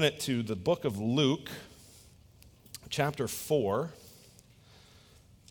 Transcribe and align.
it 0.00 0.20
to 0.20 0.44
the 0.44 0.54
book 0.54 0.84
of 0.84 0.96
Luke, 1.00 1.50
chapter 2.88 3.26
4. 3.26 3.90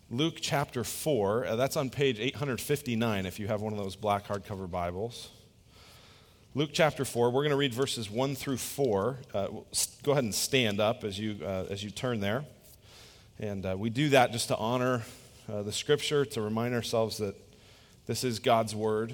Luke 0.09 0.37
chapter 0.39 0.85
4, 0.85 1.45
uh, 1.45 1.55
that's 1.57 1.75
on 1.75 1.89
page 1.89 2.17
859 2.17 3.25
if 3.25 3.41
you 3.41 3.47
have 3.47 3.59
one 3.59 3.73
of 3.73 3.79
those 3.79 3.97
black 3.97 4.25
hardcover 4.25 4.71
Bibles. 4.71 5.31
Luke 6.55 6.69
chapter 6.71 7.03
4, 7.03 7.29
we're 7.29 7.41
going 7.41 7.49
to 7.49 7.57
read 7.57 7.73
verses 7.73 8.09
1 8.09 8.35
through 8.35 8.55
4. 8.55 9.17
Uh, 9.33 9.47
go 10.03 10.13
ahead 10.13 10.23
and 10.23 10.33
stand 10.33 10.79
up 10.79 11.03
as 11.03 11.19
you, 11.19 11.43
uh, 11.43 11.65
as 11.69 11.83
you 11.83 11.89
turn 11.89 12.21
there. 12.21 12.45
And 13.39 13.65
uh, 13.65 13.75
we 13.77 13.89
do 13.89 14.07
that 14.11 14.31
just 14.31 14.47
to 14.47 14.55
honor 14.55 15.03
uh, 15.51 15.63
the 15.63 15.73
scripture, 15.73 16.23
to 16.23 16.41
remind 16.41 16.73
ourselves 16.73 17.17
that 17.17 17.35
this 18.05 18.23
is 18.23 18.39
God's 18.39 18.73
word. 18.73 19.13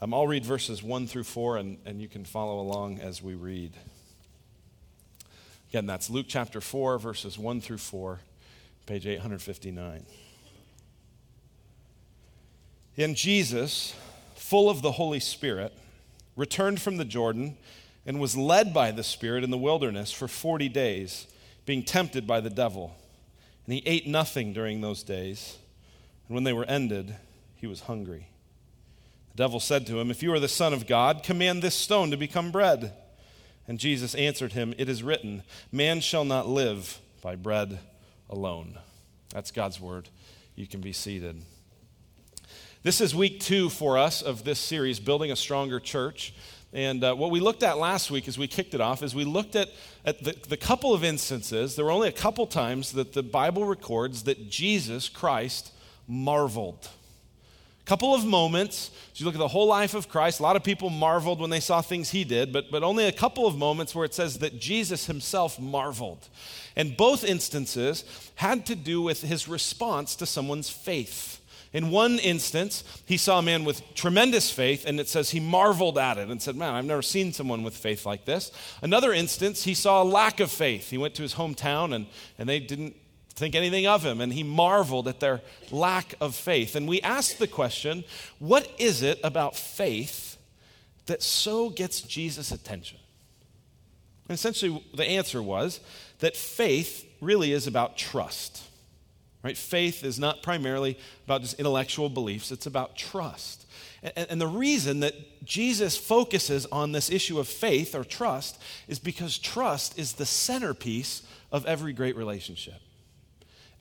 Um, 0.00 0.14
I'll 0.14 0.26
read 0.26 0.46
verses 0.46 0.82
1 0.82 1.06
through 1.06 1.24
4, 1.24 1.58
and, 1.58 1.76
and 1.84 2.00
you 2.00 2.08
can 2.08 2.24
follow 2.24 2.60
along 2.60 3.00
as 3.00 3.22
we 3.22 3.34
read. 3.34 3.74
Again, 5.74 5.86
that's 5.86 6.08
Luke 6.08 6.26
chapter 6.28 6.60
4, 6.60 7.00
verses 7.00 7.36
1 7.36 7.60
through 7.60 7.78
4, 7.78 8.20
page 8.86 9.08
859. 9.08 10.06
And 12.96 13.16
Jesus, 13.16 13.92
full 14.36 14.70
of 14.70 14.82
the 14.82 14.92
Holy 14.92 15.18
Spirit, 15.18 15.72
returned 16.36 16.80
from 16.80 16.96
the 16.96 17.04
Jordan 17.04 17.56
and 18.06 18.20
was 18.20 18.36
led 18.36 18.72
by 18.72 18.92
the 18.92 19.02
Spirit 19.02 19.42
in 19.42 19.50
the 19.50 19.58
wilderness 19.58 20.12
for 20.12 20.28
40 20.28 20.68
days, 20.68 21.26
being 21.66 21.82
tempted 21.82 22.24
by 22.24 22.40
the 22.40 22.50
devil. 22.50 22.94
And 23.66 23.74
he 23.74 23.82
ate 23.84 24.06
nothing 24.06 24.52
during 24.52 24.80
those 24.80 25.02
days. 25.02 25.58
And 26.28 26.36
when 26.36 26.44
they 26.44 26.52
were 26.52 26.66
ended, 26.66 27.16
he 27.56 27.66
was 27.66 27.80
hungry. 27.80 28.28
The 29.32 29.42
devil 29.42 29.58
said 29.58 29.88
to 29.88 29.98
him, 29.98 30.12
If 30.12 30.22
you 30.22 30.32
are 30.34 30.38
the 30.38 30.46
Son 30.46 30.72
of 30.72 30.86
God, 30.86 31.24
command 31.24 31.62
this 31.62 31.74
stone 31.74 32.12
to 32.12 32.16
become 32.16 32.52
bread. 32.52 32.92
And 33.66 33.78
Jesus 33.78 34.14
answered 34.14 34.52
him, 34.52 34.74
It 34.76 34.88
is 34.88 35.02
written, 35.02 35.42
Man 35.72 36.00
shall 36.00 36.24
not 36.24 36.48
live 36.48 36.98
by 37.22 37.36
bread 37.36 37.78
alone. 38.28 38.78
That's 39.30 39.50
God's 39.50 39.80
word. 39.80 40.08
You 40.54 40.66
can 40.66 40.80
be 40.80 40.92
seated. 40.92 41.42
This 42.82 43.00
is 43.00 43.14
week 43.14 43.40
two 43.40 43.70
for 43.70 43.96
us 43.96 44.20
of 44.20 44.44
this 44.44 44.58
series, 44.58 45.00
Building 45.00 45.32
a 45.32 45.36
Stronger 45.36 45.80
Church. 45.80 46.34
And 46.74 47.02
uh, 47.02 47.14
what 47.14 47.30
we 47.30 47.40
looked 47.40 47.62
at 47.62 47.78
last 47.78 48.10
week 48.10 48.28
as 48.28 48.36
we 48.36 48.46
kicked 48.46 48.74
it 48.74 48.80
off 48.80 49.02
is 49.02 49.14
we 49.14 49.24
looked 49.24 49.56
at, 49.56 49.70
at 50.04 50.22
the, 50.22 50.36
the 50.48 50.56
couple 50.56 50.92
of 50.92 51.02
instances, 51.02 51.76
there 51.76 51.84
were 51.84 51.90
only 51.90 52.08
a 52.08 52.12
couple 52.12 52.46
times 52.46 52.92
that 52.92 53.12
the 53.12 53.22
Bible 53.22 53.64
records 53.64 54.24
that 54.24 54.50
Jesus 54.50 55.08
Christ 55.08 55.72
marveled 56.06 56.88
couple 57.84 58.14
of 58.14 58.24
moments. 58.24 58.90
As 59.12 59.20
you 59.20 59.26
look 59.26 59.34
at 59.34 59.38
the 59.38 59.48
whole 59.48 59.66
life 59.66 59.94
of 59.94 60.08
christ 60.08 60.40
a 60.40 60.42
lot 60.42 60.56
of 60.56 60.64
people 60.64 60.90
marveled 60.90 61.40
when 61.40 61.50
they 61.50 61.60
saw 61.60 61.80
things 61.80 62.10
he 62.10 62.24
did 62.24 62.52
but, 62.52 62.70
but 62.70 62.82
only 62.82 63.06
a 63.06 63.12
couple 63.12 63.46
of 63.46 63.56
moments 63.56 63.94
where 63.94 64.04
it 64.04 64.12
says 64.12 64.38
that 64.38 64.58
jesus 64.58 65.06
himself 65.06 65.60
marveled. 65.60 66.28
And 66.76 66.96
both 66.96 67.24
instances 67.24 68.04
had 68.34 68.66
to 68.66 68.74
do 68.74 69.00
with 69.00 69.22
his 69.22 69.46
response 69.46 70.16
to 70.16 70.26
someone's 70.26 70.68
faith. 70.68 71.40
In 71.72 71.90
one 71.90 72.18
instance 72.18 72.82
he 73.06 73.16
saw 73.16 73.38
a 73.38 73.42
man 73.42 73.64
with 73.64 73.82
tremendous 73.94 74.50
faith 74.50 74.84
and 74.86 74.98
it 74.98 75.08
says 75.08 75.30
he 75.30 75.38
marveled 75.38 75.98
at 75.98 76.18
it 76.18 76.28
and 76.28 76.42
said 76.42 76.56
man 76.56 76.74
i've 76.74 76.84
never 76.84 77.02
seen 77.02 77.32
someone 77.32 77.62
with 77.62 77.76
faith 77.76 78.06
like 78.06 78.24
this. 78.24 78.50
Another 78.82 79.12
instance 79.12 79.62
he 79.62 79.74
saw 79.74 80.02
a 80.02 80.04
lack 80.04 80.40
of 80.40 80.50
faith. 80.50 80.90
He 80.90 80.98
went 80.98 81.14
to 81.14 81.22
his 81.22 81.34
hometown 81.34 81.94
and, 81.94 82.06
and 82.38 82.48
they 82.48 82.58
didn't 82.58 82.96
think 83.34 83.54
anything 83.54 83.86
of 83.86 84.04
him, 84.04 84.20
and 84.20 84.32
he 84.32 84.42
marveled 84.42 85.08
at 85.08 85.20
their 85.20 85.40
lack 85.70 86.14
of 86.20 86.34
faith. 86.34 86.76
And 86.76 86.88
we 86.88 87.00
asked 87.00 87.38
the 87.38 87.48
question 87.48 88.04
what 88.38 88.70
is 88.78 89.02
it 89.02 89.18
about 89.24 89.56
faith 89.56 90.36
that 91.06 91.22
so 91.22 91.70
gets 91.70 92.00
Jesus' 92.00 92.52
attention? 92.52 92.98
And 94.28 94.34
essentially, 94.36 94.82
the 94.94 95.04
answer 95.04 95.42
was 95.42 95.80
that 96.20 96.36
faith 96.36 97.06
really 97.20 97.52
is 97.52 97.66
about 97.66 97.96
trust. 97.96 98.62
Right? 99.42 99.56
Faith 99.56 100.04
is 100.04 100.18
not 100.18 100.42
primarily 100.42 100.98
about 101.26 101.42
just 101.42 101.58
intellectual 101.58 102.08
beliefs, 102.08 102.50
it's 102.50 102.66
about 102.66 102.96
trust. 102.96 103.66
And, 104.02 104.26
and 104.30 104.40
the 104.40 104.46
reason 104.46 105.00
that 105.00 105.44
Jesus 105.44 105.96
focuses 105.98 106.66
on 106.66 106.92
this 106.92 107.10
issue 107.10 107.38
of 107.38 107.48
faith 107.48 107.94
or 107.94 108.04
trust 108.04 108.60
is 108.88 108.98
because 108.98 109.36
trust 109.38 109.98
is 109.98 110.14
the 110.14 110.24
centerpiece 110.24 111.22
of 111.52 111.66
every 111.66 111.92
great 111.92 112.16
relationship. 112.16 112.80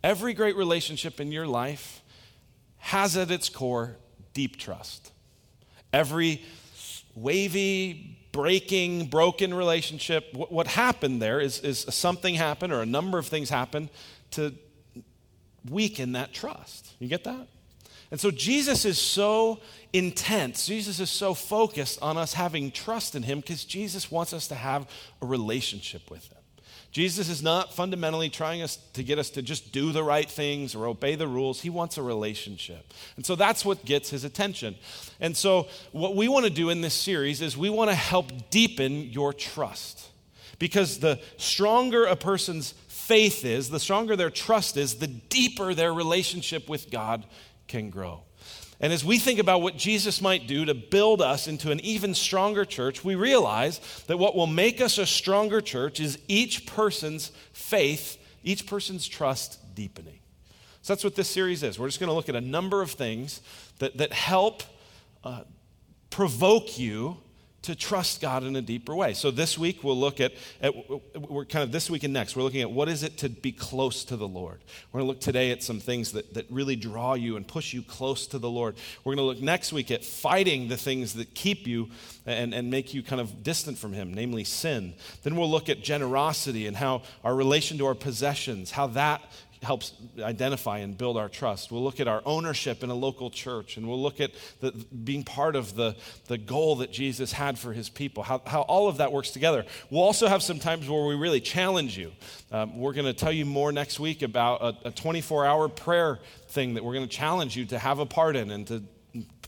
Every 0.04 0.34
great 0.34 0.56
relationship 0.56 1.20
in 1.20 1.32
your 1.32 1.48
life 1.48 2.02
has 2.78 3.16
at 3.16 3.32
its 3.32 3.48
core 3.50 3.96
deep 4.34 4.58
trust. 4.58 5.12
Every 5.94 6.44
wavy, 7.16 8.18
breaking, 8.32 9.06
broken 9.06 9.54
relationship, 9.54 10.34
what 10.34 10.68
happened 10.68 11.22
there 11.22 11.40
is, 11.40 11.60
is 11.62 11.80
something 11.90 12.36
happened 12.36 12.74
or 12.74 12.82
a 12.82 12.86
number 12.86 13.18
of 13.18 13.28
things 13.28 13.50
happened 13.50 13.90
to 14.32 14.54
weaken 15.70 16.14
that 16.14 16.34
trust. 16.34 16.92
You 17.00 17.08
get 17.08 17.24
that? 17.24 17.48
And 18.12 18.20
so 18.20 18.30
Jesus 18.30 18.86
is 18.86 19.00
so 19.00 19.60
intense, 19.92 20.68
Jesus 20.68 21.00
is 21.00 21.10
so 21.10 21.34
focused 21.34 22.00
on 22.02 22.18
us 22.18 22.34
having 22.34 22.70
trust 22.70 23.16
in 23.16 23.24
him 23.24 23.40
because 23.40 23.64
Jesus 23.64 24.12
wants 24.12 24.34
us 24.34 24.48
to 24.50 24.56
have 24.56 24.88
a 25.22 25.26
relationship 25.26 26.12
with 26.12 26.28
him. 26.32 26.43
Jesus 26.94 27.28
is 27.28 27.42
not 27.42 27.74
fundamentally 27.74 28.30
trying 28.30 28.62
us 28.62 28.78
to 28.94 29.04
get 29.04 29.18
us 29.18 29.32
to 29.32 29.42
just 29.42 29.72
do 29.72 29.92
the 29.92 30.04
right 30.04 30.30
things 30.30 30.76
or 30.76 30.86
obey 30.86 31.16
the 31.16 31.28
rules. 31.28 31.62
He 31.62 31.72
wants 31.72 31.98
a 31.98 32.04
relationship. 32.04 32.94
And 33.16 33.26
so 33.26 33.36
that's 33.36 33.66
what 33.66 33.84
gets 33.84 34.12
his 34.12 34.24
attention. 34.24 34.76
And 35.20 35.36
so 35.36 35.68
what 35.92 36.16
we 36.16 36.28
want 36.28 36.46
to 36.46 36.52
do 36.52 36.70
in 36.70 36.82
this 36.82 36.94
series 36.94 37.42
is 37.42 37.58
we 37.58 37.72
want 37.72 37.90
to 37.90 37.96
help 37.96 38.52
deepen 38.52 39.10
your 39.10 39.34
trust. 39.34 40.08
Because 40.60 41.00
the 41.00 41.20
stronger 41.38 42.06
a 42.06 42.16
person's 42.16 42.76
faith 42.88 43.44
is, 43.44 43.72
the 43.72 43.80
stronger 43.80 44.16
their 44.16 44.30
trust 44.30 44.78
is, 44.78 44.96
the 44.96 45.08
deeper 45.08 45.74
their 45.74 45.92
relationship 45.92 46.70
with 46.70 46.92
God 46.92 47.26
can 47.68 47.90
grow. 47.90 48.22
And 48.84 48.92
as 48.92 49.06
we 49.06 49.18
think 49.18 49.40
about 49.40 49.62
what 49.62 49.78
Jesus 49.78 50.20
might 50.22 50.46
do 50.46 50.66
to 50.66 50.74
build 50.74 51.22
us 51.22 51.48
into 51.48 51.72
an 51.72 51.80
even 51.80 52.14
stronger 52.14 52.66
church, 52.66 53.02
we 53.02 53.16
realize 53.16 53.80
that 54.08 54.20
what 54.20 54.36
will 54.36 54.46
make 54.46 54.82
us 54.82 54.98
a 54.98 55.06
stronger 55.06 55.62
church 55.62 56.02
is 56.02 56.20
each 56.28 56.66
person's 56.66 57.32
faith, 57.54 58.18
each 58.44 58.68
person's 58.68 59.08
trust 59.08 59.58
deepening. 59.74 60.20
So 60.82 60.92
that's 60.92 61.04
what 61.06 61.16
this 61.16 61.30
series 61.30 61.64
is. 61.64 61.80
We're 61.80 61.88
just 61.88 62.02
going 62.02 62.10
to 62.10 62.14
look 62.14 62.28
at 62.28 62.36
a 62.36 62.42
number 62.42 62.82
of 62.82 62.92
things 62.92 63.40
that, 63.80 63.96
that 64.00 64.12
help 64.12 64.64
uh, 65.24 65.44
provoke 66.10 66.78
you 66.78 67.16
to 67.64 67.76
trust 67.76 68.22
God 68.22 68.44
in 68.44 68.56
a 68.56 68.62
deeper 68.62 68.94
way. 68.94 69.14
So 69.14 69.32
this 69.32 69.58
week 69.58 69.84
we'll 69.84 70.00
look 70.00 70.20
at, 70.22 70.34
at, 70.62 70.74
we're 71.30 71.46
kind 71.46 71.64
of 71.64 71.72
this 71.72 71.90
week 71.90 72.04
and 72.04 72.14
next, 72.14 72.36
we're 72.36 72.44
looking 72.44 72.62
at 72.62 72.72
what 72.72 72.90
is 72.90 73.04
it 73.04 73.18
to 73.20 73.30
be 73.30 73.52
close 73.52 74.04
to 74.06 74.18
the 74.18 74.28
Lord. 74.28 74.60
We're 74.92 75.00
going 75.00 75.08
to 75.08 75.14
look 75.14 75.22
today 75.22 75.52
at 75.52 75.64
some 75.64 75.80
things 75.80 76.12
that, 76.12 76.34
that 76.34 76.46
really 76.50 76.76
draw 76.76 77.14
you 77.14 77.38
and 77.38 77.48
push 77.48 77.74
you 77.74 77.82
close 77.82 78.28
to 78.28 78.38
the 78.38 78.50
Lord. 78.50 78.76
We're 79.04 79.16
going 79.16 79.26
to 79.26 79.34
look 79.34 79.42
next 79.42 79.72
week 79.74 79.92
at 79.92 80.04
fighting 80.04 80.68
the 80.68 80.78
things 80.78 81.14
that 81.14 81.34
keep 81.34 81.66
you 81.66 81.90
and, 82.26 82.54
and 82.54 82.70
make 82.70 82.94
you 82.94 83.02
kind 83.02 83.22
of 83.22 83.44
distant 83.44 83.78
from 83.78 83.94
Him, 83.94 84.14
namely 84.14 84.44
sin. 84.44 84.94
Then 85.24 85.36
we'll 85.36 85.50
look 85.50 85.70
at 85.70 85.82
generosity 85.82 86.68
and 86.68 86.76
how 86.76 87.04
our 87.24 87.34
relation 87.34 87.78
to 87.78 87.86
our 87.86 87.96
possessions, 87.96 88.72
how 88.72 88.88
that 88.88 89.22
helps 89.64 89.94
identify 90.20 90.80
and 90.80 90.98
build 90.98 91.18
our 91.18 91.30
trust. 91.30 91.72
We'll 91.72 91.84
look 91.84 92.00
at 92.00 92.08
our 92.08 92.22
ownership 92.26 92.84
in 92.84 92.90
a 92.90 92.96
local 92.96 93.30
church, 93.30 93.78
and 93.78 93.88
we'll 93.88 94.02
look 94.02 94.20
at 94.20 94.32
the, 94.60 94.72
being 94.72 95.24
part 95.24 95.56
of 95.56 95.76
the, 95.76 95.96
the 96.28 96.38
goal 96.38 96.78
that 96.78 96.92
Jesus 96.92 97.32
had 97.32 97.58
for 97.58 97.74
his 97.74 97.90
people, 97.90 98.24
how, 98.24 98.42
how 98.46 98.62
all 98.62 98.88
of 98.88 98.98
that 98.98 99.12
works 99.12 99.32
together. 99.32 99.66
We'll 99.90 100.04
also 100.04 100.28
have 100.28 100.44
some 100.44 100.60
times 100.60 100.90
where 100.90 101.06
we 101.06 101.16
really 101.16 101.42
challenge 101.42 101.98
you. 101.98 102.12
Um, 102.52 102.78
we're 102.78 102.94
going 102.94 103.06
to 103.06 103.14
tell 103.14 103.32
you 103.32 103.46
more 103.46 103.72
next 103.72 104.00
week 104.00 104.22
about 104.22 104.78
a 104.86 104.92
24 104.92 105.46
hour 105.46 105.70
prayer 105.70 106.20
thing 106.50 106.76
that 106.76 106.84
we're 106.84 106.94
going 106.94 107.08
to 107.08 107.16
challenge 107.16 107.56
you 107.56 107.66
to 107.66 107.80
have 107.80 108.00
a 108.00 108.06
part 108.06 108.36
in 108.36 108.52
and 108.52 108.68
to 108.68 108.84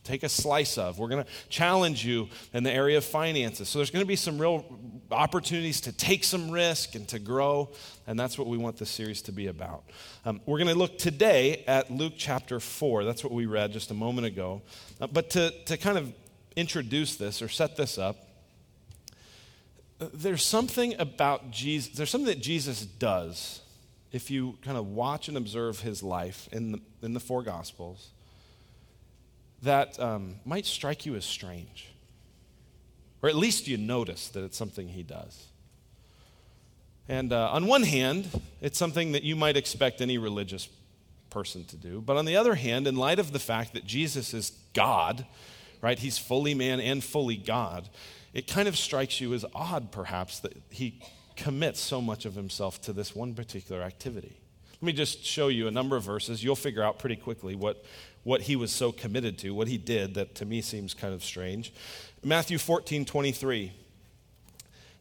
take 0.05 0.23
a 0.23 0.29
slice 0.29 0.77
of. 0.77 0.99
We're 0.99 1.09
going 1.09 1.23
to 1.23 1.29
challenge 1.49 2.05
you 2.05 2.29
in 2.53 2.63
the 2.63 2.71
area 2.71 2.97
of 2.97 3.03
finances. 3.03 3.67
So 3.67 3.79
there's 3.79 3.89
going 3.89 4.03
to 4.03 4.07
be 4.07 4.15
some 4.15 4.39
real 4.39 4.63
opportunities 5.11 5.81
to 5.81 5.91
take 5.91 6.23
some 6.23 6.51
risk 6.51 6.95
and 6.95 7.07
to 7.09 7.19
grow, 7.19 7.69
and 8.07 8.19
that's 8.19 8.37
what 8.37 8.47
we 8.47 8.57
want 8.57 8.77
this 8.77 8.89
series 8.89 9.21
to 9.23 9.31
be 9.31 9.47
about. 9.47 9.83
Um, 10.25 10.41
we're 10.45 10.57
going 10.57 10.69
to 10.69 10.75
look 10.75 10.97
today 10.97 11.63
at 11.67 11.91
Luke 11.91 12.13
chapter 12.17 12.59
4. 12.59 13.03
That's 13.03 13.23
what 13.23 13.33
we 13.33 13.45
read 13.45 13.71
just 13.71 13.91
a 13.91 13.93
moment 13.93 14.27
ago. 14.27 14.61
Uh, 14.99 15.07
but 15.07 15.29
to, 15.31 15.51
to 15.65 15.77
kind 15.77 15.97
of 15.97 16.13
introduce 16.55 17.15
this 17.15 17.41
or 17.41 17.49
set 17.49 17.77
this 17.77 17.97
up, 17.97 18.17
there's 20.13 20.43
something 20.43 20.99
about 20.99 21.51
Jesus, 21.51 21.95
there's 21.95 22.09
something 22.09 22.27
that 22.27 22.41
Jesus 22.41 22.85
does 22.85 23.61
if 24.11 24.29
you 24.29 24.57
kind 24.61 24.77
of 24.77 24.87
watch 24.87 25.27
and 25.27 25.37
observe 25.37 25.79
his 25.81 26.03
life 26.03 26.47
in 26.51 26.73
the, 26.73 26.79
in 27.01 27.13
the 27.13 27.19
four 27.19 27.43
Gospels 27.43 28.09
that 29.61 29.99
um, 29.99 30.35
might 30.45 30.65
strike 30.65 31.05
you 31.05 31.15
as 31.15 31.25
strange. 31.25 31.89
Or 33.25 33.27
at 33.27 33.35
least 33.35 33.67
you 33.67 33.77
notice 33.77 34.27
that 34.29 34.43
it's 34.43 34.55
something 34.55 34.87
he 34.87 35.01
does. 35.01 35.47
And 37.09 37.33
uh, 37.33 37.49
on 37.49 37.65
one 37.65 37.81
hand, 37.81 38.29
it's 38.61 38.77
something 38.77 39.13
that 39.13 39.23
you 39.23 39.35
might 39.35 39.57
expect 39.57 39.99
any 39.99 40.19
religious 40.19 40.69
person 41.31 41.63
to 41.63 41.75
do. 41.75 42.01
But 42.01 42.17
on 42.17 42.25
the 42.25 42.35
other 42.35 42.53
hand, 42.53 42.85
in 42.85 42.95
light 42.95 43.17
of 43.17 43.31
the 43.31 43.39
fact 43.39 43.73
that 43.73 43.83
Jesus 43.83 44.35
is 44.35 44.51
God, 44.75 45.25
right, 45.81 45.97
he's 45.97 46.19
fully 46.19 46.53
man 46.53 46.79
and 46.79 47.03
fully 47.03 47.35
God, 47.35 47.89
it 48.31 48.45
kind 48.45 48.67
of 48.67 48.77
strikes 48.77 49.19
you 49.19 49.33
as 49.33 49.43
odd, 49.55 49.91
perhaps, 49.91 50.37
that 50.41 50.55
he 50.69 51.01
commits 51.35 51.79
so 51.79 52.01
much 52.01 52.25
of 52.25 52.35
himself 52.35 52.79
to 52.83 52.93
this 52.93 53.15
one 53.15 53.33
particular 53.33 53.81
activity? 53.81 54.37
Let 54.73 54.83
me 54.85 54.93
just 54.93 55.25
show 55.25 55.47
you 55.47 55.67
a 55.67 55.71
number 55.71 55.95
of 55.95 56.03
verses. 56.03 56.43
You'll 56.43 56.55
figure 56.55 56.83
out 56.83 56.99
pretty 56.99 57.15
quickly 57.15 57.55
what, 57.55 57.83
what 58.23 58.41
he 58.41 58.55
was 58.55 58.71
so 58.71 58.91
committed 58.91 59.39
to, 59.39 59.49
what 59.49 59.67
he 59.67 59.79
did 59.79 60.13
that 60.13 60.35
to 60.35 60.45
me 60.45 60.61
seems 60.61 60.93
kind 60.93 61.13
of 61.13 61.23
strange. 61.23 61.73
Matthew 62.25 62.57
14, 62.57 63.05
23. 63.05 63.71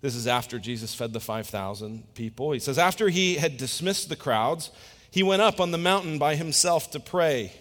This 0.02 0.14
is 0.14 0.26
after 0.26 0.58
Jesus 0.58 0.94
fed 0.94 1.14
the 1.14 1.20
5,000 1.20 2.14
people. 2.14 2.52
He 2.52 2.58
says, 2.58 2.78
After 2.78 3.08
he 3.08 3.36
had 3.36 3.56
dismissed 3.56 4.10
the 4.10 4.14
crowds, 4.14 4.70
he 5.10 5.22
went 5.22 5.40
up 5.40 5.58
on 5.58 5.70
the 5.70 5.78
mountain 5.78 6.18
by 6.18 6.36
himself 6.36 6.90
to 6.90 7.00
pray. 7.00 7.54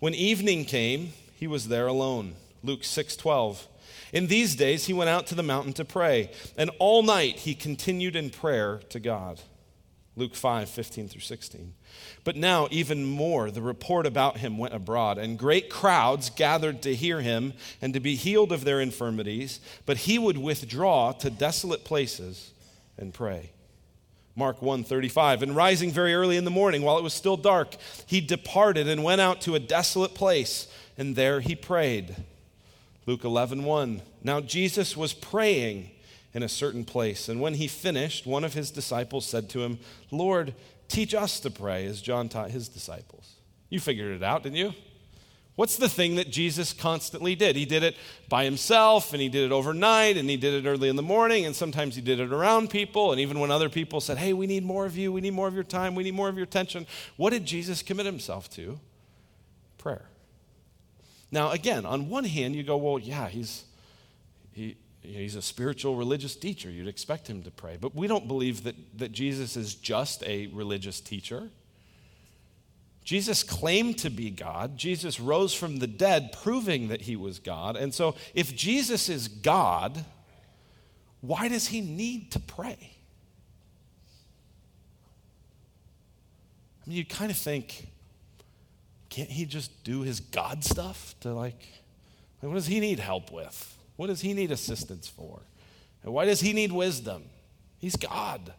When 0.00 0.14
evening 0.14 0.64
came, 0.64 1.12
he 1.34 1.46
was 1.46 1.68
there 1.68 1.86
alone. 1.86 2.36
Luke 2.64 2.82
6, 2.82 3.14
12. 3.16 3.68
In 4.14 4.28
these 4.28 4.56
days, 4.56 4.86
he 4.86 4.94
went 4.94 5.10
out 5.10 5.26
to 5.26 5.34
the 5.34 5.42
mountain 5.42 5.74
to 5.74 5.84
pray, 5.84 6.30
and 6.56 6.70
all 6.78 7.02
night 7.02 7.40
he 7.40 7.54
continued 7.54 8.16
in 8.16 8.30
prayer 8.30 8.80
to 8.88 8.98
God. 8.98 9.38
Luke 10.18 10.34
5, 10.34 10.68
15 10.68 11.08
through 11.08 11.20
16. 11.20 11.74
But 12.24 12.36
now, 12.36 12.66
even 12.70 13.04
more, 13.04 13.50
the 13.50 13.62
report 13.62 14.04
about 14.04 14.38
him 14.38 14.58
went 14.58 14.74
abroad, 14.74 15.16
and 15.16 15.38
great 15.38 15.70
crowds 15.70 16.28
gathered 16.28 16.82
to 16.82 16.94
hear 16.94 17.20
him 17.20 17.52
and 17.80 17.94
to 17.94 18.00
be 18.00 18.16
healed 18.16 18.50
of 18.50 18.64
their 18.64 18.80
infirmities. 18.80 19.60
But 19.86 19.98
he 19.98 20.18
would 20.18 20.36
withdraw 20.36 21.12
to 21.12 21.30
desolate 21.30 21.84
places 21.84 22.50
and 22.98 23.14
pray. 23.14 23.52
Mark 24.34 24.60
1 24.60 24.84
35. 24.84 25.42
And 25.42 25.56
rising 25.56 25.90
very 25.90 26.14
early 26.14 26.36
in 26.36 26.44
the 26.44 26.50
morning, 26.50 26.82
while 26.82 26.98
it 26.98 27.04
was 27.04 27.14
still 27.14 27.36
dark, 27.36 27.76
he 28.06 28.20
departed 28.20 28.88
and 28.88 29.04
went 29.04 29.20
out 29.20 29.40
to 29.42 29.54
a 29.54 29.60
desolate 29.60 30.14
place, 30.14 30.66
and 30.96 31.14
there 31.14 31.40
he 31.40 31.54
prayed. 31.54 32.16
Luke 33.06 33.24
11 33.24 33.64
1. 33.64 34.02
Now 34.22 34.40
Jesus 34.40 34.96
was 34.96 35.12
praying 35.12 35.90
in 36.34 36.42
a 36.42 36.48
certain 36.48 36.84
place. 36.84 37.28
And 37.28 37.40
when 37.40 37.54
he 37.54 37.68
finished, 37.68 38.26
one 38.26 38.44
of 38.44 38.54
his 38.54 38.70
disciples 38.70 39.26
said 39.26 39.48
to 39.50 39.62
him, 39.62 39.78
Lord, 40.10 40.54
teach 40.88 41.14
us 41.14 41.40
to 41.40 41.50
pray 41.50 41.86
as 41.86 42.00
John 42.02 42.28
taught 42.28 42.50
his 42.50 42.68
disciples. 42.68 43.34
You 43.70 43.80
figured 43.80 44.14
it 44.14 44.22
out, 44.22 44.42
didn't 44.42 44.56
you? 44.56 44.74
What's 45.58 45.76
the 45.76 45.88
thing 45.88 46.14
that 46.14 46.30
Jesus 46.30 46.72
constantly 46.72 47.34
did? 47.34 47.56
He 47.56 47.64
did 47.64 47.82
it 47.82 47.96
by 48.28 48.44
himself, 48.44 49.12
and 49.12 49.20
he 49.20 49.28
did 49.28 49.44
it 49.44 49.52
overnight, 49.52 50.16
and 50.16 50.30
he 50.30 50.36
did 50.36 50.54
it 50.54 50.68
early 50.68 50.88
in 50.88 50.94
the 50.94 51.02
morning, 51.02 51.46
and 51.46 51.56
sometimes 51.56 51.96
he 51.96 52.00
did 52.00 52.20
it 52.20 52.32
around 52.32 52.70
people. 52.70 53.10
And 53.10 53.20
even 53.20 53.40
when 53.40 53.50
other 53.50 53.68
people 53.68 54.00
said, 54.00 54.18
Hey, 54.18 54.32
we 54.32 54.46
need 54.46 54.64
more 54.64 54.86
of 54.86 54.96
you, 54.96 55.10
we 55.10 55.20
need 55.20 55.32
more 55.32 55.48
of 55.48 55.54
your 55.54 55.64
time, 55.64 55.96
we 55.96 56.04
need 56.04 56.14
more 56.14 56.28
of 56.28 56.36
your 56.36 56.44
attention, 56.44 56.86
what 57.16 57.30
did 57.30 57.44
Jesus 57.44 57.82
commit 57.82 58.06
himself 58.06 58.48
to? 58.50 58.78
Prayer. 59.78 60.04
Now, 61.32 61.50
again, 61.50 61.84
on 61.84 62.08
one 62.08 62.22
hand, 62.24 62.54
you 62.54 62.62
go, 62.62 62.76
Well, 62.76 63.00
yeah, 63.00 63.28
he's, 63.28 63.64
he, 64.52 64.76
he's 65.02 65.36
a 65.36 65.42
spiritual 65.42 65.96
religious 65.96 66.36
teacher. 66.36 66.70
You'd 66.70 66.88
expect 66.88 67.28
him 67.28 67.42
to 67.42 67.50
pray. 67.50 67.76
But 67.80 67.94
we 67.94 68.06
don't 68.06 68.28
believe 68.28 68.64
that, 68.64 68.76
that 68.98 69.12
Jesus 69.12 69.56
is 69.56 69.74
just 69.74 70.22
a 70.24 70.48
religious 70.48 71.00
teacher. 71.00 71.50
Jesus 73.04 73.42
claimed 73.42 73.98
to 73.98 74.10
be 74.10 74.30
God. 74.30 74.76
Jesus 74.76 75.18
rose 75.18 75.54
from 75.54 75.78
the 75.78 75.86
dead, 75.86 76.36
proving 76.42 76.88
that 76.88 77.02
he 77.02 77.16
was 77.16 77.38
God. 77.38 77.74
And 77.74 77.94
so, 77.94 78.14
if 78.34 78.54
Jesus 78.54 79.08
is 79.08 79.28
God, 79.28 80.04
why 81.22 81.48
does 81.48 81.68
he 81.68 81.80
need 81.80 82.30
to 82.32 82.38
pray? 82.38 82.76
I 86.84 86.90
mean, 86.90 86.98
you 86.98 87.06
kind 87.06 87.30
of 87.30 87.38
think, 87.38 87.88
can't 89.08 89.30
he 89.30 89.46
just 89.46 89.84
do 89.84 90.02
his 90.02 90.20
God 90.20 90.62
stuff 90.62 91.14
to 91.20 91.32
like, 91.32 91.66
what 92.40 92.54
does 92.54 92.66
he 92.66 92.78
need 92.78 92.98
help 92.98 93.32
with? 93.32 93.77
What 93.98 94.06
does 94.06 94.20
he 94.20 94.32
need 94.32 94.52
assistance 94.52 95.08
for? 95.08 95.40
And 96.04 96.14
why 96.14 96.24
does 96.24 96.40
he 96.40 96.52
need 96.52 96.70
wisdom? 96.70 97.24
He's 97.80 97.96
God. 97.96 98.54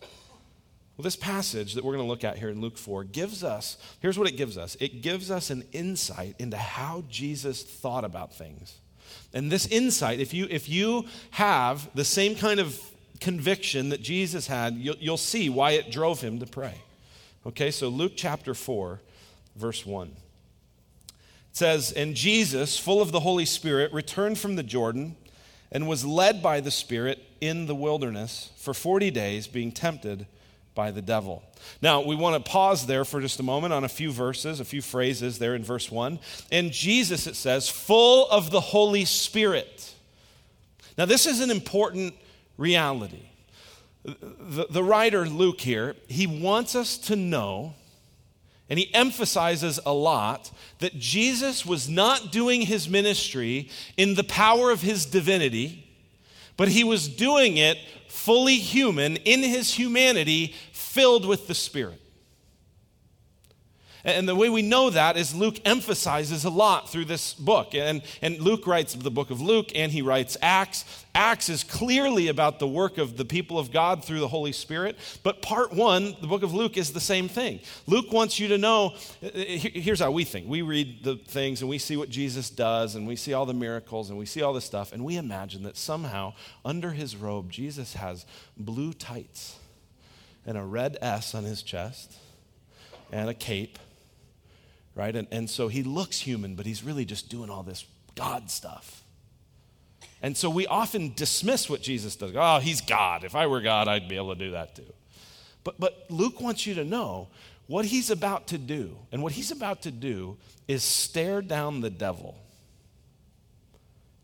Well, 0.00 1.02
this 1.02 1.16
passage 1.16 1.74
that 1.74 1.84
we're 1.84 1.94
going 1.94 2.04
to 2.04 2.08
look 2.08 2.22
at 2.22 2.38
here 2.38 2.48
in 2.48 2.60
Luke 2.60 2.78
4 2.78 3.02
gives 3.02 3.42
us, 3.42 3.76
here's 3.98 4.16
what 4.16 4.28
it 4.28 4.36
gives 4.36 4.56
us 4.56 4.76
it 4.78 5.02
gives 5.02 5.32
us 5.32 5.50
an 5.50 5.64
insight 5.72 6.36
into 6.38 6.56
how 6.56 7.02
Jesus 7.10 7.64
thought 7.64 8.04
about 8.04 8.36
things. 8.36 8.78
And 9.32 9.50
this 9.50 9.66
insight, 9.66 10.20
if 10.20 10.32
you, 10.32 10.46
if 10.48 10.68
you 10.68 11.06
have 11.32 11.90
the 11.96 12.04
same 12.04 12.36
kind 12.36 12.60
of 12.60 12.80
conviction 13.18 13.88
that 13.88 14.00
Jesus 14.00 14.46
had, 14.46 14.76
you'll, 14.76 14.96
you'll 15.00 15.16
see 15.16 15.50
why 15.50 15.72
it 15.72 15.90
drove 15.90 16.20
him 16.20 16.38
to 16.38 16.46
pray. 16.46 16.76
Okay, 17.44 17.72
so 17.72 17.88
Luke 17.88 18.12
chapter 18.14 18.54
4, 18.54 19.00
verse 19.56 19.84
1 19.84 20.12
says, 21.54 21.92
And 21.92 22.14
Jesus, 22.14 22.78
full 22.78 23.00
of 23.00 23.12
the 23.12 23.20
Holy 23.20 23.46
Spirit, 23.46 23.92
returned 23.92 24.38
from 24.38 24.56
the 24.56 24.62
Jordan 24.62 25.16
and 25.72 25.88
was 25.88 26.04
led 26.04 26.42
by 26.42 26.60
the 26.60 26.70
Spirit 26.70 27.24
in 27.40 27.66
the 27.66 27.74
wilderness 27.74 28.50
for 28.56 28.74
40 28.74 29.10
days, 29.10 29.46
being 29.46 29.72
tempted 29.72 30.26
by 30.74 30.90
the 30.90 31.00
devil. 31.00 31.42
Now, 31.80 32.02
we 32.02 32.16
want 32.16 32.44
to 32.44 32.50
pause 32.50 32.86
there 32.86 33.04
for 33.04 33.20
just 33.20 33.40
a 33.40 33.44
moment 33.44 33.72
on 33.72 33.84
a 33.84 33.88
few 33.88 34.10
verses, 34.10 34.60
a 34.60 34.64
few 34.64 34.82
phrases 34.82 35.38
there 35.38 35.54
in 35.54 35.62
verse 35.62 35.90
1. 35.90 36.18
And 36.50 36.72
Jesus, 36.72 37.26
it 37.26 37.36
says, 37.36 37.68
full 37.68 38.28
of 38.28 38.50
the 38.50 38.60
Holy 38.60 39.04
Spirit. 39.04 39.94
Now, 40.98 41.04
this 41.04 41.26
is 41.26 41.40
an 41.40 41.50
important 41.50 42.14
reality. 42.56 43.30
The, 44.04 44.66
the 44.68 44.82
writer 44.82 45.26
Luke 45.26 45.60
here, 45.60 45.96
he 46.08 46.26
wants 46.26 46.74
us 46.74 46.98
to 46.98 47.16
know 47.16 47.74
and 48.70 48.78
he 48.78 48.92
emphasizes 48.94 49.78
a 49.84 49.92
lot 49.92 50.50
that 50.78 50.98
Jesus 50.98 51.66
was 51.66 51.88
not 51.88 52.32
doing 52.32 52.62
his 52.62 52.88
ministry 52.88 53.68
in 53.96 54.14
the 54.14 54.24
power 54.24 54.70
of 54.70 54.80
his 54.80 55.04
divinity, 55.04 55.86
but 56.56 56.68
he 56.68 56.84
was 56.84 57.08
doing 57.08 57.56
it 57.56 57.78
fully 58.08 58.56
human 58.56 59.16
in 59.18 59.42
his 59.42 59.74
humanity, 59.74 60.54
filled 60.72 61.26
with 61.26 61.46
the 61.46 61.54
Spirit. 61.54 62.00
And 64.04 64.28
the 64.28 64.34
way 64.34 64.50
we 64.50 64.60
know 64.60 64.90
that 64.90 65.16
is 65.16 65.34
Luke 65.34 65.58
emphasizes 65.64 66.44
a 66.44 66.50
lot 66.50 66.90
through 66.90 67.06
this 67.06 67.32
book. 67.32 67.74
And, 67.74 68.02
and 68.20 68.38
Luke 68.38 68.66
writes 68.66 68.92
the 68.94 69.10
book 69.10 69.30
of 69.30 69.40
Luke 69.40 69.70
and 69.74 69.90
he 69.90 70.02
writes 70.02 70.36
Acts. 70.42 70.84
Acts 71.14 71.48
is 71.48 71.64
clearly 71.64 72.28
about 72.28 72.58
the 72.58 72.68
work 72.68 72.98
of 72.98 73.16
the 73.16 73.24
people 73.24 73.58
of 73.58 73.72
God 73.72 74.04
through 74.04 74.20
the 74.20 74.28
Holy 74.28 74.52
Spirit. 74.52 74.98
But 75.22 75.40
part 75.40 75.72
one, 75.72 76.16
the 76.20 76.26
book 76.26 76.42
of 76.42 76.52
Luke, 76.52 76.76
is 76.76 76.92
the 76.92 77.00
same 77.00 77.28
thing. 77.28 77.60
Luke 77.86 78.12
wants 78.12 78.38
you 78.38 78.48
to 78.48 78.58
know 78.58 78.94
here's 79.22 80.00
how 80.00 80.10
we 80.10 80.24
think. 80.24 80.48
We 80.48 80.60
read 80.60 81.02
the 81.02 81.16
things 81.16 81.62
and 81.62 81.70
we 81.70 81.78
see 81.78 81.96
what 81.96 82.10
Jesus 82.10 82.50
does 82.50 82.96
and 82.96 83.06
we 83.06 83.16
see 83.16 83.32
all 83.32 83.46
the 83.46 83.54
miracles 83.54 84.10
and 84.10 84.18
we 84.18 84.26
see 84.26 84.42
all 84.42 84.52
this 84.52 84.66
stuff 84.66 84.92
and 84.92 85.02
we 85.02 85.16
imagine 85.16 85.62
that 85.62 85.78
somehow 85.78 86.34
under 86.62 86.90
his 86.90 87.16
robe, 87.16 87.50
Jesus 87.50 87.94
has 87.94 88.26
blue 88.54 88.92
tights 88.92 89.56
and 90.44 90.58
a 90.58 90.62
red 90.62 90.98
S 91.00 91.34
on 91.34 91.44
his 91.44 91.62
chest 91.62 92.18
and 93.10 93.30
a 93.30 93.34
cape 93.34 93.78
right? 94.94 95.14
And, 95.14 95.28
and 95.30 95.48
so 95.48 95.68
he 95.68 95.82
looks 95.82 96.20
human, 96.20 96.54
but 96.54 96.66
he's 96.66 96.82
really 96.82 97.04
just 97.04 97.28
doing 97.28 97.50
all 97.50 97.62
this 97.62 97.84
God 98.14 98.50
stuff. 98.50 99.02
And 100.22 100.36
so 100.36 100.48
we 100.48 100.66
often 100.66 101.12
dismiss 101.14 101.68
what 101.68 101.82
Jesus 101.82 102.16
does. 102.16 102.32
Oh, 102.34 102.58
he's 102.58 102.80
God. 102.80 103.24
If 103.24 103.34
I 103.34 103.46
were 103.46 103.60
God, 103.60 103.88
I'd 103.88 104.08
be 104.08 104.16
able 104.16 104.34
to 104.34 104.38
do 104.38 104.52
that 104.52 104.74
too. 104.74 104.92
But, 105.64 105.78
but 105.78 106.06
Luke 106.08 106.40
wants 106.40 106.66
you 106.66 106.74
to 106.76 106.84
know 106.84 107.28
what 107.66 107.86
he's 107.86 108.10
about 108.10 108.46
to 108.48 108.58
do. 108.58 108.96
And 109.12 109.22
what 109.22 109.32
he's 109.32 109.50
about 109.50 109.82
to 109.82 109.90
do 109.90 110.36
is 110.68 110.82
stare 110.82 111.42
down 111.42 111.80
the 111.80 111.90
devil 111.90 112.36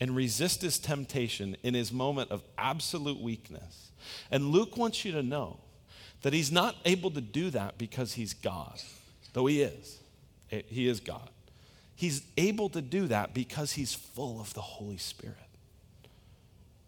and 0.00 0.17
resist 0.17 0.62
his 0.62 0.79
temptation 0.79 1.57
in 1.62 1.75
his 1.75 1.93
moment 1.93 2.31
of 2.31 2.43
absolute 2.57 3.21
weakness. 3.21 3.91
And 4.31 4.47
Luke 4.47 4.77
wants 4.77 5.05
you 5.05 5.12
to 5.12 5.23
know 5.23 5.61
that 6.23 6.33
he's 6.33 6.50
not 6.50 6.77
able 6.85 7.11
to 7.11 7.21
do 7.21 7.50
that 7.50 7.77
because 7.77 8.15
he's 8.15 8.33
God, 8.33 8.81
though 9.35 9.47
he 9.47 9.62
is. 9.62 10.00
Eh, 10.50 10.62
he 10.66 10.88
is 10.88 11.00
God. 11.00 11.28
He's 11.95 12.23
able 12.37 12.71
to 12.71 12.80
do 12.80 13.09
that 13.09 13.35
because 13.35 13.73
he's 13.73 13.92
full 13.92 14.40
of 14.40 14.54
the 14.54 14.62
Holy 14.62 14.97
Spirit, 14.97 15.37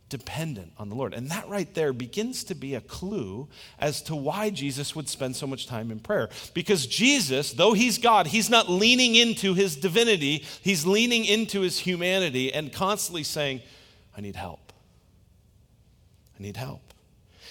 dependent 0.09 0.73
on 0.78 0.88
the 0.88 0.95
Lord. 0.95 1.12
And 1.12 1.31
that 1.31 1.49
right 1.50 1.73
there 1.75 1.92
begins 1.92 2.45
to 2.45 2.54
be 2.54 2.75
a 2.75 2.81
clue 2.81 3.47
as 3.78 4.00
to 4.04 4.16
why 4.16 4.49
Jesus 4.49 4.97
would 4.97 5.11
spend 5.11 5.37
so 5.37 5.47
much 5.47 5.66
time 5.66 5.90
in 5.90 5.99
prayer. 5.99 6.31
Because 6.54 6.87
Jesus, 6.87 7.52
though 7.52 7.75
he's 7.75 7.99
God, 7.99 8.28
he's 8.28 8.49
not 8.49 8.71
leaning 8.71 9.14
into 9.14 9.52
his 9.52 9.76
divinity, 9.76 10.45
he's 10.62 10.87
leaning 10.87 11.26
into 11.26 11.61
his 11.61 11.81
humanity 11.81 12.52
and 12.52 12.73
constantly 12.73 13.23
saying, 13.23 13.61
I 14.16 14.23
need 14.23 14.37
help. 14.37 14.73
I 16.38 16.42
need 16.42 16.57
help. 16.57 16.81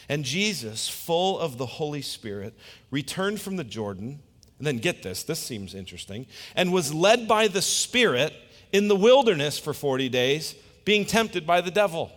And 0.10 0.26
Jesus, 0.26 0.90
full 0.90 1.38
of 1.38 1.60
the 1.60 1.66
Holy 1.68 2.02
Spirit, 2.02 2.58
returned 2.90 3.40
from 3.40 3.56
the 3.56 3.64
Jordan 3.64 4.20
and 4.62 4.68
then 4.68 4.78
get 4.78 5.02
this, 5.02 5.24
this 5.24 5.40
seems 5.40 5.74
interesting, 5.74 6.28
and 6.56 6.72
was 6.72 6.94
led 6.94 7.28
by 7.28 7.48
the 7.48 7.64
Spirit 7.64 8.32
in 8.72 8.90
the 8.90 8.96
wilderness 8.96 9.58
for 9.58 9.74
40 9.74 10.08
days, 10.08 10.54
being 10.86 11.04
tempted 11.04 11.48
by 11.48 11.62
the 11.62 11.72
devil. 11.72 12.12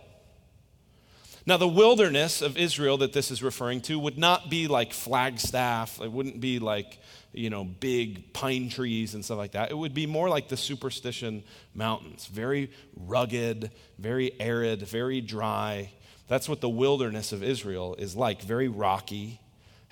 Now, 1.46 1.56
the 1.56 1.66
wilderness 1.66 2.42
of 2.42 2.58
Israel 2.58 2.98
that 2.98 3.14
this 3.14 3.30
is 3.30 3.42
referring 3.42 3.80
to 3.82 3.98
would 3.98 4.18
not 4.18 4.50
be 4.50 4.68
like 4.68 4.92
Flagstaff. 4.92 6.02
It 6.02 6.12
wouldn't 6.12 6.42
be 6.42 6.58
like, 6.58 6.98
you 7.32 7.48
know, 7.48 7.64
big 7.64 8.34
pine 8.34 8.68
trees 8.68 9.14
and 9.14 9.24
stuff 9.24 9.38
like 9.38 9.52
that. 9.52 9.70
It 9.70 9.78
would 9.78 9.94
be 9.94 10.04
more 10.04 10.28
like 10.28 10.48
the 10.48 10.58
Superstition 10.58 11.44
Mountains 11.74 12.26
very 12.26 12.70
rugged, 12.94 13.70
very 13.98 14.38
arid, 14.38 14.82
very 14.82 15.22
dry. 15.22 15.90
That's 16.28 16.46
what 16.46 16.60
the 16.60 16.68
wilderness 16.68 17.32
of 17.32 17.42
Israel 17.42 17.94
is 17.98 18.14
like, 18.14 18.42
very 18.42 18.68
rocky. 18.68 19.40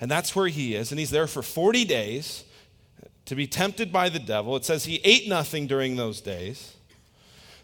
And 0.03 0.11
that's 0.11 0.35
where 0.35 0.49
he 0.49 0.75
is. 0.75 0.91
And 0.91 0.99
he's 0.99 1.11
there 1.11 1.27
for 1.27 1.41
40 1.41 1.85
days 1.85 2.43
to 3.23 3.35
be 3.35 3.47
tempted 3.47 3.89
by 3.89 4.09
the 4.09 4.19
devil. 4.19 4.57
It 4.57 4.65
says 4.65 4.83
he 4.83 4.99
ate 5.05 5.29
nothing 5.29 5.65
during 5.65 5.95
those 5.95 6.19
days. 6.19 6.75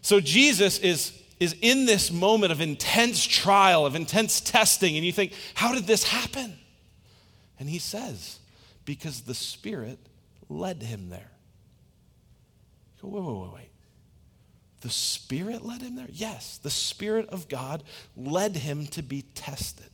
So 0.00 0.20
Jesus 0.20 0.78
is, 0.78 1.22
is 1.38 1.54
in 1.60 1.84
this 1.84 2.10
moment 2.10 2.50
of 2.50 2.62
intense 2.62 3.26
trial, 3.26 3.84
of 3.84 3.94
intense 3.94 4.40
testing. 4.40 4.96
And 4.96 5.04
you 5.04 5.12
think, 5.12 5.34
how 5.52 5.74
did 5.74 5.86
this 5.86 6.04
happen? 6.04 6.56
And 7.58 7.68
he 7.68 7.78
says, 7.78 8.38
because 8.86 9.20
the 9.20 9.34
Spirit 9.34 9.98
led 10.48 10.82
him 10.82 11.10
there. 11.10 11.32
Go, 13.02 13.08
wait, 13.08 13.22
wait, 13.22 13.36
wait, 13.36 13.54
wait. 13.54 13.70
The 14.80 14.88
Spirit 14.88 15.62
led 15.62 15.82
him 15.82 15.94
there? 15.94 16.08
Yes, 16.10 16.56
the 16.56 16.70
Spirit 16.70 17.28
of 17.28 17.50
God 17.50 17.82
led 18.16 18.56
him 18.56 18.86
to 18.86 19.02
be 19.02 19.26
tested. 19.34 19.89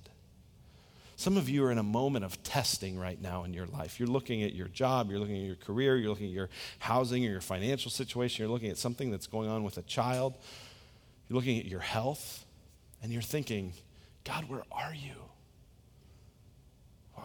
Some 1.19 1.39
of 1.39 1.49
you 1.49 1.65
are 1.65 1.73
in 1.73 1.79
a 1.79 1.83
moment 1.83 2.27
of 2.27 2.43
testing 2.43 2.99
right 2.99 3.21
now 3.21 3.45
in 3.45 3.55
your 3.55 3.67
life. 3.67 3.99
You're 3.99 4.09
looking 4.09 4.43
at 4.43 4.55
your 4.55 4.69
job, 4.69 5.11
you're 5.11 5.19
looking 5.19 5.39
at 5.39 5.47
your 5.47 5.57
career, 5.57 5.97
you're 5.97 6.11
looking 6.11 6.27
at 6.27 6.33
your 6.33 6.51
housing 6.79 7.25
or 7.25 7.31
your 7.31 7.41
financial 7.41 7.91
situation, 7.91 8.45
you're 8.45 8.53
looking 8.53 8.71
at 8.71 8.77
something 8.77 9.11
that's 9.11 9.27
going 9.27 9.49
on 9.49 9.65
with 9.65 9.79
a 9.79 9.83
child, 9.83 10.35
you're 11.29 11.37
looking 11.37 11.59
at 11.59 11.65
your 11.65 11.81
health, 11.81 12.45
and 13.03 13.11
you're 13.11 13.23
thinking, 13.23 13.73
God, 14.25 14.45
where 14.49 14.65
are 14.71 14.95
you? 14.95 15.15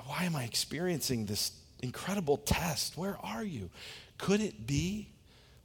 Why 0.05 0.24
am 0.24 0.38
I 0.38 0.45
experiencing 0.45 1.25
this 1.25 1.51
incredible 1.81 2.38
test? 2.38 2.98
Where 2.98 3.17
are 3.24 3.43
you? 3.43 3.69
Could 4.17 4.39
it 4.39 4.65
be 4.65 5.10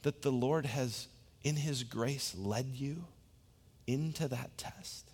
that 0.02 0.22
the 0.22 0.32
Lord 0.32 0.66
has, 0.66 1.06
in 1.44 1.56
His 1.56 1.84
grace, 1.84 2.34
led 2.36 2.66
you 2.74 3.04
into 3.86 4.26
that 4.28 4.56
test? 4.58 5.05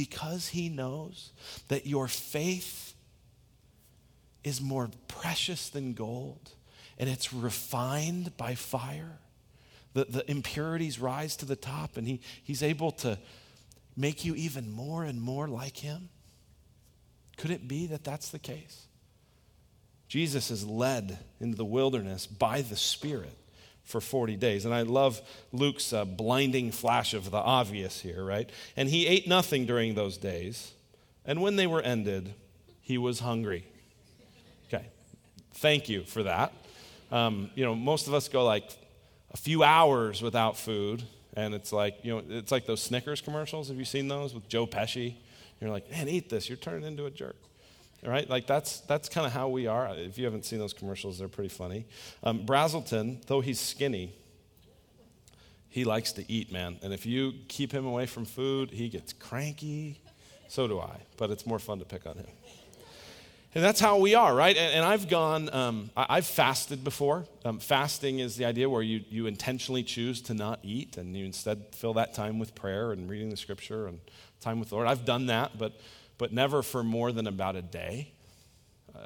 Because 0.00 0.48
he 0.48 0.70
knows 0.70 1.30
that 1.68 1.86
your 1.86 2.08
faith 2.08 2.94
is 4.42 4.58
more 4.58 4.88
precious 5.08 5.68
than 5.68 5.92
gold 5.92 6.52
and 6.98 7.06
it's 7.06 7.34
refined 7.34 8.34
by 8.38 8.54
fire. 8.54 9.18
The, 9.92 10.06
the 10.06 10.30
impurities 10.30 10.98
rise 10.98 11.36
to 11.36 11.44
the 11.44 11.54
top, 11.54 11.98
and 11.98 12.06
he, 12.06 12.22
he's 12.42 12.62
able 12.62 12.92
to 12.92 13.18
make 13.94 14.24
you 14.24 14.34
even 14.36 14.72
more 14.72 15.04
and 15.04 15.20
more 15.20 15.46
like 15.46 15.76
him. 15.76 16.08
Could 17.36 17.50
it 17.50 17.68
be 17.68 17.86
that 17.88 18.02
that's 18.02 18.30
the 18.30 18.38
case? 18.38 18.86
Jesus 20.08 20.50
is 20.50 20.64
led 20.66 21.18
into 21.40 21.58
the 21.58 21.64
wilderness 21.66 22.26
by 22.26 22.62
the 22.62 22.76
Spirit 22.76 23.36
for 23.90 24.00
40 24.00 24.36
days. 24.36 24.64
And 24.64 24.74
I 24.74 24.82
love 24.82 25.20
Luke's 25.52 25.92
uh, 25.92 26.04
blinding 26.04 26.70
flash 26.72 27.14
of 27.14 27.30
the 27.30 27.38
obvious 27.38 28.00
here, 28.00 28.24
right? 28.24 28.48
And 28.76 28.88
he 28.88 29.06
ate 29.06 29.28
nothing 29.28 29.66
during 29.66 29.94
those 29.94 30.16
days. 30.16 30.72
And 31.24 31.42
when 31.42 31.56
they 31.56 31.66
were 31.66 31.82
ended, 31.82 32.34
he 32.80 32.98
was 32.98 33.20
hungry. 33.20 33.66
Okay. 34.68 34.86
Thank 35.54 35.88
you 35.88 36.04
for 36.04 36.22
that. 36.22 36.52
Um, 37.10 37.50
you 37.54 37.64
know, 37.64 37.74
most 37.74 38.06
of 38.06 38.14
us 38.14 38.28
go 38.28 38.44
like 38.44 38.70
a 39.32 39.36
few 39.36 39.62
hours 39.62 40.22
without 40.22 40.56
food. 40.56 41.02
And 41.34 41.54
it's 41.54 41.72
like, 41.72 41.96
you 42.02 42.12
know, 42.12 42.22
it's 42.28 42.50
like 42.50 42.66
those 42.66 42.82
Snickers 42.82 43.20
commercials. 43.20 43.68
Have 43.68 43.78
you 43.78 43.84
seen 43.84 44.08
those 44.08 44.34
with 44.34 44.48
Joe 44.48 44.66
Pesci? 44.66 45.14
You're 45.60 45.70
like, 45.70 45.90
man, 45.90 46.08
eat 46.08 46.30
this. 46.30 46.48
You're 46.48 46.56
turning 46.56 46.84
into 46.84 47.06
a 47.06 47.10
jerk 47.10 47.36
right? 48.04 48.28
Like 48.28 48.46
that's 48.46 48.80
that's 48.80 49.08
kind 49.08 49.26
of 49.26 49.32
how 49.32 49.48
we 49.48 49.66
are. 49.66 49.88
If 49.94 50.18
you 50.18 50.24
haven't 50.24 50.44
seen 50.44 50.58
those 50.58 50.72
commercials, 50.72 51.18
they're 51.18 51.28
pretty 51.28 51.48
funny. 51.48 51.86
Um, 52.22 52.46
Brazelton, 52.46 53.24
though 53.26 53.40
he's 53.40 53.60
skinny, 53.60 54.12
he 55.68 55.84
likes 55.84 56.12
to 56.12 56.30
eat, 56.30 56.52
man. 56.52 56.78
And 56.82 56.92
if 56.92 57.06
you 57.06 57.34
keep 57.48 57.72
him 57.72 57.86
away 57.86 58.06
from 58.06 58.24
food, 58.24 58.70
he 58.70 58.88
gets 58.88 59.12
cranky. 59.12 60.00
So 60.48 60.66
do 60.66 60.80
I, 60.80 60.96
but 61.16 61.30
it's 61.30 61.46
more 61.46 61.60
fun 61.60 61.78
to 61.78 61.84
pick 61.84 62.06
on 62.06 62.16
him. 62.16 62.26
And 63.54 63.64
that's 63.64 63.80
how 63.80 63.98
we 63.98 64.14
are, 64.14 64.32
right? 64.32 64.56
And, 64.56 64.74
and 64.74 64.84
I've 64.84 65.08
gone, 65.08 65.52
um, 65.52 65.90
I, 65.96 66.16
have 66.16 66.26
fasted 66.26 66.84
before. 66.84 67.24
Um, 67.44 67.58
fasting 67.58 68.20
is 68.20 68.36
the 68.36 68.44
idea 68.44 68.70
where 68.70 68.82
you, 68.82 69.02
you 69.08 69.26
intentionally 69.26 69.82
choose 69.82 70.20
to 70.22 70.34
not 70.34 70.60
eat 70.62 70.96
and 70.96 71.16
you 71.16 71.24
instead 71.24 71.66
fill 71.72 71.94
that 71.94 72.14
time 72.14 72.38
with 72.38 72.54
prayer 72.54 72.92
and 72.92 73.10
reading 73.10 73.28
the 73.28 73.36
scripture 73.36 73.88
and 73.88 73.98
time 74.40 74.60
with 74.60 74.68
the 74.68 74.76
Lord. 74.76 74.86
I've 74.86 75.04
done 75.04 75.26
that, 75.26 75.58
but 75.58 75.80
but 76.20 76.34
never 76.34 76.62
for 76.62 76.84
more 76.84 77.12
than 77.12 77.26
about 77.26 77.56
a 77.56 77.62
day. 77.62 78.12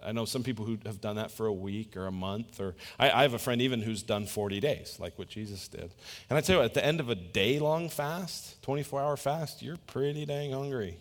I 0.02 0.10
know 0.10 0.24
some 0.24 0.42
people 0.42 0.64
who 0.64 0.76
have 0.84 1.00
done 1.00 1.14
that 1.14 1.30
for 1.30 1.46
a 1.46 1.52
week 1.52 1.96
or 1.96 2.08
a 2.08 2.12
month, 2.12 2.58
or 2.60 2.74
I, 2.98 3.08
I, 3.08 3.22
have 3.22 3.34
a 3.34 3.38
friend 3.38 3.62
even 3.62 3.80
who's 3.80 4.02
done 4.02 4.26
40 4.26 4.58
days, 4.58 4.96
like 4.98 5.16
what 5.16 5.28
Jesus 5.28 5.68
did. 5.68 5.94
And 6.28 6.36
I 6.36 6.40
tell 6.40 6.56
you 6.56 6.60
what, 6.60 6.64
at 6.64 6.74
the 6.74 6.84
end 6.84 6.98
of 6.98 7.10
a 7.10 7.14
day 7.14 7.60
long 7.60 7.88
fast, 7.88 8.60
24 8.62 9.00
hour 9.00 9.16
fast, 9.16 9.62
you're 9.62 9.76
pretty 9.76 10.26
dang 10.26 10.50
hungry. 10.50 10.98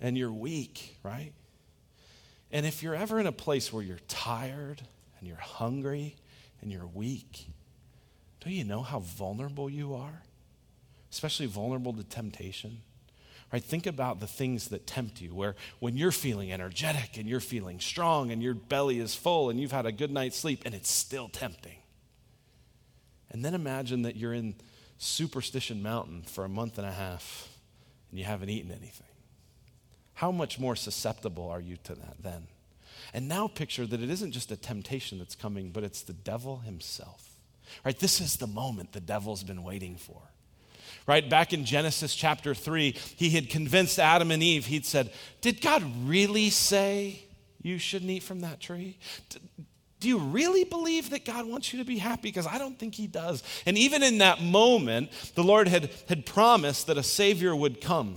And 0.00 0.16
you're 0.16 0.32
weak, 0.32 0.96
right? 1.02 1.32
And 2.50 2.64
if 2.64 2.82
you're 2.82 2.94
ever 2.94 3.20
in 3.20 3.26
a 3.26 3.32
place 3.32 3.70
where 3.70 3.82
you're 3.82 4.00
tired 4.08 4.80
and 5.18 5.28
you're 5.28 5.36
hungry 5.36 6.16
and 6.62 6.72
you're 6.72 6.86
weak, 6.86 7.46
don't 8.40 8.54
you 8.54 8.64
know 8.64 8.80
how 8.80 9.00
vulnerable 9.00 9.68
you 9.68 9.94
are? 9.94 10.22
Especially 11.12 11.44
vulnerable 11.44 11.92
to 11.92 12.04
temptation. 12.04 12.80
Right? 13.52 13.64
Think 13.64 13.86
about 13.86 14.20
the 14.20 14.26
things 14.26 14.68
that 14.68 14.86
tempt 14.86 15.22
you, 15.22 15.34
where 15.34 15.56
when 15.78 15.96
you're 15.96 16.12
feeling 16.12 16.52
energetic 16.52 17.16
and 17.16 17.26
you're 17.26 17.40
feeling 17.40 17.80
strong 17.80 18.30
and 18.30 18.42
your 18.42 18.54
belly 18.54 18.98
is 18.98 19.14
full 19.14 19.48
and 19.48 19.58
you've 19.58 19.72
had 19.72 19.86
a 19.86 19.92
good 19.92 20.10
night's 20.10 20.36
sleep 20.36 20.62
and 20.66 20.74
it's 20.74 20.90
still 20.90 21.28
tempting. 21.28 21.78
And 23.30 23.44
then 23.44 23.54
imagine 23.54 24.02
that 24.02 24.16
you're 24.16 24.34
in 24.34 24.54
Superstition 24.98 25.82
Mountain 25.82 26.22
for 26.22 26.44
a 26.44 26.48
month 26.48 26.76
and 26.76 26.86
a 26.86 26.92
half 26.92 27.48
and 28.10 28.18
you 28.18 28.26
haven't 28.26 28.50
eaten 28.50 28.70
anything. 28.70 29.06
How 30.14 30.30
much 30.30 30.58
more 30.58 30.76
susceptible 30.76 31.48
are 31.48 31.60
you 31.60 31.76
to 31.84 31.94
that 31.94 32.22
then? 32.22 32.48
And 33.14 33.28
now 33.28 33.48
picture 33.48 33.86
that 33.86 34.02
it 34.02 34.10
isn't 34.10 34.32
just 34.32 34.50
a 34.50 34.56
temptation 34.56 35.18
that's 35.18 35.34
coming, 35.34 35.70
but 35.70 35.84
it's 35.84 36.02
the 36.02 36.12
devil 36.12 36.58
himself. 36.58 37.30
Right? 37.84 37.98
This 37.98 38.20
is 38.20 38.36
the 38.36 38.46
moment 38.46 38.92
the 38.92 39.00
devil's 39.00 39.44
been 39.44 39.62
waiting 39.62 39.96
for 39.96 40.20
right? 41.08 41.28
Back 41.28 41.52
in 41.52 41.64
Genesis 41.64 42.14
chapter 42.14 42.54
3, 42.54 42.94
he 43.16 43.30
had 43.30 43.48
convinced 43.48 43.98
Adam 43.98 44.30
and 44.30 44.42
Eve, 44.42 44.66
he'd 44.66 44.86
said, 44.86 45.10
Did 45.40 45.60
God 45.60 45.82
really 46.04 46.50
say 46.50 47.24
you 47.62 47.78
shouldn't 47.78 48.10
eat 48.10 48.22
from 48.22 48.40
that 48.40 48.60
tree? 48.60 48.98
Do 50.00 50.08
you 50.08 50.18
really 50.18 50.62
believe 50.62 51.10
that 51.10 51.24
God 51.24 51.46
wants 51.46 51.72
you 51.72 51.80
to 51.80 51.84
be 51.84 51.98
happy? 51.98 52.28
Because 52.28 52.46
I 52.46 52.58
don't 52.58 52.78
think 52.78 52.94
He 52.94 53.08
does. 53.08 53.42
And 53.66 53.76
even 53.76 54.04
in 54.04 54.18
that 54.18 54.40
moment, 54.40 55.10
the 55.34 55.42
Lord 55.42 55.66
had, 55.66 55.90
had 56.08 56.24
promised 56.24 56.86
that 56.86 56.98
a 56.98 57.02
Savior 57.02 57.56
would 57.56 57.80
come. 57.80 58.16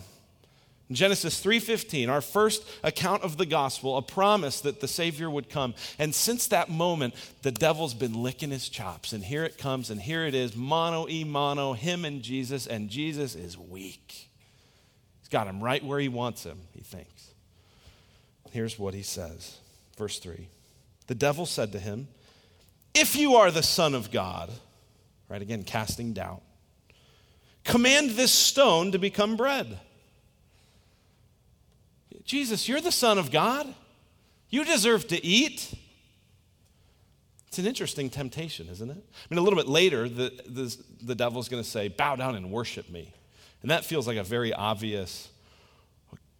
Genesis 0.95 1.39
3:15, 1.39 2.09
our 2.09 2.21
first 2.21 2.63
account 2.83 3.23
of 3.23 3.37
the 3.37 3.45
gospel, 3.45 3.97
a 3.97 4.01
promise 4.01 4.61
that 4.61 4.79
the 4.79 4.87
savior 4.87 5.29
would 5.29 5.49
come. 5.49 5.73
And 5.99 6.13
since 6.13 6.47
that 6.47 6.69
moment, 6.69 7.13
the 7.43 7.51
devil's 7.51 7.93
been 7.93 8.23
licking 8.23 8.51
his 8.51 8.67
chops 8.67 9.13
and 9.13 9.23
here 9.23 9.43
it 9.43 9.57
comes 9.57 9.89
and 9.89 10.01
here 10.01 10.25
it 10.25 10.33
is, 10.33 10.55
mono 10.55 11.07
e 11.07 11.23
mono, 11.23 11.73
him 11.73 12.03
and 12.03 12.21
Jesus 12.21 12.67
and 12.67 12.89
Jesus 12.89 13.35
is 13.35 13.57
weak. 13.57 14.29
He's 15.19 15.29
got 15.29 15.47
him 15.47 15.63
right 15.63 15.83
where 15.83 15.99
he 15.99 16.09
wants 16.09 16.43
him, 16.43 16.59
he 16.73 16.81
thinks. 16.81 17.27
Here's 18.51 18.77
what 18.77 18.93
he 18.93 19.03
says. 19.03 19.57
Verse 19.97 20.19
3. 20.19 20.47
The 21.07 21.15
devil 21.15 21.45
said 21.45 21.71
to 21.71 21.79
him, 21.79 22.07
"If 22.93 23.15
you 23.15 23.35
are 23.35 23.51
the 23.51 23.63
son 23.63 23.95
of 23.95 24.11
God," 24.11 24.49
right 25.29 25.41
again 25.41 25.63
casting 25.63 26.13
doubt, 26.13 26.41
"command 27.63 28.11
this 28.11 28.33
stone 28.33 28.91
to 28.91 28.97
become 28.97 29.37
bread." 29.37 29.79
Jesus, 32.31 32.69
you're 32.69 32.79
the 32.79 32.93
Son 32.93 33.17
of 33.17 33.29
God. 33.29 33.67
You 34.49 34.63
deserve 34.63 35.05
to 35.09 35.21
eat. 35.21 35.77
It's 37.49 37.59
an 37.59 37.65
interesting 37.65 38.09
temptation, 38.09 38.69
isn't 38.69 38.89
it? 38.89 38.95
I 38.95 39.25
mean, 39.29 39.37
a 39.37 39.41
little 39.41 39.59
bit 39.59 39.67
later, 39.67 40.07
the, 40.07 40.31
the, 40.47 40.77
the 41.03 41.13
devil's 41.13 41.49
going 41.49 41.61
to 41.61 41.69
say, 41.69 41.89
Bow 41.89 42.15
down 42.15 42.35
and 42.35 42.49
worship 42.49 42.89
me. 42.89 43.13
And 43.61 43.69
that 43.69 43.83
feels 43.83 44.07
like 44.07 44.15
a 44.15 44.23
very 44.23 44.53
obvious, 44.53 45.27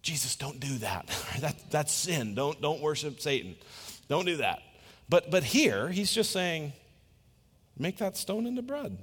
Jesus, 0.00 0.34
don't 0.34 0.58
do 0.58 0.78
that. 0.78 1.08
that 1.40 1.70
that's 1.70 1.92
sin. 1.92 2.34
Don't, 2.34 2.58
don't 2.62 2.80
worship 2.80 3.20
Satan. 3.20 3.54
Don't 4.08 4.24
do 4.24 4.38
that. 4.38 4.62
But, 5.10 5.30
but 5.30 5.44
here, 5.44 5.90
he's 5.90 6.10
just 6.10 6.30
saying, 6.30 6.72
Make 7.76 7.98
that 7.98 8.16
stone 8.16 8.46
into 8.46 8.62
bread. 8.62 8.96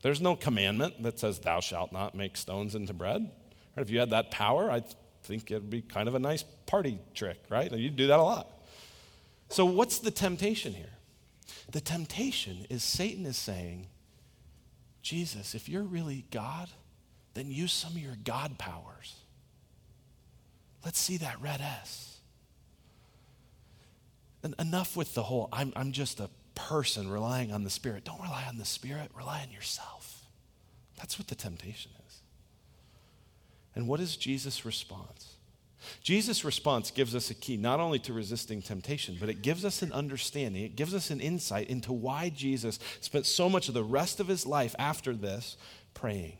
There's 0.00 0.22
no 0.22 0.36
commandment 0.36 1.02
that 1.02 1.18
says, 1.18 1.38
Thou 1.38 1.60
shalt 1.60 1.92
not 1.92 2.14
make 2.14 2.34
stones 2.38 2.74
into 2.74 2.94
bread. 2.94 3.30
If 3.76 3.90
you 3.90 3.98
had 3.98 4.10
that 4.10 4.30
power, 4.30 4.70
I 4.70 4.82
think 5.22 5.50
it'd 5.50 5.70
be 5.70 5.82
kind 5.82 6.08
of 6.08 6.14
a 6.14 6.18
nice 6.18 6.42
party 6.66 6.98
trick, 7.14 7.42
right? 7.50 7.70
You'd 7.70 7.96
do 7.96 8.06
that 8.06 8.18
a 8.18 8.22
lot. 8.22 8.48
So, 9.48 9.64
what's 9.64 9.98
the 9.98 10.10
temptation 10.10 10.72
here? 10.72 10.92
The 11.70 11.80
temptation 11.80 12.66
is 12.70 12.82
Satan 12.82 13.26
is 13.26 13.36
saying, 13.36 13.88
Jesus, 15.02 15.54
if 15.54 15.68
you're 15.68 15.82
really 15.82 16.24
God, 16.30 16.68
then 17.34 17.50
use 17.50 17.72
some 17.72 17.92
of 17.92 17.98
your 17.98 18.16
God 18.24 18.58
powers. 18.58 19.16
Let's 20.84 20.98
see 20.98 21.16
that 21.18 21.40
red 21.40 21.60
S. 21.60 22.18
And 24.42 24.54
enough 24.58 24.96
with 24.96 25.14
the 25.14 25.24
whole, 25.24 25.48
I'm, 25.52 25.72
I'm 25.76 25.92
just 25.92 26.20
a 26.20 26.30
person 26.54 27.08
relying 27.08 27.52
on 27.52 27.64
the 27.64 27.70
Spirit. 27.70 28.04
Don't 28.04 28.20
rely 28.20 28.44
on 28.48 28.58
the 28.58 28.64
Spirit, 28.64 29.10
rely 29.16 29.42
on 29.42 29.52
yourself. 29.52 30.24
That's 30.96 31.18
what 31.18 31.28
the 31.28 31.34
temptation 31.34 31.90
is. 32.05 32.05
And 33.76 33.86
what 33.86 34.00
is 34.00 34.16
Jesus' 34.16 34.64
response? 34.64 35.34
Jesus' 36.02 36.44
response 36.44 36.90
gives 36.90 37.14
us 37.14 37.30
a 37.30 37.34
key 37.34 37.56
not 37.56 37.78
only 37.78 37.98
to 38.00 38.12
resisting 38.12 38.62
temptation, 38.62 39.16
but 39.20 39.28
it 39.28 39.42
gives 39.42 39.64
us 39.64 39.82
an 39.82 39.92
understanding, 39.92 40.64
it 40.64 40.74
gives 40.74 40.94
us 40.94 41.10
an 41.10 41.20
insight 41.20 41.68
into 41.68 41.92
why 41.92 42.30
Jesus 42.30 42.80
spent 43.00 43.26
so 43.26 43.48
much 43.48 43.68
of 43.68 43.74
the 43.74 43.84
rest 43.84 44.18
of 44.18 44.26
his 44.26 44.46
life 44.46 44.74
after 44.78 45.14
this 45.14 45.56
praying. 45.94 46.38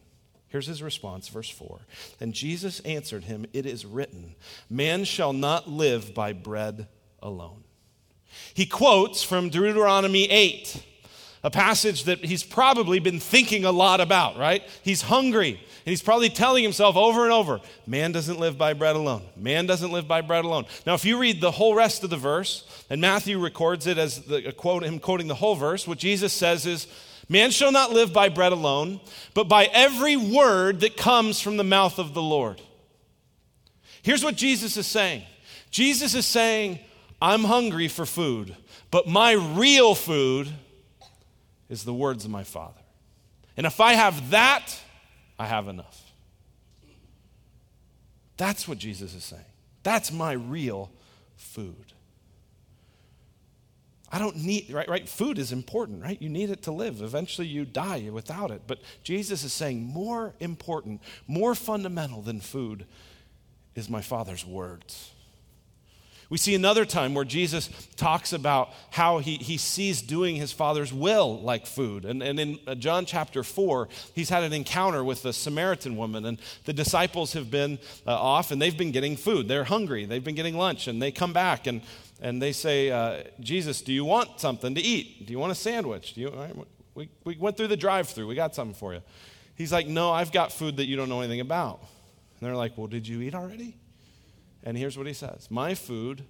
Here's 0.48 0.66
his 0.66 0.82
response, 0.82 1.28
verse 1.28 1.50
4. 1.50 1.80
And 2.20 2.32
Jesus 2.32 2.80
answered 2.80 3.24
him, 3.24 3.46
It 3.52 3.66
is 3.66 3.84
written, 3.84 4.34
Man 4.70 5.04
shall 5.04 5.32
not 5.32 5.68
live 5.68 6.14
by 6.14 6.32
bread 6.32 6.88
alone. 7.22 7.64
He 8.54 8.66
quotes 8.66 9.22
from 9.22 9.50
Deuteronomy 9.50 10.30
8 10.30 10.82
a 11.42 11.50
passage 11.50 12.04
that 12.04 12.24
he's 12.24 12.42
probably 12.42 12.98
been 12.98 13.20
thinking 13.20 13.64
a 13.64 13.70
lot 13.70 14.00
about, 14.00 14.36
right? 14.36 14.62
He's 14.82 15.02
hungry, 15.02 15.60
and 15.86 15.92
he's 15.92 16.02
probably 16.02 16.30
telling 16.30 16.64
himself 16.64 16.96
over 16.96 17.22
and 17.22 17.32
over 17.32 17.60
man 17.86 18.10
doesn't 18.10 18.40
live 18.40 18.58
by 18.58 18.72
bread 18.72 18.96
alone. 18.96 19.22
Man 19.36 19.66
doesn't 19.66 19.92
live 19.92 20.08
by 20.08 20.20
bread 20.20 20.44
alone. 20.44 20.66
Now, 20.84 20.94
if 20.94 21.04
you 21.04 21.16
read 21.16 21.40
the 21.40 21.52
whole 21.52 21.76
rest 21.76 22.02
of 22.02 22.10
the 22.10 22.16
verse, 22.16 22.66
and 22.90 23.00
Matthew 23.00 23.38
records 23.38 23.86
it 23.86 23.96
as 23.96 24.22
the, 24.22 24.50
quote, 24.50 24.82
him 24.82 24.98
quoting 24.98 25.28
the 25.28 25.36
whole 25.36 25.54
verse, 25.54 25.86
what 25.86 25.98
Jesus 25.98 26.32
says 26.32 26.66
is, 26.66 26.88
Man 27.28 27.52
shall 27.52 27.70
not 27.70 27.92
live 27.92 28.12
by 28.12 28.28
bread 28.28 28.50
alone, 28.50 29.00
but 29.32 29.48
by 29.48 29.66
every 29.66 30.16
word 30.16 30.80
that 30.80 30.96
comes 30.96 31.40
from 31.40 31.56
the 31.56 31.64
mouth 31.64 32.00
of 32.00 32.14
the 32.14 32.22
Lord. 32.22 32.60
Here's 34.02 34.24
what 34.24 34.34
Jesus 34.34 34.76
is 34.76 34.88
saying 34.88 35.22
Jesus 35.70 36.16
is 36.16 36.26
saying, 36.26 36.80
I'm 37.22 37.44
hungry 37.44 37.86
for 37.86 38.06
food, 38.06 38.56
but 38.90 39.06
my 39.06 39.32
real 39.32 39.94
food 39.94 40.48
is 41.68 41.84
the 41.84 41.94
words 41.94 42.24
of 42.24 42.32
my 42.32 42.42
Father. 42.42 42.80
And 43.56 43.66
if 43.66 43.80
I 43.80 43.92
have 43.92 44.30
that, 44.30 44.76
I 45.38 45.46
have 45.46 45.68
enough. 45.68 46.12
That's 48.36 48.68
what 48.68 48.78
Jesus 48.78 49.14
is 49.14 49.24
saying. 49.24 49.44
That's 49.82 50.12
my 50.12 50.32
real 50.32 50.90
food. 51.36 51.92
I 54.10 54.18
don't 54.18 54.36
need, 54.36 54.70
right, 54.70 54.88
right? 54.88 55.08
Food 55.08 55.38
is 55.38 55.52
important, 55.52 56.02
right? 56.02 56.20
You 56.20 56.28
need 56.28 56.50
it 56.50 56.62
to 56.62 56.72
live. 56.72 57.02
Eventually 57.02 57.46
you 57.46 57.64
die 57.64 58.08
without 58.10 58.50
it. 58.50 58.62
But 58.66 58.80
Jesus 59.02 59.42
is 59.42 59.52
saying 59.52 59.82
more 59.82 60.34
important, 60.38 61.02
more 61.26 61.54
fundamental 61.54 62.22
than 62.22 62.40
food 62.40 62.86
is 63.74 63.90
my 63.90 64.00
Father's 64.00 64.46
words. 64.46 65.12
We 66.28 66.38
see 66.38 66.54
another 66.54 66.84
time 66.84 67.14
where 67.14 67.24
Jesus 67.24 67.68
talks 67.96 68.32
about 68.32 68.70
how 68.90 69.18
he, 69.18 69.36
he 69.36 69.56
sees 69.56 70.02
doing 70.02 70.36
his 70.36 70.50
Father's 70.50 70.92
will 70.92 71.40
like 71.40 71.66
food. 71.66 72.04
And, 72.04 72.22
and 72.22 72.40
in 72.40 72.58
John 72.80 73.06
chapter 73.06 73.44
4, 73.44 73.88
he's 74.14 74.28
had 74.28 74.42
an 74.42 74.52
encounter 74.52 75.04
with 75.04 75.24
a 75.24 75.32
Samaritan 75.32 75.96
woman, 75.96 76.24
and 76.24 76.38
the 76.64 76.72
disciples 76.72 77.34
have 77.34 77.50
been 77.50 77.78
uh, 78.06 78.14
off 78.14 78.50
and 78.50 78.60
they've 78.60 78.76
been 78.76 78.92
getting 78.92 79.16
food. 79.16 79.46
They're 79.46 79.64
hungry, 79.64 80.04
they've 80.04 80.24
been 80.24 80.34
getting 80.34 80.56
lunch, 80.56 80.88
and 80.88 81.00
they 81.00 81.12
come 81.12 81.32
back 81.32 81.66
and, 81.66 81.80
and 82.20 82.42
they 82.42 82.52
say, 82.52 82.90
uh, 82.90 83.22
Jesus, 83.38 83.80
do 83.80 83.92
you 83.92 84.04
want 84.04 84.40
something 84.40 84.74
to 84.74 84.80
eat? 84.80 85.26
Do 85.26 85.32
you 85.32 85.38
want 85.38 85.52
a 85.52 85.56
sandwich? 85.56 86.14
Do 86.14 86.22
you, 86.22 86.66
we, 86.94 87.08
we 87.24 87.36
went 87.36 87.56
through 87.56 87.68
the 87.68 87.76
drive 87.76 88.08
through, 88.08 88.26
we 88.26 88.34
got 88.34 88.54
something 88.54 88.74
for 88.74 88.94
you. 88.94 89.02
He's 89.54 89.72
like, 89.72 89.86
No, 89.86 90.12
I've 90.12 90.32
got 90.32 90.52
food 90.52 90.76
that 90.76 90.86
you 90.86 90.96
don't 90.96 91.08
know 91.08 91.20
anything 91.20 91.40
about. 91.40 91.80
And 91.80 92.46
they're 92.46 92.56
like, 92.56 92.76
Well, 92.76 92.86
did 92.86 93.06
you 93.06 93.20
eat 93.22 93.34
already? 93.34 93.76
And 94.66 94.76
here's 94.76 94.98
what 94.98 95.06
he 95.06 95.12
says 95.14 95.48
My 95.48 95.74
food 95.74 96.24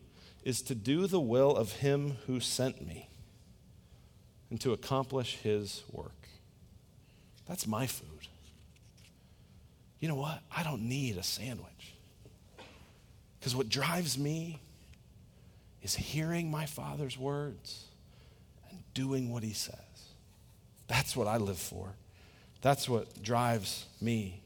is 0.44 0.62
to 0.62 0.74
do 0.76 1.08
the 1.08 1.20
will 1.20 1.56
of 1.56 1.72
him 1.72 2.18
who 2.26 2.38
sent 2.38 2.86
me 2.86 3.08
and 4.50 4.60
to 4.60 4.72
accomplish 4.72 5.38
his 5.38 5.82
work. 5.90 6.28
That's 7.48 7.66
my 7.66 7.86
food. 7.86 8.28
You 9.98 10.08
know 10.08 10.14
what? 10.14 10.40
I 10.54 10.62
don't 10.62 10.82
need 10.82 11.16
a 11.16 11.22
sandwich. 11.22 11.94
Because 13.40 13.56
what 13.56 13.68
drives 13.68 14.18
me 14.18 14.60
is 15.82 15.96
hearing 15.96 16.50
my 16.50 16.66
Father's 16.66 17.16
words 17.16 17.86
and 18.70 18.78
doing 18.92 19.32
what 19.32 19.42
he 19.42 19.52
says. 19.52 19.78
That's 20.88 21.16
what 21.16 21.26
I 21.26 21.38
live 21.38 21.58
for. 21.58 21.94
That's 22.60 22.88
what 22.88 23.22
drives 23.22 23.86
me. 24.00 24.42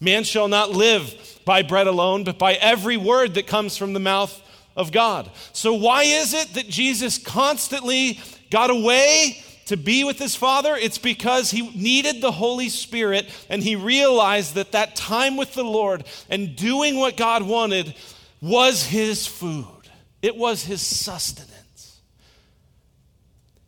Man 0.00 0.24
shall 0.24 0.48
not 0.48 0.70
live 0.70 1.14
by 1.44 1.62
bread 1.62 1.86
alone, 1.86 2.24
but 2.24 2.38
by 2.38 2.54
every 2.54 2.96
word 2.96 3.34
that 3.34 3.46
comes 3.46 3.76
from 3.76 3.92
the 3.92 4.00
mouth 4.00 4.40
of 4.74 4.92
God. 4.92 5.30
So, 5.52 5.74
why 5.74 6.04
is 6.04 6.32
it 6.32 6.54
that 6.54 6.68
Jesus 6.68 7.18
constantly 7.18 8.18
got 8.50 8.70
away 8.70 9.42
to 9.66 9.76
be 9.76 10.04
with 10.04 10.18
his 10.18 10.34
Father? 10.34 10.74
It's 10.74 10.98
because 10.98 11.50
he 11.50 11.70
needed 11.70 12.22
the 12.22 12.32
Holy 12.32 12.70
Spirit 12.70 13.28
and 13.50 13.62
he 13.62 13.76
realized 13.76 14.54
that 14.54 14.72
that 14.72 14.96
time 14.96 15.36
with 15.36 15.52
the 15.54 15.64
Lord 15.64 16.04
and 16.30 16.56
doing 16.56 16.96
what 16.96 17.18
God 17.18 17.42
wanted 17.42 17.94
was 18.40 18.86
his 18.86 19.26
food, 19.26 19.66
it 20.22 20.34
was 20.34 20.64
his 20.64 20.80
sustenance. 20.80 21.59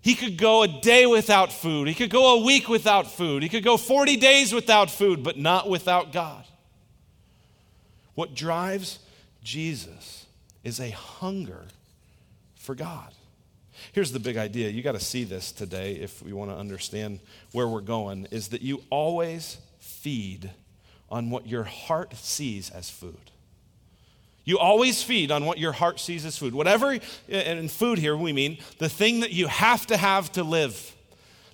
He 0.03 0.17
could 0.17 0.37
go 0.37 0.65
a 0.65 0.69
day 0.69 1.07
without 1.07 1.53
food. 1.53 1.87
He 1.87 1.95
could 1.95 2.11
go 2.11 2.37
a 2.41 2.45
week 2.45 2.69
without 2.69 3.11
food. 3.11 3.43
He 3.43 3.49
could 3.49 3.65
go 3.65 3.77
40 3.77 4.17
days 4.17 4.53
without 4.53 4.91
food, 4.91 5.23
but 5.23 5.39
not 5.39 5.69
without 5.69 6.13
God. 6.13 6.45
What 8.15 8.35
drives 8.35 8.99
Jesus 9.43 10.27
is 10.65 10.81
a 10.81 10.91
hunger 10.91 11.65
for 12.57 12.75
God. 12.75 13.13
Here's 13.93 14.13
the 14.13 14.21
big 14.21 14.37
idea. 14.37 14.71
You 14.71 14.83
got 14.83 14.93
to 14.93 15.01
see 15.01 15.25
this 15.25 15.51
today 15.51 15.95
if 15.95 16.23
we 16.23 16.33
want 16.33 16.51
to 16.51 16.57
understand 16.57 17.21
where 17.53 17.69
we're 17.69 17.81
going 17.81 18.27
is 18.31 18.49
that 18.49 18.63
you 18.63 18.83
always 18.91 19.59
feed 19.79 20.51
on 21.11 21.31
what 21.31 21.47
your 21.47 21.65
heart 21.65 22.15
sees 22.17 22.71
as 22.71 22.91
food. 22.91 23.32
You 24.45 24.59
always 24.59 25.03
feed 25.03 25.31
on 25.31 25.45
what 25.45 25.59
your 25.59 25.73
heart 25.73 26.01
sees 26.01 26.25
as 26.25 26.37
food. 26.37 26.55
Whatever, 26.55 26.99
and 27.29 27.71
food 27.71 27.99
here 27.99 28.17
we 28.17 28.33
mean 28.33 28.59
the 28.79 28.89
thing 28.89 29.21
that 29.21 29.33
you 29.33 29.47
have 29.47 29.87
to 29.87 29.97
have 29.97 30.33
to 30.33 30.43
live, 30.43 30.97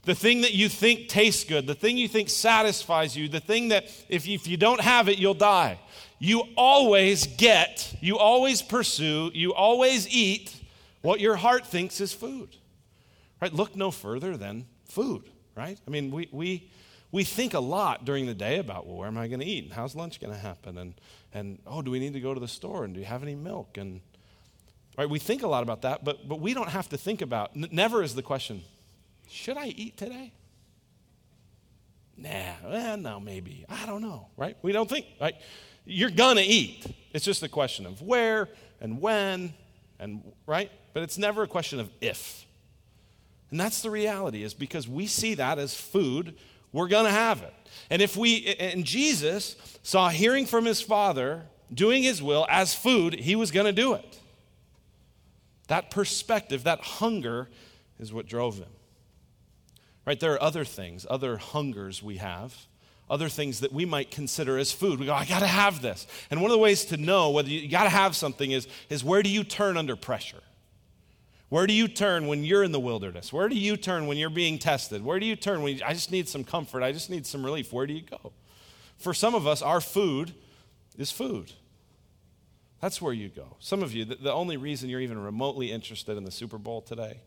the 0.04 0.14
thing 0.14 0.40
that 0.40 0.54
you 0.54 0.68
think 0.68 1.08
tastes 1.08 1.44
good, 1.44 1.66
the 1.66 1.74
thing 1.74 1.98
you 1.98 2.08
think 2.08 2.30
satisfies 2.30 3.16
you, 3.16 3.28
the 3.28 3.40
thing 3.40 3.68
that 3.68 3.84
if 4.08 4.26
you, 4.26 4.34
if 4.34 4.46
you 4.46 4.56
don't 4.56 4.80
have 4.80 5.08
it, 5.08 5.18
you'll 5.18 5.34
die. 5.34 5.78
You 6.18 6.44
always 6.56 7.26
get, 7.26 7.94
you 8.00 8.18
always 8.18 8.62
pursue, 8.62 9.30
you 9.34 9.52
always 9.52 10.08
eat 10.08 10.54
what 11.02 11.20
your 11.20 11.36
heart 11.36 11.66
thinks 11.66 12.00
is 12.00 12.12
food. 12.12 12.56
Right? 13.40 13.52
Look 13.52 13.76
no 13.76 13.90
further 13.90 14.36
than 14.36 14.66
food, 14.86 15.24
right? 15.54 15.78
I 15.86 15.90
mean, 15.90 16.10
we, 16.10 16.28
we, 16.32 16.70
we 17.10 17.24
think 17.24 17.54
a 17.54 17.60
lot 17.60 18.04
during 18.04 18.26
the 18.26 18.34
day 18.34 18.58
about, 18.58 18.86
well, 18.86 18.96
where 18.96 19.08
am 19.08 19.16
I 19.16 19.28
going 19.28 19.40
to 19.40 19.46
eat? 19.46 19.64
And 19.64 19.72
how's 19.72 19.94
lunch 19.94 20.20
going 20.20 20.32
to 20.32 20.38
happen? 20.38 20.76
And, 20.76 20.94
and, 21.32 21.58
oh, 21.66 21.80
do 21.80 21.90
we 21.90 21.98
need 21.98 22.12
to 22.12 22.20
go 22.20 22.34
to 22.34 22.40
the 22.40 22.48
store? 22.48 22.84
And 22.84 22.94
do 22.94 23.00
you 23.00 23.06
have 23.06 23.22
any 23.22 23.34
milk? 23.34 23.78
And, 23.78 24.00
right, 24.96 25.08
we 25.08 25.18
think 25.18 25.42
a 25.42 25.48
lot 25.48 25.62
about 25.62 25.82
that, 25.82 26.04
but, 26.04 26.28
but 26.28 26.40
we 26.40 26.52
don't 26.52 26.68
have 26.68 26.88
to 26.90 26.98
think 26.98 27.22
about, 27.22 27.52
n- 27.56 27.68
never 27.72 28.02
is 28.02 28.14
the 28.14 28.22
question, 28.22 28.62
should 29.28 29.56
I 29.56 29.68
eat 29.68 29.96
today? 29.96 30.32
Nah, 32.16 32.28
eh, 32.70 32.96
no, 32.96 33.20
maybe. 33.20 33.64
I 33.68 33.86
don't 33.86 34.02
know, 34.02 34.26
right? 34.36 34.56
We 34.60 34.72
don't 34.72 34.90
think, 34.90 35.06
right? 35.20 35.36
You're 35.86 36.10
going 36.10 36.36
to 36.36 36.42
eat. 36.42 36.84
It's 37.14 37.24
just 37.24 37.42
a 37.42 37.48
question 37.48 37.86
of 37.86 38.02
where 38.02 38.48
and 38.80 39.00
when 39.00 39.54
and, 39.98 40.22
right? 40.46 40.70
But 40.92 41.04
it's 41.04 41.16
never 41.16 41.42
a 41.42 41.48
question 41.48 41.80
of 41.80 41.88
if. 42.00 42.44
And 43.50 43.58
that's 43.58 43.80
the 43.80 43.90
reality, 43.90 44.42
is 44.42 44.52
because 44.52 44.86
we 44.86 45.06
see 45.06 45.34
that 45.34 45.58
as 45.58 45.74
food 45.74 46.36
we're 46.72 46.88
going 46.88 47.06
to 47.06 47.10
have 47.10 47.42
it. 47.42 47.54
And 47.90 48.02
if 48.02 48.16
we, 48.16 48.54
and 48.58 48.84
Jesus 48.84 49.56
saw 49.82 50.08
hearing 50.08 50.46
from 50.46 50.64
his 50.64 50.80
Father, 50.80 51.46
doing 51.72 52.02
his 52.02 52.22
will 52.22 52.46
as 52.48 52.74
food, 52.74 53.14
he 53.14 53.36
was 53.36 53.50
going 53.50 53.66
to 53.66 53.72
do 53.72 53.94
it. 53.94 54.18
That 55.68 55.90
perspective, 55.90 56.64
that 56.64 56.80
hunger 56.80 57.48
is 57.98 58.12
what 58.12 58.26
drove 58.26 58.58
him. 58.58 58.68
Right? 60.06 60.18
There 60.18 60.32
are 60.32 60.42
other 60.42 60.64
things, 60.64 61.06
other 61.08 61.36
hungers 61.36 62.02
we 62.02 62.16
have, 62.16 62.66
other 63.10 63.28
things 63.28 63.60
that 63.60 63.72
we 63.72 63.84
might 63.84 64.10
consider 64.10 64.58
as 64.58 64.72
food. 64.72 64.98
We 65.00 65.06
go, 65.06 65.14
I 65.14 65.24
got 65.26 65.40
to 65.40 65.46
have 65.46 65.82
this. 65.82 66.06
And 66.30 66.40
one 66.40 66.50
of 66.50 66.54
the 66.54 66.62
ways 66.62 66.86
to 66.86 66.96
know 66.96 67.30
whether 67.30 67.48
you 67.48 67.68
got 67.68 67.84
to 67.84 67.90
have 67.90 68.16
something 68.16 68.50
is, 68.50 68.68
is 68.88 69.04
where 69.04 69.22
do 69.22 69.30
you 69.30 69.44
turn 69.44 69.76
under 69.76 69.96
pressure? 69.96 70.42
Where 71.48 71.66
do 71.66 71.72
you 71.72 71.88
turn 71.88 72.26
when 72.26 72.44
you're 72.44 72.62
in 72.62 72.72
the 72.72 72.80
wilderness? 72.80 73.32
Where 73.32 73.48
do 73.48 73.56
you 73.56 73.76
turn 73.76 74.06
when 74.06 74.18
you're 74.18 74.28
being 74.28 74.58
tested? 74.58 75.02
Where 75.02 75.18
do 75.18 75.24
you 75.24 75.34
turn 75.34 75.62
when 75.62 75.76
you, 75.76 75.82
I 75.84 75.94
just 75.94 76.12
need 76.12 76.28
some 76.28 76.44
comfort? 76.44 76.82
I 76.82 76.92
just 76.92 77.08
need 77.08 77.26
some 77.26 77.44
relief. 77.44 77.72
Where 77.72 77.86
do 77.86 77.94
you 77.94 78.02
go? 78.02 78.32
For 78.98 79.14
some 79.14 79.34
of 79.34 79.46
us, 79.46 79.62
our 79.62 79.80
food 79.80 80.34
is 80.98 81.10
food. 81.10 81.52
That's 82.80 83.00
where 83.00 83.12
you 83.12 83.28
go. 83.28 83.56
Some 83.60 83.82
of 83.82 83.92
you, 83.94 84.04
the, 84.04 84.16
the 84.16 84.32
only 84.32 84.56
reason 84.56 84.90
you're 84.90 85.00
even 85.00 85.20
remotely 85.20 85.72
interested 85.72 86.16
in 86.16 86.24
the 86.24 86.30
Super 86.30 86.58
Bowl 86.58 86.82
today 86.82 87.20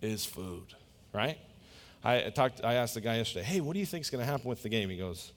is 0.00 0.24
food, 0.24 0.74
right? 1.12 1.38
I 2.04 2.30
talked. 2.30 2.62
I 2.62 2.74
asked 2.74 2.94
the 2.94 3.00
guy 3.00 3.16
yesterday, 3.16 3.44
"Hey, 3.44 3.60
what 3.60 3.72
do 3.74 3.80
you 3.80 3.86
think 3.86 4.02
is 4.02 4.10
going 4.10 4.24
to 4.24 4.30
happen 4.30 4.48
with 4.48 4.62
the 4.62 4.68
game?" 4.68 4.88
He 4.88 4.96
goes, 4.96 5.32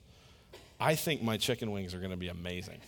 "I 0.80 0.96
think 0.96 1.24
my 1.24 1.38
chicken 1.38 1.72
wings 1.72 1.94
are 1.94 1.98
going 2.00 2.12
to 2.12 2.18
be 2.18 2.28
amazing." 2.28 2.80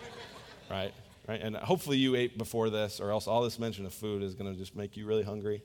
right? 0.70 0.92
Right? 1.26 1.40
And 1.40 1.56
hopefully 1.56 1.98
you 1.98 2.14
ate 2.16 2.36
before 2.38 2.70
this, 2.70 3.00
or 3.00 3.10
else 3.10 3.26
all 3.26 3.42
this 3.42 3.58
mention 3.58 3.86
of 3.86 3.94
food 3.94 4.22
is 4.22 4.34
going 4.34 4.52
to 4.52 4.58
just 4.58 4.76
make 4.76 4.96
you 4.96 5.06
really 5.06 5.22
hungry. 5.22 5.62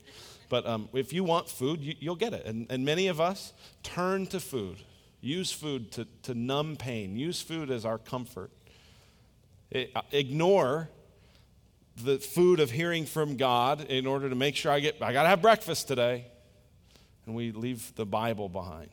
But 0.50 0.66
um, 0.66 0.90
if 0.94 1.14
you 1.14 1.24
want 1.24 1.48
food, 1.48 1.80
you, 1.82 2.10
will 2.10 2.16
get 2.16 2.34
it. 2.34 2.46
And, 2.46 2.68
and 2.70 2.84
many 2.84 3.08
of 3.08 3.22
us 3.22 3.54
turn 3.84 4.26
to 4.28 4.40
food 4.40 4.78
Use 5.22 5.52
food 5.52 5.92
to, 5.94 6.08
to 6.24 6.34
numb 6.34 6.78
pain. 6.78 7.18
Use 7.18 7.42
food 7.42 7.70
as 7.70 7.86
our 7.86 7.98
comfort. 7.98 8.52
It, 9.70 9.92
uh, 9.96 10.02
ignore 10.12 10.90
the 12.02 12.18
food 12.18 12.62
of 12.62 12.72
hearing 12.72 13.06
from 13.06 13.36
God 13.36 13.82
in 13.82 14.08
order 14.08 14.30
to 14.30 14.36
make 14.36 14.56
sure 14.56 14.72
I 14.72 14.80
get, 14.80 15.02
I 15.02 15.12
got 15.12 15.24
to 15.24 15.30
have 15.30 15.42
breakfast 15.42 15.88
today. 15.88 16.26
And 17.26 17.36
we 17.36 17.52
leave 17.52 17.94
the 17.96 18.06
Bible 18.06 18.48
behind. 18.48 18.90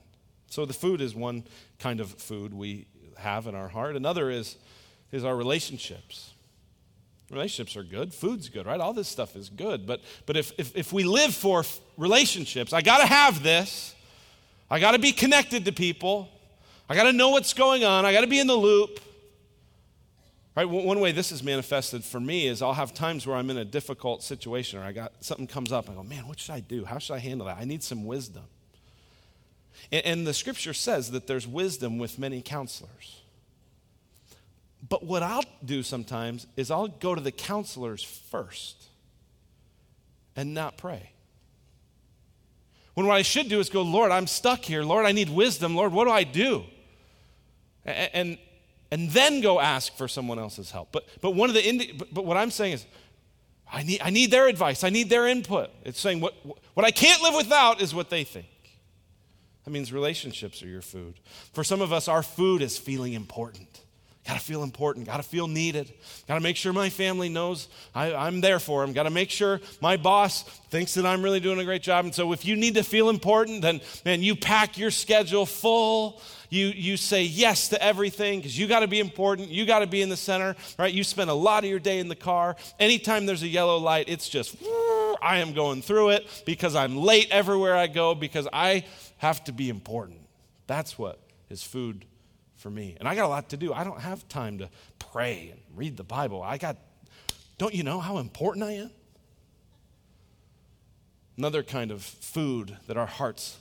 So 0.50 0.66
the 0.66 0.74
food 0.74 1.00
is 1.00 1.14
one 1.14 1.44
kind 1.78 2.00
of 2.00 2.10
food 2.10 2.52
we 2.52 2.86
have 3.16 3.46
in 3.46 3.54
our 3.54 3.68
heart. 3.68 3.94
Another 3.94 4.28
is, 4.28 4.56
is 5.12 5.24
our 5.24 5.36
relationships. 5.36 6.32
Relationships 7.30 7.76
are 7.76 7.82
good. 7.82 8.14
Food's 8.14 8.48
good, 8.48 8.66
right? 8.66 8.80
All 8.80 8.92
this 8.92 9.08
stuff 9.08 9.34
is 9.34 9.48
good. 9.48 9.86
But, 9.86 10.00
but 10.26 10.36
if, 10.36 10.52
if, 10.58 10.76
if 10.76 10.92
we 10.92 11.02
live 11.02 11.34
for 11.34 11.64
relationships, 11.96 12.72
I 12.72 12.82
got 12.82 12.98
to 12.98 13.06
have 13.06 13.42
this. 13.42 13.94
I 14.70 14.78
got 14.78 14.92
to 14.92 14.98
be 14.98 15.12
connected 15.12 15.64
to 15.64 15.72
people. 15.72 16.28
I 16.88 16.94
got 16.94 17.04
to 17.04 17.12
know 17.12 17.30
what's 17.30 17.52
going 17.52 17.84
on. 17.84 18.04
I 18.04 18.12
got 18.12 18.20
to 18.20 18.28
be 18.28 18.38
in 18.38 18.46
the 18.46 18.54
loop. 18.54 19.00
Right? 20.54 20.64
One 20.64 21.00
way 21.00 21.12
this 21.12 21.32
is 21.32 21.42
manifested 21.42 22.02
for 22.02 22.18
me 22.18 22.46
is 22.46 22.62
I'll 22.62 22.72
have 22.72 22.94
times 22.94 23.26
where 23.26 23.36
I'm 23.36 23.50
in 23.50 23.58
a 23.58 23.64
difficult 23.64 24.22
situation 24.22 24.78
or 24.78 24.84
I 24.84 24.92
got 24.92 25.12
something 25.20 25.46
comes 25.46 25.70
up. 25.70 25.90
I 25.90 25.94
go, 25.94 26.02
man, 26.02 26.26
what 26.26 26.40
should 26.40 26.54
I 26.54 26.60
do? 26.60 26.84
How 26.84 26.98
should 26.98 27.14
I 27.14 27.18
handle 27.18 27.46
that? 27.48 27.58
I 27.58 27.64
need 27.64 27.82
some 27.82 28.06
wisdom. 28.06 28.44
And, 29.92 30.06
and 30.06 30.26
the 30.26 30.32
scripture 30.32 30.72
says 30.72 31.10
that 31.10 31.26
there's 31.26 31.46
wisdom 31.46 31.98
with 31.98 32.18
many 32.18 32.40
counselors. 32.40 33.20
But 34.88 35.04
what 35.04 35.22
I'll 35.22 35.44
do 35.64 35.82
sometimes 35.82 36.46
is 36.56 36.70
I'll 36.70 36.88
go 36.88 37.14
to 37.14 37.20
the 37.20 37.32
counselors 37.32 38.02
first 38.02 38.84
and 40.36 40.54
not 40.54 40.76
pray. 40.76 41.10
When 42.94 43.06
what 43.06 43.16
I 43.16 43.22
should 43.22 43.48
do 43.48 43.60
is 43.60 43.68
go, 43.68 43.82
Lord, 43.82 44.10
I'm 44.10 44.26
stuck 44.26 44.64
here. 44.64 44.82
Lord, 44.82 45.06
I 45.06 45.12
need 45.12 45.28
wisdom. 45.28 45.74
Lord, 45.74 45.92
what 45.92 46.04
do 46.04 46.10
I 46.10 46.24
do? 46.24 46.64
And, 47.84 48.38
and 48.90 49.10
then 49.10 49.40
go 49.40 49.60
ask 49.60 49.96
for 49.96 50.08
someone 50.08 50.38
else's 50.38 50.70
help. 50.70 50.92
But, 50.92 51.06
but, 51.20 51.32
one 51.32 51.48
of 51.48 51.54
the 51.54 51.66
indi- 51.66 51.92
but, 51.92 52.12
but 52.12 52.24
what 52.24 52.36
I'm 52.36 52.50
saying 52.50 52.74
is, 52.74 52.86
I 53.70 53.82
need, 53.82 54.00
I 54.00 54.10
need 54.10 54.30
their 54.30 54.46
advice. 54.46 54.84
I 54.84 54.90
need 54.90 55.10
their 55.10 55.26
input. 55.26 55.70
It's 55.84 56.00
saying 56.00 56.20
what, 56.20 56.34
what 56.74 56.86
I 56.86 56.90
can't 56.90 57.22
live 57.22 57.34
without 57.34 57.80
is 57.80 57.94
what 57.94 58.10
they 58.10 58.24
think. 58.24 58.46
That 59.64 59.72
means 59.72 59.92
relationships 59.92 60.62
are 60.62 60.68
your 60.68 60.82
food. 60.82 61.18
For 61.52 61.64
some 61.64 61.80
of 61.80 61.92
us, 61.92 62.06
our 62.06 62.22
food 62.22 62.62
is 62.62 62.78
feeling 62.78 63.14
important. 63.14 63.80
Got 64.26 64.34
to 64.34 64.40
feel 64.40 64.64
important. 64.64 65.06
Got 65.06 65.18
to 65.18 65.22
feel 65.22 65.46
needed. 65.46 65.92
Got 66.26 66.34
to 66.34 66.40
make 66.40 66.56
sure 66.56 66.72
my 66.72 66.90
family 66.90 67.28
knows 67.28 67.68
I, 67.94 68.26
am 68.26 68.40
there 68.40 68.58
for 68.58 68.84
them. 68.84 68.92
Got 68.92 69.04
to 69.04 69.10
make 69.10 69.30
sure 69.30 69.60
my 69.80 69.96
boss 69.96 70.42
thinks 70.68 70.94
that 70.94 71.06
I'm 71.06 71.22
really 71.22 71.38
doing 71.38 71.60
a 71.60 71.64
great 71.64 71.82
job. 71.82 72.06
And 72.06 72.14
so, 72.14 72.32
if 72.32 72.44
you 72.44 72.56
need 72.56 72.74
to 72.74 72.82
feel 72.82 73.08
important, 73.08 73.62
then 73.62 73.80
man, 74.04 74.22
you 74.22 74.34
pack 74.34 74.78
your 74.78 74.90
schedule 74.90 75.46
full. 75.46 76.20
You 76.50 76.66
you 76.66 76.96
say 76.96 77.22
yes 77.22 77.68
to 77.68 77.80
everything 77.80 78.40
because 78.40 78.58
you 78.58 78.66
got 78.66 78.80
to 78.80 78.88
be 78.88 78.98
important. 78.98 79.48
You 79.48 79.64
got 79.64 79.80
to 79.80 79.86
be 79.86 80.02
in 80.02 80.08
the 80.08 80.16
center, 80.16 80.56
right? 80.76 80.92
You 80.92 81.04
spend 81.04 81.30
a 81.30 81.34
lot 81.34 81.62
of 81.62 81.70
your 81.70 81.78
day 81.78 82.00
in 82.00 82.08
the 82.08 82.16
car. 82.16 82.56
Anytime 82.80 83.26
there's 83.26 83.44
a 83.44 83.48
yellow 83.48 83.78
light, 83.78 84.08
it's 84.08 84.28
just 84.28 84.56
I 85.22 85.38
am 85.38 85.52
going 85.52 85.82
through 85.82 86.10
it 86.10 86.42
because 86.44 86.74
I'm 86.74 86.96
late 86.96 87.28
everywhere 87.30 87.76
I 87.76 87.86
go 87.86 88.16
because 88.16 88.48
I 88.52 88.86
have 89.18 89.44
to 89.44 89.52
be 89.52 89.68
important. 89.68 90.18
That's 90.66 90.98
what 90.98 91.20
is 91.48 91.62
food 91.62 92.04
for 92.56 92.70
me. 92.70 92.96
And 92.98 93.08
I 93.08 93.14
got 93.14 93.24
a 93.24 93.28
lot 93.28 93.50
to 93.50 93.56
do. 93.56 93.72
I 93.72 93.84
don't 93.84 94.00
have 94.00 94.26
time 94.28 94.58
to 94.58 94.68
pray 94.98 95.50
and 95.52 95.60
read 95.76 95.96
the 95.96 96.04
Bible. 96.04 96.42
I 96.42 96.58
got, 96.58 96.76
don't 97.58 97.74
you 97.74 97.82
know 97.82 98.00
how 98.00 98.18
important 98.18 98.64
I 98.64 98.72
am? 98.72 98.90
Another 101.36 101.62
kind 101.62 101.90
of 101.90 102.02
food 102.02 102.76
that 102.86 102.96
our 102.96 103.06
hearts 103.06 103.58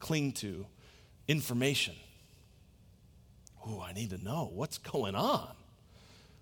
cling 0.00 0.32
to 0.32 0.66
information. 1.28 1.94
Oh, 3.66 3.80
I 3.80 3.92
need 3.92 4.10
to 4.10 4.22
know 4.22 4.50
what's 4.52 4.78
going 4.78 5.14
on. 5.14 5.54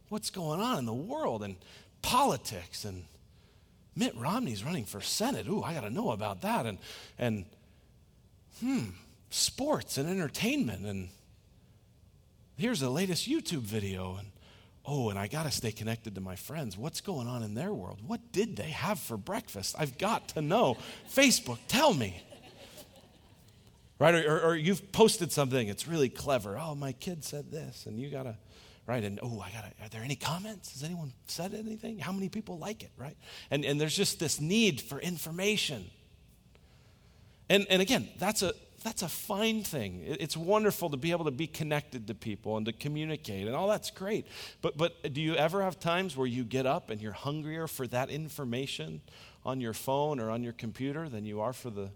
What's 0.08 0.30
going 0.30 0.60
on 0.60 0.78
in 0.78 0.86
the 0.86 0.94
world 0.94 1.42
and 1.42 1.56
politics 2.00 2.84
and 2.84 3.04
Mitt 3.96 4.14
Romney's 4.14 4.62
running 4.62 4.84
for 4.84 5.00
Senate. 5.00 5.48
Ooh, 5.48 5.62
I 5.62 5.74
got 5.74 5.80
to 5.80 5.90
know 5.90 6.10
about 6.10 6.42
that. 6.42 6.66
And, 6.66 6.78
and 7.18 7.44
hmm, 8.60 8.90
sports 9.30 9.98
and 9.98 10.08
entertainment 10.08 10.84
and 10.84 11.08
here's 12.56 12.80
the 12.80 12.90
latest 12.90 13.28
YouTube 13.28 13.60
video. 13.60 14.16
And 14.18 14.28
oh, 14.84 15.10
and 15.10 15.18
I 15.18 15.26
got 15.26 15.44
to 15.44 15.50
stay 15.50 15.72
connected 15.72 16.14
to 16.14 16.20
my 16.20 16.36
friends. 16.36 16.76
What's 16.76 17.00
going 17.00 17.26
on 17.26 17.42
in 17.42 17.54
their 17.54 17.72
world? 17.72 17.98
What 18.06 18.32
did 18.32 18.56
they 18.56 18.70
have 18.70 18.98
for 18.98 19.16
breakfast? 19.16 19.74
I've 19.78 19.98
got 19.98 20.28
to 20.30 20.42
know. 20.42 20.76
Facebook, 21.12 21.58
tell 21.68 21.92
me. 21.92 22.22
Right? 23.98 24.14
Or, 24.26 24.40
or, 24.48 24.56
you've 24.56 24.92
posted 24.92 25.32
something, 25.32 25.68
it's 25.68 25.88
really 25.88 26.10
clever. 26.10 26.58
Oh, 26.58 26.74
my 26.74 26.92
kid 26.92 27.24
said 27.24 27.50
this, 27.50 27.86
and 27.86 27.98
you 27.98 28.10
got 28.10 28.24
to, 28.24 28.36
right? 28.86 29.02
And 29.02 29.18
oh, 29.22 29.40
I 29.40 29.50
got 29.50 29.64
to, 29.64 29.84
are 29.84 29.88
there 29.88 30.02
any 30.02 30.16
comments? 30.16 30.74
Has 30.74 30.82
anyone 30.82 31.14
said 31.28 31.54
anything? 31.54 31.98
How 31.98 32.12
many 32.12 32.28
people 32.28 32.58
like 32.58 32.82
it, 32.82 32.90
right? 32.98 33.16
And, 33.50 33.64
and 33.64 33.80
there's 33.80 33.96
just 33.96 34.18
this 34.18 34.38
need 34.38 34.82
for 34.82 35.00
information. 35.00 35.86
And, 37.48 37.66
and 37.70 37.80
again, 37.80 38.10
that's 38.18 38.42
a, 38.42 38.52
that's 38.82 39.02
a 39.02 39.08
fine 39.08 39.62
thing. 39.62 40.02
It's 40.04 40.36
wonderful 40.36 40.90
to 40.90 40.96
be 40.96 41.10
able 41.10 41.24
to 41.24 41.30
be 41.30 41.46
connected 41.46 42.06
to 42.06 42.14
people 42.14 42.56
and 42.56 42.66
to 42.66 42.72
communicate, 42.72 43.46
and 43.46 43.56
all 43.56 43.68
that's 43.68 43.90
great. 43.90 44.26
But, 44.62 44.76
but 44.76 45.12
do 45.12 45.20
you 45.20 45.34
ever 45.34 45.62
have 45.62 45.78
times 45.80 46.16
where 46.16 46.26
you 46.26 46.44
get 46.44 46.66
up 46.66 46.90
and 46.90 47.00
you're 47.00 47.12
hungrier 47.12 47.66
for 47.66 47.86
that 47.88 48.10
information 48.10 49.00
on 49.44 49.60
your 49.60 49.72
phone 49.72 50.20
or 50.20 50.30
on 50.30 50.42
your 50.42 50.52
computer 50.52 51.08
than 51.08 51.24
you 51.24 51.40
are 51.40 51.52
for 51.52 51.70
the 51.70 51.90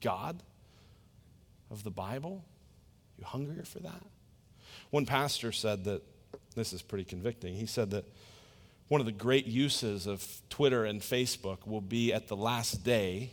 God 0.00 0.42
of 1.70 1.84
the 1.84 1.90
Bible? 1.90 2.44
You 3.18 3.24
hungrier 3.24 3.64
for 3.64 3.80
that? 3.80 4.02
One 4.90 5.06
pastor 5.06 5.52
said 5.52 5.84
that, 5.84 6.02
this 6.54 6.72
is 6.72 6.82
pretty 6.82 7.04
convicting. 7.04 7.54
He 7.54 7.66
said 7.66 7.90
that 7.90 8.04
one 8.88 9.00
of 9.00 9.06
the 9.06 9.12
great 9.12 9.46
uses 9.46 10.06
of 10.06 10.26
Twitter 10.48 10.84
and 10.84 11.00
Facebook 11.00 11.66
will 11.66 11.80
be 11.80 12.12
at 12.12 12.28
the 12.28 12.36
last 12.36 12.84
day 12.84 13.32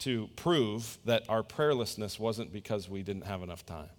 to 0.00 0.28
prove 0.36 0.98
that 1.04 1.24
our 1.28 1.42
prayerlessness 1.42 2.18
wasn't 2.18 2.52
because 2.52 2.88
we 2.88 3.02
didn't 3.02 3.26
have 3.26 3.42
enough 3.42 3.66
time. 3.66 3.90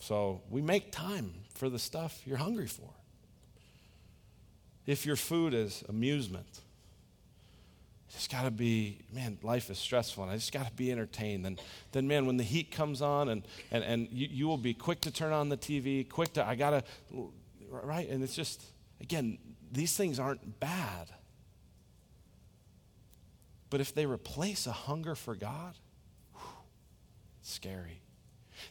So 0.00 0.40
we 0.48 0.62
make 0.62 0.92
time 0.92 1.34
for 1.54 1.68
the 1.68 1.78
stuff 1.78 2.22
you're 2.24 2.38
hungry 2.38 2.66
for. 2.66 2.90
If 4.86 5.04
your 5.04 5.16
food 5.16 5.54
is 5.54 5.84
amusement, 5.88 6.60
just 8.12 8.30
got 8.30 8.42
to 8.42 8.50
be, 8.50 8.98
man, 9.12 9.38
life 9.42 9.70
is 9.70 9.78
stressful 9.78 10.24
and 10.24 10.32
I 10.32 10.36
just 10.36 10.52
got 10.52 10.66
to 10.66 10.72
be 10.72 10.90
entertained. 10.90 11.44
Then, 11.44 11.58
then, 11.92 12.08
man, 12.08 12.26
when 12.26 12.36
the 12.36 12.44
heat 12.44 12.70
comes 12.72 13.02
on 13.02 13.28
and, 13.28 13.42
and, 13.70 13.84
and 13.84 14.08
you, 14.10 14.28
you 14.30 14.48
will 14.48 14.58
be 14.58 14.74
quick 14.74 15.00
to 15.02 15.12
turn 15.12 15.32
on 15.32 15.48
the 15.48 15.56
TV, 15.56 16.08
quick 16.08 16.32
to, 16.32 16.44
I 16.44 16.56
got 16.56 16.70
to, 16.70 17.32
right? 17.70 18.08
And 18.08 18.24
it's 18.24 18.34
just, 18.34 18.64
again, 19.00 19.38
these 19.70 19.96
things 19.96 20.18
aren't 20.18 20.58
bad. 20.58 21.08
But 23.70 23.80
if 23.80 23.94
they 23.94 24.04
replace 24.04 24.66
a 24.66 24.72
hunger 24.72 25.14
for 25.14 25.34
God, 25.34 25.74
whew, 26.34 26.42
scary. 27.42 28.02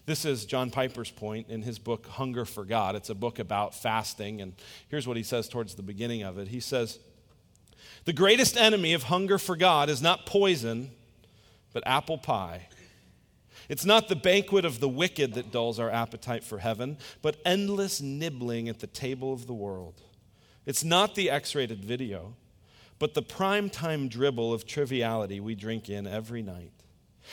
This 0.05 0.25
is 0.25 0.45
John 0.45 0.69
Piper's 0.69 1.09
point 1.09 1.49
in 1.49 1.61
his 1.61 1.79
book, 1.79 2.05
Hunger 2.07 2.45
for 2.45 2.63
God. 2.65 2.95
It's 2.95 3.09
a 3.09 3.15
book 3.15 3.39
about 3.39 3.73
fasting. 3.73 4.41
And 4.41 4.53
here's 4.89 5.07
what 5.07 5.17
he 5.17 5.23
says 5.23 5.47
towards 5.47 5.75
the 5.75 5.81
beginning 5.81 6.21
of 6.23 6.37
it 6.37 6.49
He 6.49 6.59
says, 6.59 6.99
The 8.05 8.13
greatest 8.13 8.57
enemy 8.57 8.93
of 8.93 9.03
hunger 9.03 9.37
for 9.37 9.55
God 9.55 9.89
is 9.89 10.01
not 10.01 10.25
poison, 10.25 10.91
but 11.73 11.83
apple 11.87 12.17
pie. 12.17 12.67
It's 13.67 13.85
not 13.85 14.09
the 14.09 14.15
banquet 14.15 14.65
of 14.65 14.79
the 14.79 14.89
wicked 14.89 15.35
that 15.35 15.51
dulls 15.51 15.79
our 15.79 15.91
appetite 15.91 16.43
for 16.43 16.57
heaven, 16.57 16.97
but 17.21 17.37
endless 17.45 18.01
nibbling 18.01 18.67
at 18.67 18.79
the 18.79 18.87
table 18.87 19.31
of 19.31 19.45
the 19.45 19.53
world. 19.53 20.01
It's 20.65 20.83
not 20.83 21.13
the 21.13 21.29
X 21.29 21.53
rated 21.53 21.85
video 21.85 22.35
but 22.99 23.13
the 23.13 23.21
prime-time 23.21 24.09
dribble 24.09 24.53
of 24.53 24.65
triviality 24.65 25.39
we 25.39 25.55
drink 25.55 25.89
in 25.89 26.05
every 26.05 26.41
night. 26.41 26.71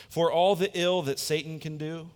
For 0.09 0.31
all 0.31 0.55
the 0.55 0.71
ill 0.79 1.03
that 1.03 1.19
Satan 1.19 1.59
can 1.59 1.77
do, 1.77 2.11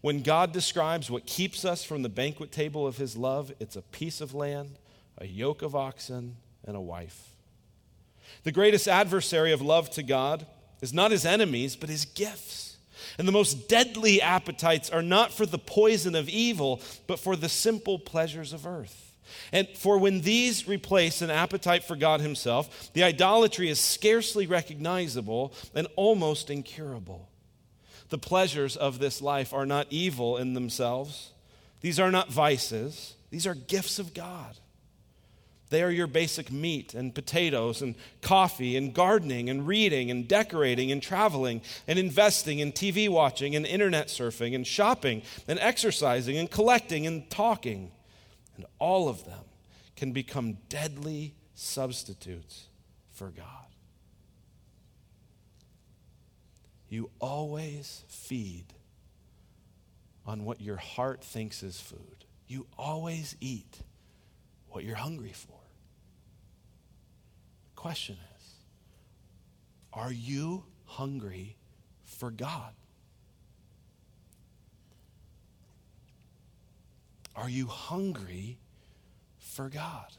when 0.00 0.22
God 0.22 0.52
describes 0.52 1.10
what 1.10 1.26
keeps 1.26 1.64
us 1.64 1.84
from 1.84 2.02
the 2.02 2.08
banquet 2.08 2.52
table 2.52 2.86
of 2.86 2.96
his 2.96 3.16
love, 3.16 3.52
it's 3.58 3.76
a 3.76 3.82
piece 3.82 4.20
of 4.20 4.34
land, 4.34 4.78
a 5.18 5.26
yoke 5.26 5.62
of 5.62 5.74
oxen, 5.74 6.36
and 6.64 6.76
a 6.76 6.80
wife. 6.80 7.34
The 8.44 8.52
greatest 8.52 8.88
adversary 8.88 9.52
of 9.52 9.60
love 9.60 9.90
to 9.90 10.02
God 10.02 10.46
is 10.80 10.94
not 10.94 11.10
his 11.10 11.26
enemies, 11.26 11.76
but 11.76 11.90
his 11.90 12.04
gifts. 12.04 12.78
And 13.18 13.26
the 13.26 13.32
most 13.32 13.68
deadly 13.68 14.22
appetites 14.22 14.90
are 14.90 15.02
not 15.02 15.32
for 15.32 15.46
the 15.46 15.58
poison 15.58 16.14
of 16.14 16.28
evil, 16.28 16.80
but 17.06 17.18
for 17.18 17.36
the 17.36 17.48
simple 17.48 17.98
pleasures 17.98 18.52
of 18.52 18.66
earth. 18.66 19.09
And 19.52 19.68
for 19.76 19.98
when 19.98 20.22
these 20.22 20.68
replace 20.68 21.22
an 21.22 21.30
appetite 21.30 21.84
for 21.84 21.96
God 21.96 22.20
Himself, 22.20 22.92
the 22.92 23.04
idolatry 23.04 23.68
is 23.68 23.80
scarcely 23.80 24.46
recognizable 24.46 25.52
and 25.74 25.86
almost 25.96 26.50
incurable. 26.50 27.28
The 28.08 28.18
pleasures 28.18 28.76
of 28.76 28.98
this 28.98 29.22
life 29.22 29.52
are 29.52 29.66
not 29.66 29.86
evil 29.90 30.36
in 30.36 30.54
themselves, 30.54 31.32
these 31.80 32.00
are 32.00 32.10
not 32.10 32.30
vices, 32.30 33.14
these 33.30 33.46
are 33.46 33.54
gifts 33.54 33.98
of 33.98 34.14
God. 34.14 34.56
They 35.70 35.84
are 35.84 35.90
your 35.90 36.08
basic 36.08 36.50
meat 36.50 36.94
and 36.94 37.14
potatoes 37.14 37.80
and 37.80 37.94
coffee 38.22 38.76
and 38.76 38.92
gardening 38.92 39.48
and 39.48 39.68
reading 39.68 40.10
and 40.10 40.26
decorating 40.26 40.90
and 40.90 41.00
traveling 41.00 41.62
and 41.86 41.96
investing 41.96 42.60
and 42.60 42.74
TV 42.74 43.08
watching 43.08 43.54
and 43.54 43.64
internet 43.64 44.08
surfing 44.08 44.52
and 44.56 44.66
shopping 44.66 45.22
and 45.46 45.60
exercising 45.60 46.36
and 46.36 46.50
collecting 46.50 47.06
and 47.06 47.30
talking. 47.30 47.92
And 48.60 48.66
all 48.78 49.08
of 49.08 49.24
them 49.24 49.40
can 49.96 50.12
become 50.12 50.58
deadly 50.68 51.34
substitutes 51.54 52.66
for 53.10 53.30
God. 53.30 53.46
You 56.90 57.08
always 57.20 58.04
feed 58.06 58.66
on 60.26 60.44
what 60.44 60.60
your 60.60 60.76
heart 60.76 61.24
thinks 61.24 61.62
is 61.62 61.80
food. 61.80 62.26
You 62.48 62.66
always 62.76 63.34
eat 63.40 63.78
what 64.68 64.84
you're 64.84 64.94
hungry 64.94 65.32
for. 65.32 65.58
The 67.64 67.80
Question 67.80 68.18
is 68.36 68.52
Are 69.94 70.12
you 70.12 70.64
hungry 70.84 71.56
for 72.04 72.30
God? 72.30 72.74
Are 77.40 77.48
you 77.48 77.66
hungry 77.66 78.58
for 79.38 79.70
God? 79.70 80.12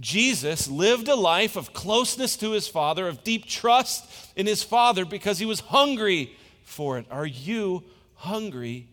Jesus 0.00 0.68
lived 0.68 1.08
a 1.08 1.14
life 1.14 1.54
of 1.56 1.72
closeness 1.72 2.36
to 2.38 2.50
his 2.50 2.66
Father, 2.66 3.06
of 3.06 3.22
deep 3.22 3.46
trust 3.46 4.32
in 4.34 4.46
his 4.46 4.62
Father 4.62 5.04
because 5.04 5.38
he 5.38 5.46
was 5.46 5.60
hungry 5.60 6.34
for 6.64 6.98
it. 6.98 7.06
Are 7.10 7.26
you 7.26 7.84
hungry 8.14 8.88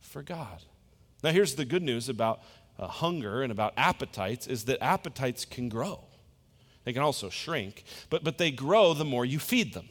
for 0.00 0.22
God? 0.22 0.62
Now, 1.22 1.30
here's 1.30 1.54
the 1.54 1.64
good 1.64 1.82
news 1.82 2.08
about 2.08 2.40
uh, 2.78 2.88
hunger 2.88 3.42
and 3.42 3.52
about 3.52 3.74
appetites 3.76 4.46
is 4.46 4.64
that 4.64 4.82
appetites 4.82 5.44
can 5.44 5.68
grow. 5.68 6.04
They 6.84 6.92
can 6.92 7.02
also 7.02 7.28
shrink, 7.28 7.84
but, 8.10 8.24
but 8.24 8.38
they 8.38 8.50
grow 8.50 8.94
the 8.94 9.04
more 9.04 9.24
you 9.24 9.38
feed 9.38 9.74
them, 9.74 9.88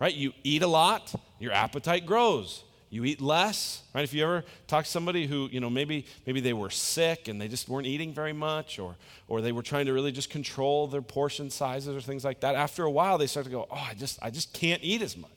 right? 0.00 0.14
You 0.14 0.32
eat 0.42 0.62
a 0.62 0.68
lot, 0.68 1.14
your 1.38 1.52
appetite 1.52 2.06
grows. 2.06 2.64
You 2.92 3.04
eat 3.04 3.20
less, 3.20 3.82
right? 3.94 4.02
If 4.02 4.12
you 4.12 4.24
ever 4.24 4.44
talk 4.66 4.84
to 4.84 4.90
somebody 4.90 5.28
who, 5.28 5.48
you 5.52 5.60
know, 5.60 5.70
maybe, 5.70 6.06
maybe 6.26 6.40
they 6.40 6.52
were 6.52 6.70
sick 6.70 7.28
and 7.28 7.40
they 7.40 7.46
just 7.46 7.68
weren't 7.68 7.86
eating 7.86 8.12
very 8.12 8.32
much, 8.32 8.80
or, 8.80 8.96
or 9.28 9.40
they 9.40 9.52
were 9.52 9.62
trying 9.62 9.86
to 9.86 9.92
really 9.92 10.10
just 10.10 10.28
control 10.28 10.88
their 10.88 11.00
portion 11.00 11.50
sizes 11.50 11.96
or 11.96 12.00
things 12.00 12.24
like 12.24 12.40
that, 12.40 12.56
after 12.56 12.82
a 12.82 12.90
while 12.90 13.16
they 13.16 13.28
start 13.28 13.46
to 13.46 13.50
go, 13.50 13.68
oh, 13.70 13.86
I 13.88 13.94
just, 13.94 14.18
I 14.20 14.30
just 14.30 14.52
can't 14.52 14.82
eat 14.82 15.02
as 15.02 15.16
much. 15.16 15.30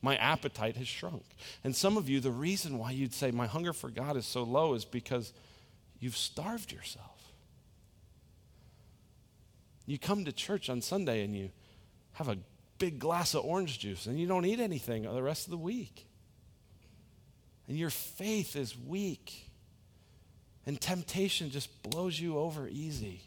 My 0.00 0.16
appetite 0.16 0.76
has 0.78 0.88
shrunk. 0.88 1.24
And 1.62 1.76
some 1.76 1.98
of 1.98 2.08
you, 2.08 2.20
the 2.20 2.30
reason 2.30 2.78
why 2.78 2.92
you'd 2.92 3.12
say 3.12 3.30
my 3.30 3.46
hunger 3.46 3.74
for 3.74 3.90
God 3.90 4.16
is 4.16 4.24
so 4.24 4.42
low 4.42 4.72
is 4.72 4.86
because 4.86 5.34
you've 6.00 6.16
starved 6.16 6.72
yourself. 6.72 7.32
You 9.84 9.98
come 9.98 10.24
to 10.24 10.32
church 10.32 10.70
on 10.70 10.80
Sunday 10.80 11.22
and 11.22 11.36
you 11.36 11.50
have 12.12 12.28
a 12.28 12.38
big 12.78 12.98
glass 12.98 13.34
of 13.34 13.44
orange 13.44 13.78
juice 13.78 14.06
and 14.06 14.18
you 14.18 14.26
don't 14.26 14.46
eat 14.46 14.60
anything 14.60 15.02
the 15.02 15.22
rest 15.22 15.46
of 15.46 15.50
the 15.50 15.58
week. 15.58 16.06
And 17.68 17.78
your 17.78 17.90
faith 17.90 18.56
is 18.56 18.76
weak. 18.76 19.50
And 20.66 20.80
temptation 20.80 21.50
just 21.50 21.82
blows 21.82 22.18
you 22.18 22.38
over 22.38 22.68
easy. 22.68 23.22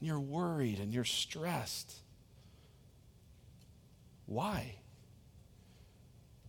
And 0.00 0.08
you're 0.08 0.20
worried 0.20 0.78
and 0.78 0.92
you're 0.92 1.04
stressed. 1.04 1.92
Why? 4.26 4.74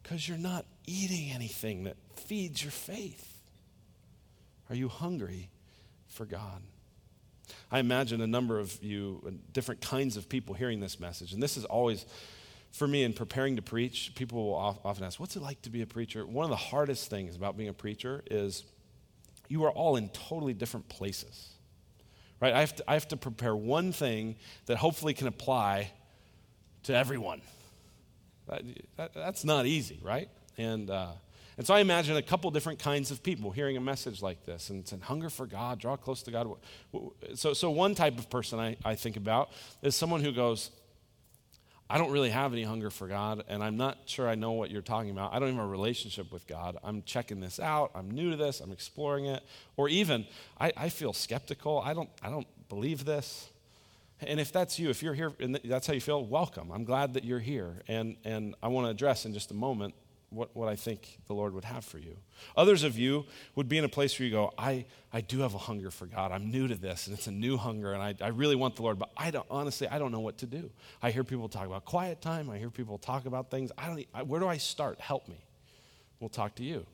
Because 0.02 0.28
you're 0.28 0.38
not 0.38 0.66
eating 0.86 1.32
anything 1.32 1.84
that 1.86 1.96
feeds 2.16 2.64
your 2.64 2.72
faith. 2.72 3.42
Are 4.70 4.76
you 4.76 4.88
hungry 4.88 5.50
for 6.08 6.26
God? 6.26 6.62
I 7.72 7.80
imagine 7.80 8.22
a 8.22 8.28
number 8.28 8.60
of 8.60 8.84
you, 8.84 9.40
different 9.54 9.82
kinds 9.82 10.18
of 10.18 10.30
people 10.30 10.56
hearing 10.56 10.80
this 10.80 11.00
message. 11.00 11.34
And 11.34 11.42
this 11.42 11.58
is 11.58 11.66
always, 11.66 12.06
for 12.72 12.88
me, 12.88 13.04
in 13.04 13.14
preparing 13.14 13.56
to 13.56 13.62
preach, 13.62 14.14
people 14.16 14.46
will 14.46 14.80
often 14.84 15.04
ask, 15.04 15.20
What's 15.20 15.36
it 15.36 15.42
like 15.42 15.62
to 15.64 15.70
be 15.70 15.82
a 15.82 15.88
preacher? 15.88 16.26
One 16.26 16.44
of 16.44 16.50
the 16.50 16.56
hardest 16.56 17.10
things 17.10 17.36
about 17.36 17.58
being 17.58 17.70
a 17.70 17.74
preacher 17.74 18.24
is 18.30 18.64
you 19.48 19.64
are 19.66 19.72
all 19.72 19.96
in 19.96 20.10
totally 20.10 20.54
different 20.54 20.88
places. 20.88 21.50
Right? 22.40 22.54
I 22.54 22.62
have 22.62 22.76
to, 22.78 22.84
I 22.88 22.94
have 22.94 23.08
to 23.10 23.18
prepare 23.18 23.56
one 23.56 23.92
thing 23.92 24.36
that 24.68 24.78
hopefully 24.78 25.14
can 25.14 25.28
apply 25.28 25.92
to 26.84 26.96
everyone. 26.96 27.42
That, 28.48 28.64
that, 28.98 29.14
that's 29.14 29.44
not 29.44 29.66
easy, 29.66 30.00
right? 30.02 30.30
And, 30.58 30.90
uh, 30.90 31.12
and 31.58 31.68
so 31.68 31.74
I 31.74 31.82
imagine 31.82 32.16
a 32.16 32.22
couple 32.22 32.50
different 32.52 32.80
kinds 32.80 33.12
of 33.12 33.22
people 33.22 33.52
hearing 33.52 33.76
a 33.76 33.82
message 33.82 34.22
like 34.22 34.46
this 34.46 34.70
and 34.70 34.88
saying, 34.88 35.02
hunger 35.02 35.30
for 35.30 35.46
God, 35.46 35.80
draw 35.80 35.98
close 35.98 36.24
to 36.24 36.32
God. 36.32 36.48
So, 37.36 37.54
so 37.54 37.70
one 37.70 37.96
type 37.96 38.18
of 38.18 38.30
person 38.30 38.60
I, 38.60 38.78
I 38.86 38.96
think 38.96 39.18
about 39.18 39.50
is 39.82 39.96
someone 39.96 40.22
who 40.24 40.32
goes, 40.32 40.72
I 41.92 41.98
don't 41.98 42.12
really 42.12 42.30
have 42.30 42.54
any 42.54 42.64
hunger 42.64 42.92
for 42.92 43.08
God, 43.08 43.44
and 43.48 43.64
I'm 43.64 43.76
not 43.76 43.98
sure 44.06 44.30
I 44.30 44.36
know 44.36 44.52
what 44.52 44.70
you're 44.70 44.84
talking 44.84 45.10
about. 45.10 45.34
I 45.34 45.40
don't 45.40 45.48
even 45.48 45.60
have 45.60 45.68
a 45.68 45.72
relationship 45.72 46.32
with 46.32 46.46
God. 46.46 46.78
I'm 46.84 47.02
checking 47.02 47.40
this 47.40 47.60
out. 47.60 47.90
I'm 47.96 48.12
new 48.12 48.30
to 48.30 48.38
this. 48.38 48.60
I'm 48.60 48.72
exploring 48.72 49.26
it. 49.26 49.42
Or 49.76 49.90
even, 49.90 50.28
I, 50.60 50.72
I 50.78 50.90
feel 50.90 51.14
skeptical. 51.14 51.82
I 51.84 51.96
don't, 51.96 52.10
I 52.22 52.30
don't 52.30 52.46
believe 52.70 53.06
this. 53.06 53.50
And 54.22 54.40
if 54.40 54.52
that's 54.52 54.78
you, 54.78 54.90
if 54.90 55.02
you're 55.02 55.14
here 55.14 55.34
and 55.40 55.60
that's 55.64 55.88
how 55.88 55.94
you 55.94 56.02
feel, 56.02 56.24
welcome. 56.24 56.72
I'm 56.72 56.84
glad 56.84 57.14
that 57.16 57.24
you're 57.24 57.40
here. 57.40 57.82
And, 57.88 58.18
and 58.24 58.54
I 58.62 58.68
want 58.68 58.86
to 58.86 58.92
address 58.92 59.26
in 59.26 59.34
just 59.34 59.50
a 59.50 59.56
moment 59.56 59.96
what, 60.30 60.56
what 60.56 60.70
I 60.70 60.76
think 60.76 61.20
the 61.28 61.34
Lord 61.34 61.54
would 61.54 61.66
have 61.66 61.84
for 61.84 61.98
you. 61.98 62.18
Others 62.56 62.84
of 62.84 62.98
you 62.98 63.26
would 63.56 63.68
be 63.68 63.78
in 63.78 63.84
a 63.84 63.90
place 63.90 64.18
where 64.20 64.26
you 64.26 64.32
go, 64.32 64.54
I, 64.58 64.86
I 65.12 65.22
do 65.22 65.40
have 65.40 65.56
a 65.56 65.58
hunger 65.58 65.92
for 65.92 66.06
God. 66.06 66.32
I'm 66.32 66.52
new 66.52 66.68
to 66.68 66.76
this, 66.76 67.08
and 67.08 67.18
it's 67.18 67.28
a 67.28 67.32
new 67.32 67.58
hunger, 67.58 67.94
and 67.94 68.02
I, 68.02 68.16
I 68.22 68.30
really 68.30 68.56
want 68.56 68.76
the 68.76 68.84
Lord, 68.84 69.00
but 69.00 69.12
I 69.18 69.32
don't, 69.32 69.46
honestly, 69.50 69.88
I 69.88 70.00
don't 70.00 70.12
know 70.12 70.20
what 70.20 70.38
to 70.40 70.46
do. 70.46 70.70
I 71.02 71.12
hear 71.12 71.24
people 71.24 71.50
talk 71.50 71.66
about 71.66 71.86
quiet 71.86 72.22
time. 72.22 72.50
I 72.50 72.58
hear 72.58 72.70
people 72.70 72.98
talk 72.98 73.26
about 73.26 73.50
things. 73.50 73.72
I 73.78 73.88
don't, 73.88 74.06
I, 74.14 74.24
where 74.24 74.40
do 74.40 74.48
I 74.48 74.58
start? 74.58 75.00
Help 75.00 75.28
me. 75.28 75.44
We'll 76.20 76.30
talk 76.30 76.56
to 76.56 76.64
you. 76.64 76.86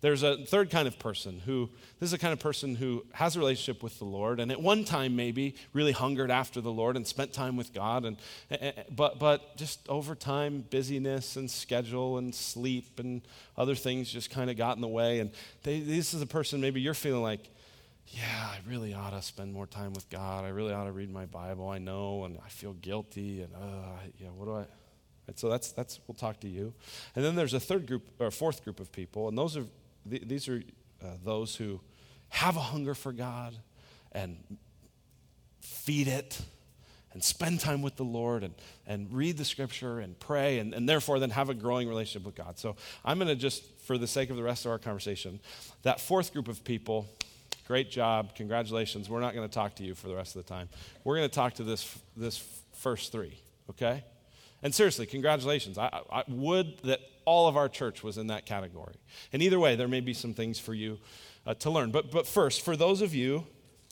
There's 0.00 0.22
a 0.22 0.44
third 0.44 0.70
kind 0.70 0.86
of 0.86 0.98
person 0.98 1.40
who, 1.40 1.70
this 1.98 2.10
is 2.10 2.12
a 2.12 2.18
kind 2.18 2.32
of 2.32 2.38
person 2.38 2.76
who 2.76 3.04
has 3.12 3.34
a 3.34 3.40
relationship 3.40 3.82
with 3.82 3.98
the 3.98 4.04
Lord 4.04 4.38
and 4.38 4.52
at 4.52 4.60
one 4.60 4.84
time 4.84 5.16
maybe 5.16 5.56
really 5.72 5.90
hungered 5.90 6.30
after 6.30 6.60
the 6.60 6.70
Lord 6.70 6.96
and 6.96 7.04
spent 7.04 7.32
time 7.32 7.56
with 7.56 7.72
God. 7.72 8.04
And, 8.04 8.16
eh, 8.50 8.56
eh, 8.60 8.72
eh, 8.76 8.82
but, 8.94 9.18
but 9.18 9.56
just 9.56 9.88
over 9.88 10.14
time, 10.14 10.64
busyness 10.70 11.34
and 11.34 11.50
schedule 11.50 12.18
and 12.18 12.32
sleep 12.32 13.00
and 13.00 13.22
other 13.56 13.74
things 13.74 14.08
just 14.08 14.30
kind 14.30 14.50
of 14.50 14.56
got 14.56 14.76
in 14.76 14.82
the 14.82 14.88
way. 14.88 15.18
And 15.18 15.32
they, 15.64 15.80
this 15.80 16.14
is 16.14 16.22
a 16.22 16.26
person 16.26 16.60
maybe 16.60 16.80
you're 16.80 16.94
feeling 16.94 17.22
like, 17.22 17.50
yeah, 18.06 18.22
I 18.52 18.58
really 18.68 18.94
ought 18.94 19.10
to 19.10 19.20
spend 19.20 19.52
more 19.52 19.66
time 19.66 19.92
with 19.92 20.08
God. 20.10 20.44
I 20.44 20.48
really 20.48 20.72
ought 20.72 20.84
to 20.84 20.92
read 20.92 21.10
my 21.10 21.26
Bible. 21.26 21.68
I 21.68 21.78
know, 21.78 22.24
and 22.24 22.38
I 22.44 22.48
feel 22.48 22.72
guilty. 22.74 23.42
And, 23.42 23.54
uh, 23.54 23.98
yeah, 24.18 24.28
what 24.28 24.44
do 24.46 24.54
I, 24.54 24.64
and 25.26 25.38
so 25.38 25.50
that's, 25.50 25.72
that's, 25.72 26.00
we'll 26.06 26.14
talk 26.14 26.40
to 26.40 26.48
you. 26.48 26.72
And 27.14 27.24
then 27.24 27.36
there's 27.36 27.52
a 27.52 27.60
third 27.60 27.86
group, 27.86 28.08
or 28.18 28.30
fourth 28.30 28.64
group 28.64 28.80
of 28.80 28.90
people, 28.90 29.28
and 29.28 29.36
those 29.36 29.58
are 29.58 29.64
these 30.04 30.48
are 30.48 30.62
uh, 31.02 31.06
those 31.24 31.56
who 31.56 31.80
have 32.30 32.56
a 32.56 32.60
hunger 32.60 32.94
for 32.94 33.12
God 33.12 33.56
and 34.12 34.36
feed 35.60 36.08
it 36.08 36.40
and 37.12 37.24
spend 37.24 37.60
time 37.60 37.82
with 37.82 37.96
the 37.96 38.04
Lord 38.04 38.44
and, 38.44 38.54
and 38.86 39.10
read 39.10 39.38
the 39.38 39.44
scripture 39.44 40.00
and 40.00 40.18
pray 40.18 40.58
and, 40.58 40.74
and 40.74 40.88
therefore 40.88 41.18
then 41.18 41.30
have 41.30 41.48
a 41.48 41.54
growing 41.54 41.88
relationship 41.88 42.26
with 42.26 42.34
God. 42.34 42.58
So 42.58 42.76
I'm 43.04 43.18
going 43.18 43.28
to 43.28 43.34
just, 43.34 43.64
for 43.80 43.96
the 43.96 44.06
sake 44.06 44.30
of 44.30 44.36
the 44.36 44.42
rest 44.42 44.66
of 44.66 44.70
our 44.70 44.78
conversation, 44.78 45.40
that 45.82 46.00
fourth 46.00 46.32
group 46.32 46.48
of 46.48 46.62
people, 46.64 47.06
great 47.66 47.90
job, 47.90 48.34
congratulations. 48.34 49.08
We're 49.08 49.20
not 49.20 49.34
going 49.34 49.48
to 49.48 49.52
talk 49.52 49.76
to 49.76 49.84
you 49.84 49.94
for 49.94 50.08
the 50.08 50.14
rest 50.14 50.36
of 50.36 50.44
the 50.44 50.48
time. 50.48 50.68
We're 51.04 51.16
going 51.16 51.28
to 51.28 51.34
talk 51.34 51.54
to 51.54 51.64
this, 51.64 51.98
this 52.16 52.38
first 52.74 53.10
three, 53.10 53.40
okay? 53.70 54.04
And 54.62 54.74
seriously, 54.74 55.06
congratulations. 55.06 55.78
I, 55.78 56.00
I, 56.10 56.24
would 56.28 56.78
that 56.84 57.00
all 57.28 57.46
of 57.46 57.58
our 57.58 57.68
church 57.68 58.02
was 58.02 58.16
in 58.16 58.28
that 58.28 58.46
category. 58.46 58.94
And 59.34 59.42
either 59.42 59.58
way, 59.58 59.76
there 59.76 59.86
may 59.86 60.00
be 60.00 60.14
some 60.14 60.32
things 60.32 60.58
for 60.58 60.72
you 60.72 60.98
uh, 61.44 61.52
to 61.54 61.70
learn. 61.70 61.90
But, 61.90 62.10
but 62.10 62.26
first, 62.26 62.62
for 62.62 62.74
those 62.74 63.02
of 63.02 63.14
you 63.14 63.46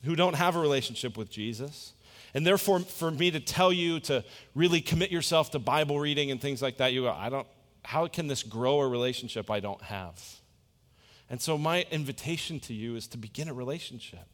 who 0.04 0.16
don't 0.16 0.36
have 0.36 0.56
a 0.56 0.58
relationship 0.58 1.18
with 1.18 1.28
Jesus, 1.28 1.92
and 2.32 2.46
therefore 2.46 2.80
for 2.80 3.10
me 3.10 3.30
to 3.30 3.38
tell 3.38 3.74
you 3.74 4.00
to 4.00 4.24
really 4.54 4.80
commit 4.80 5.10
yourself 5.10 5.50
to 5.50 5.58
Bible 5.58 6.00
reading 6.00 6.30
and 6.30 6.40
things 6.40 6.62
like 6.62 6.78
that, 6.78 6.94
you 6.94 7.02
go, 7.02 7.12
I 7.12 7.28
don't, 7.28 7.46
how 7.84 8.06
can 8.06 8.26
this 8.26 8.42
grow 8.42 8.80
a 8.80 8.88
relationship 8.88 9.50
I 9.50 9.60
don't 9.60 9.82
have? 9.82 10.18
And 11.28 11.38
so 11.38 11.58
my 11.58 11.84
invitation 11.90 12.58
to 12.60 12.72
you 12.72 12.96
is 12.96 13.06
to 13.08 13.18
begin 13.18 13.48
a 13.48 13.54
relationship. 13.54 14.26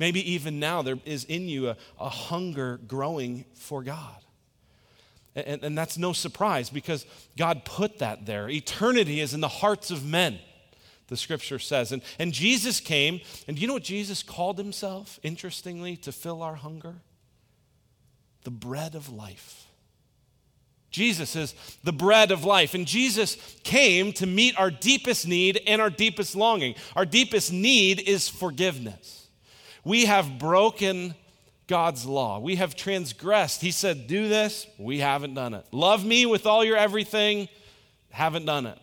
Maybe 0.00 0.32
even 0.32 0.58
now 0.58 0.82
there 0.82 0.98
is 1.04 1.22
in 1.24 1.48
you 1.48 1.68
a, 1.68 1.76
a 2.00 2.08
hunger 2.08 2.80
growing 2.88 3.44
for 3.54 3.84
God. 3.84 4.25
And, 5.36 5.62
and 5.62 5.78
that's 5.78 5.98
no 5.98 6.14
surprise 6.14 6.70
because 6.70 7.04
God 7.36 7.64
put 7.66 7.98
that 7.98 8.24
there. 8.24 8.48
Eternity 8.48 9.20
is 9.20 9.34
in 9.34 9.40
the 9.40 9.48
hearts 9.48 9.90
of 9.90 10.04
men, 10.04 10.38
the 11.08 11.16
scripture 11.16 11.58
says. 11.58 11.92
And, 11.92 12.00
and 12.18 12.32
Jesus 12.32 12.80
came, 12.80 13.20
and 13.46 13.56
do 13.56 13.60
you 13.60 13.68
know 13.68 13.74
what 13.74 13.84
Jesus 13.84 14.22
called 14.22 14.56
himself, 14.56 15.20
interestingly, 15.22 15.96
to 15.98 16.10
fill 16.10 16.42
our 16.42 16.54
hunger? 16.54 16.94
The 18.44 18.50
bread 18.50 18.94
of 18.94 19.12
life. 19.12 19.66
Jesus 20.90 21.36
is 21.36 21.54
the 21.84 21.92
bread 21.92 22.30
of 22.30 22.44
life. 22.44 22.72
And 22.72 22.86
Jesus 22.86 23.36
came 23.62 24.14
to 24.14 24.26
meet 24.26 24.58
our 24.58 24.70
deepest 24.70 25.28
need 25.28 25.60
and 25.66 25.82
our 25.82 25.90
deepest 25.90 26.34
longing. 26.34 26.76
Our 26.94 27.04
deepest 27.04 27.52
need 27.52 28.00
is 28.00 28.30
forgiveness. 28.30 29.28
We 29.84 30.06
have 30.06 30.38
broken 30.38 31.14
God's 31.66 32.06
law. 32.06 32.38
We 32.38 32.56
have 32.56 32.76
transgressed. 32.76 33.60
He 33.60 33.70
said, 33.70 34.06
Do 34.06 34.28
this, 34.28 34.66
we 34.78 34.98
haven't 34.98 35.34
done 35.34 35.54
it. 35.54 35.66
Love 35.72 36.04
me 36.04 36.26
with 36.26 36.46
all 36.46 36.64
your 36.64 36.76
everything, 36.76 37.48
haven't 38.10 38.46
done 38.46 38.66
it. 38.66 38.78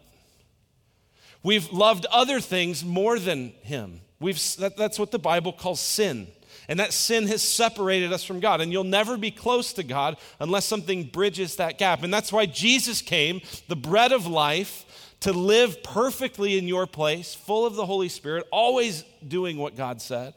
We've 1.44 1.72
loved 1.72 2.06
other 2.12 2.40
things 2.40 2.84
more 2.84 3.20
than 3.20 3.50
Him. 3.62 4.02
We've, 4.20 4.40
that, 4.58 4.78
that's 4.78 4.98
what 4.98 5.12
the 5.12 5.20
Bible 5.20 5.52
calls 5.52 5.82
sin. 5.82 6.28
And 6.70 6.80
that 6.80 6.94
sin 6.94 7.28
has 7.28 7.42
separated 7.42 8.14
us 8.14 8.24
from 8.24 8.40
God. 8.40 8.62
And 8.62 8.72
you'll 8.72 8.86
never 8.86 9.18
be 9.18 9.32
close 9.32 9.74
to 9.74 9.84
God 9.84 10.18
unless 10.40 10.66
something 10.66 11.04
bridges 11.04 11.58
that 11.58 11.78
gap. 11.78 12.04
And 12.04 12.14
that's 12.14 12.32
why 12.32 12.46
Jesus 12.46 13.02
came, 13.02 13.42
the 13.68 13.76
bread 13.76 14.14
of 14.14 14.26
life, 14.26 14.86
to 15.22 15.34
live 15.34 15.84
perfectly 15.84 16.58
in 16.58 16.68
your 16.68 16.88
place, 16.88 17.34
full 17.34 17.66
of 17.66 17.76
the 17.76 17.86
Holy 17.86 18.10
Spirit, 18.10 18.46
always 18.52 19.04
doing 19.26 19.58
what 19.58 19.76
God 19.76 20.02
said, 20.02 20.34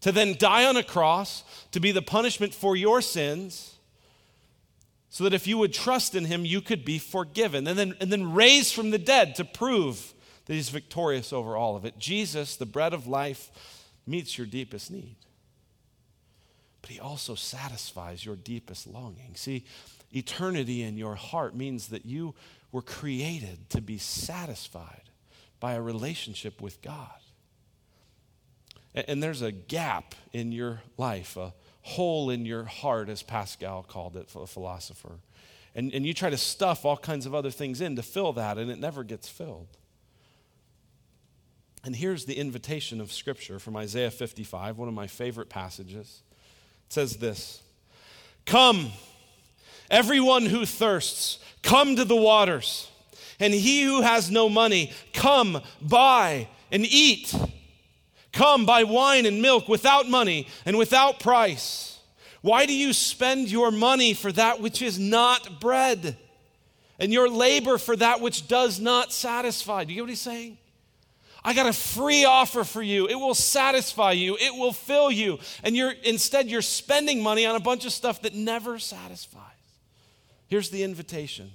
to 0.00 0.12
then 0.12 0.36
die 0.38 0.64
on 0.64 0.76
a 0.76 0.82
cross 0.82 1.42
to 1.72 1.80
be 1.80 1.92
the 1.92 2.02
punishment 2.02 2.54
for 2.54 2.76
your 2.76 3.00
sins 3.00 3.76
so 5.08 5.24
that 5.24 5.32
if 5.32 5.46
you 5.46 5.56
would 5.56 5.72
trust 5.72 6.14
in 6.14 6.26
him, 6.26 6.44
you 6.44 6.60
could 6.60 6.84
be 6.84 6.98
forgiven. 6.98 7.66
And 7.66 7.78
then, 7.78 7.94
and 8.00 8.12
then 8.12 8.34
raised 8.34 8.74
from 8.74 8.90
the 8.90 8.98
dead 8.98 9.34
to 9.36 9.44
prove 9.44 10.12
that 10.44 10.52
he's 10.52 10.68
victorious 10.68 11.32
over 11.32 11.56
all 11.56 11.74
of 11.74 11.84
it. 11.84 11.98
Jesus, 11.98 12.56
the 12.56 12.66
bread 12.66 12.92
of 12.92 13.06
life, 13.06 13.50
meets 14.06 14.36
your 14.36 14.46
deepest 14.46 14.90
need. 14.90 15.16
But 16.82 16.90
he 16.90 17.00
also 17.00 17.34
satisfies 17.34 18.24
your 18.24 18.36
deepest 18.36 18.86
longing. 18.86 19.36
See, 19.36 19.64
eternity 20.12 20.82
in 20.82 20.96
your 20.96 21.14
heart 21.14 21.56
means 21.56 21.88
that 21.88 22.06
you 22.06 22.34
were 22.70 22.82
created 22.82 23.70
to 23.70 23.80
be 23.80 23.98
satisfied 23.98 25.04
by 25.60 25.72
a 25.72 25.80
relationship 25.80 26.60
with 26.60 26.82
God. 26.82 27.08
And 28.96 29.22
there's 29.22 29.42
a 29.42 29.52
gap 29.52 30.14
in 30.32 30.52
your 30.52 30.80
life, 30.96 31.36
a 31.36 31.52
hole 31.82 32.30
in 32.30 32.46
your 32.46 32.64
heart, 32.64 33.10
as 33.10 33.22
Pascal 33.22 33.82
called 33.82 34.16
it, 34.16 34.28
a 34.34 34.46
philosopher. 34.46 35.20
And, 35.74 35.92
and 35.92 36.06
you 36.06 36.14
try 36.14 36.30
to 36.30 36.38
stuff 36.38 36.86
all 36.86 36.96
kinds 36.96 37.26
of 37.26 37.34
other 37.34 37.50
things 37.50 37.82
in 37.82 37.96
to 37.96 38.02
fill 38.02 38.32
that, 38.32 38.56
and 38.56 38.70
it 38.70 38.78
never 38.78 39.04
gets 39.04 39.28
filled. 39.28 39.68
And 41.84 41.94
here's 41.94 42.24
the 42.24 42.34
invitation 42.34 43.00
of 43.00 43.12
Scripture 43.12 43.58
from 43.58 43.76
Isaiah 43.76 44.10
55, 44.10 44.78
one 44.78 44.88
of 44.88 44.94
my 44.94 45.06
favorite 45.06 45.50
passages. 45.50 46.22
It 46.86 46.92
says 46.92 47.16
this 47.18 47.62
Come, 48.46 48.90
everyone 49.90 50.46
who 50.46 50.64
thirsts, 50.64 51.38
come 51.62 51.96
to 51.96 52.04
the 52.04 52.16
waters. 52.16 52.90
And 53.38 53.52
he 53.52 53.82
who 53.82 54.00
has 54.00 54.30
no 54.30 54.48
money, 54.48 54.92
come, 55.12 55.60
buy 55.82 56.48
and 56.72 56.86
eat. 56.86 57.34
Come, 58.32 58.66
buy 58.66 58.84
wine 58.84 59.26
and 59.26 59.40
milk 59.40 59.68
without 59.68 60.08
money 60.08 60.46
and 60.64 60.76
without 60.76 61.20
price. 61.20 61.98
Why 62.42 62.66
do 62.66 62.74
you 62.74 62.92
spend 62.92 63.50
your 63.50 63.70
money 63.70 64.14
for 64.14 64.30
that 64.32 64.60
which 64.60 64.82
is 64.82 64.98
not 64.98 65.60
bread, 65.60 66.16
and 66.98 67.12
your 67.12 67.28
labor 67.28 67.78
for 67.78 67.96
that 67.96 68.20
which 68.20 68.46
does 68.46 68.78
not 68.78 69.12
satisfy? 69.12 69.84
Do 69.84 69.92
you 69.92 69.96
get 69.96 70.02
what 70.02 70.10
he's 70.10 70.20
saying? 70.20 70.58
I 71.46 71.54
got 71.54 71.66
a 71.66 71.72
free 71.72 72.24
offer 72.24 72.64
for 72.64 72.82
you. 72.82 73.06
It 73.06 73.14
will 73.14 73.34
satisfy 73.34 74.12
you. 74.12 74.36
It 74.36 74.54
will 74.54 74.72
fill 74.72 75.12
you. 75.12 75.38
And 75.62 75.76
you're 75.76 75.92
instead 76.02 76.48
you're 76.48 76.60
spending 76.60 77.22
money 77.22 77.46
on 77.46 77.54
a 77.54 77.60
bunch 77.60 77.86
of 77.86 77.92
stuff 77.92 78.22
that 78.22 78.34
never 78.34 78.80
satisfies. 78.80 79.42
Here's 80.48 80.70
the 80.70 80.82
invitation. 80.82 81.52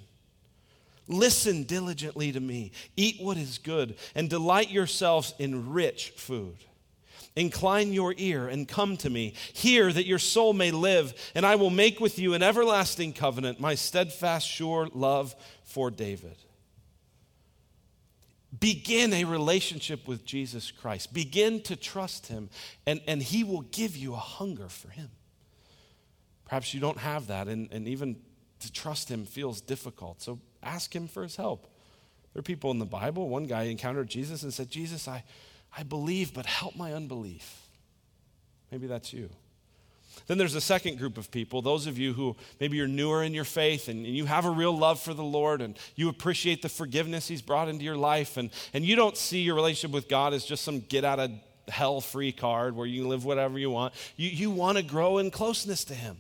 Listen 1.12 1.64
diligently 1.64 2.32
to 2.32 2.40
me. 2.40 2.72
Eat 2.96 3.18
what 3.20 3.38
is 3.38 3.58
good 3.58 3.96
and 4.16 4.30
delight 4.30 4.70
yourselves 4.70 5.34
in 5.38 5.72
rich 5.72 6.12
food. 6.16 6.56
Incline 7.36 7.94
your 7.94 8.14
ear 8.18 8.48
and 8.48 8.68
come 8.68 8.98
to 8.98 9.10
me. 9.10 9.34
Hear 9.54 9.92
that 9.92 10.06
your 10.06 10.20
soul 10.20 10.54
may 10.54 10.72
live, 10.72 11.14
and 11.36 11.46
I 11.46 11.56
will 11.56 11.70
make 11.70 12.00
with 12.00 12.18
you 12.20 12.34
an 12.34 12.44
everlasting 12.44 13.14
covenant, 13.14 13.60
my 13.60 13.76
steadfast, 13.76 14.48
sure 14.48 14.88
love 14.94 15.36
for 15.64 15.92
David. 15.92 16.36
Begin 18.58 19.14
a 19.14 19.24
relationship 19.24 20.08
with 20.08 20.26
Jesus 20.26 20.72
Christ. 20.72 21.14
Begin 21.14 21.62
to 21.64 21.78
trust 21.78 22.28
Him, 22.28 22.50
and, 22.86 23.02
and 23.08 23.24
He 23.24 23.46
will 23.46 23.62
give 23.62 23.96
you 23.96 24.14
a 24.14 24.18
hunger 24.18 24.68
for 24.68 24.90
Him. 24.90 25.10
Perhaps 26.46 26.74
you 26.74 26.82
don't 26.82 26.98
have 26.98 27.28
that, 27.28 27.48
and, 27.48 27.70
and 27.72 27.88
even 27.88 28.18
to 28.60 28.72
trust 28.72 29.10
Him 29.10 29.26
feels 29.26 29.62
difficult. 29.62 30.22
So 30.22 30.40
ask 30.64 30.96
Him 30.96 31.08
for 31.08 31.24
His 31.24 31.36
help. 31.36 31.68
There 32.34 32.40
are 32.40 32.44
people 32.44 32.72
in 32.72 32.80
the 32.80 32.86
Bible. 32.86 33.28
One 33.30 33.44
guy 33.44 33.64
encountered 33.64 34.10
Jesus 34.10 34.44
and 34.44 34.54
said, 34.54 34.70
Jesus, 34.70 35.08
I, 35.08 35.24
I 35.78 35.84
believe, 35.84 36.34
but 36.34 36.46
help 36.46 36.76
my 36.76 36.94
unbelief. 36.94 37.66
Maybe 38.72 38.88
that's 38.88 39.12
you. 39.12 39.30
Then 40.28 40.38
there's 40.38 40.56
a 40.56 40.62
second 40.62 40.98
group 40.98 41.18
of 41.18 41.32
people, 41.32 41.62
those 41.62 41.88
of 41.88 41.98
you 41.98 42.14
who 42.14 42.36
maybe 42.60 42.78
you're 42.78 42.88
newer 42.88 43.24
in 43.24 43.34
your 43.34 43.44
faith 43.44 43.88
and, 43.88 44.06
and, 44.06 44.16
you 44.16 44.26
have 44.26 44.46
a 44.46 44.50
real 44.50 44.78
love 44.78 45.00
for 45.00 45.14
the 45.14 45.24
Lord 45.24 45.62
and 45.62 45.78
you 45.96 46.10
appreciate 46.10 46.62
the 46.62 46.70
forgiveness 46.70 47.28
He's 47.28 47.42
brought 47.42 47.70
into 47.70 47.84
your 47.84 47.98
life, 47.98 48.38
and, 48.38 48.50
and 48.74 48.86
you 48.86 48.96
don't 48.96 49.18
see 49.18 49.42
your 49.42 49.56
relationship 49.56 49.94
with 49.94 50.08
God 50.08 50.34
as 50.34 50.46
just 50.46 50.64
some 50.64 50.82
get 50.82 51.04
out 51.04 51.20
of 51.20 51.32
hell 51.68 52.02
free 52.02 52.32
card 52.32 52.76
where 52.76 52.86
you 52.86 53.02
can 53.02 53.10
live 53.10 53.26
whatever 53.26 53.58
you 53.58 53.70
want. 53.70 53.94
You, 54.16 54.30
you 54.30 54.52
want 54.52 54.78
to 54.78 54.84
grow 54.84 55.18
in 55.18 55.32
closeness 55.32 55.86
to 55.86 55.94
Him. 55.94 56.18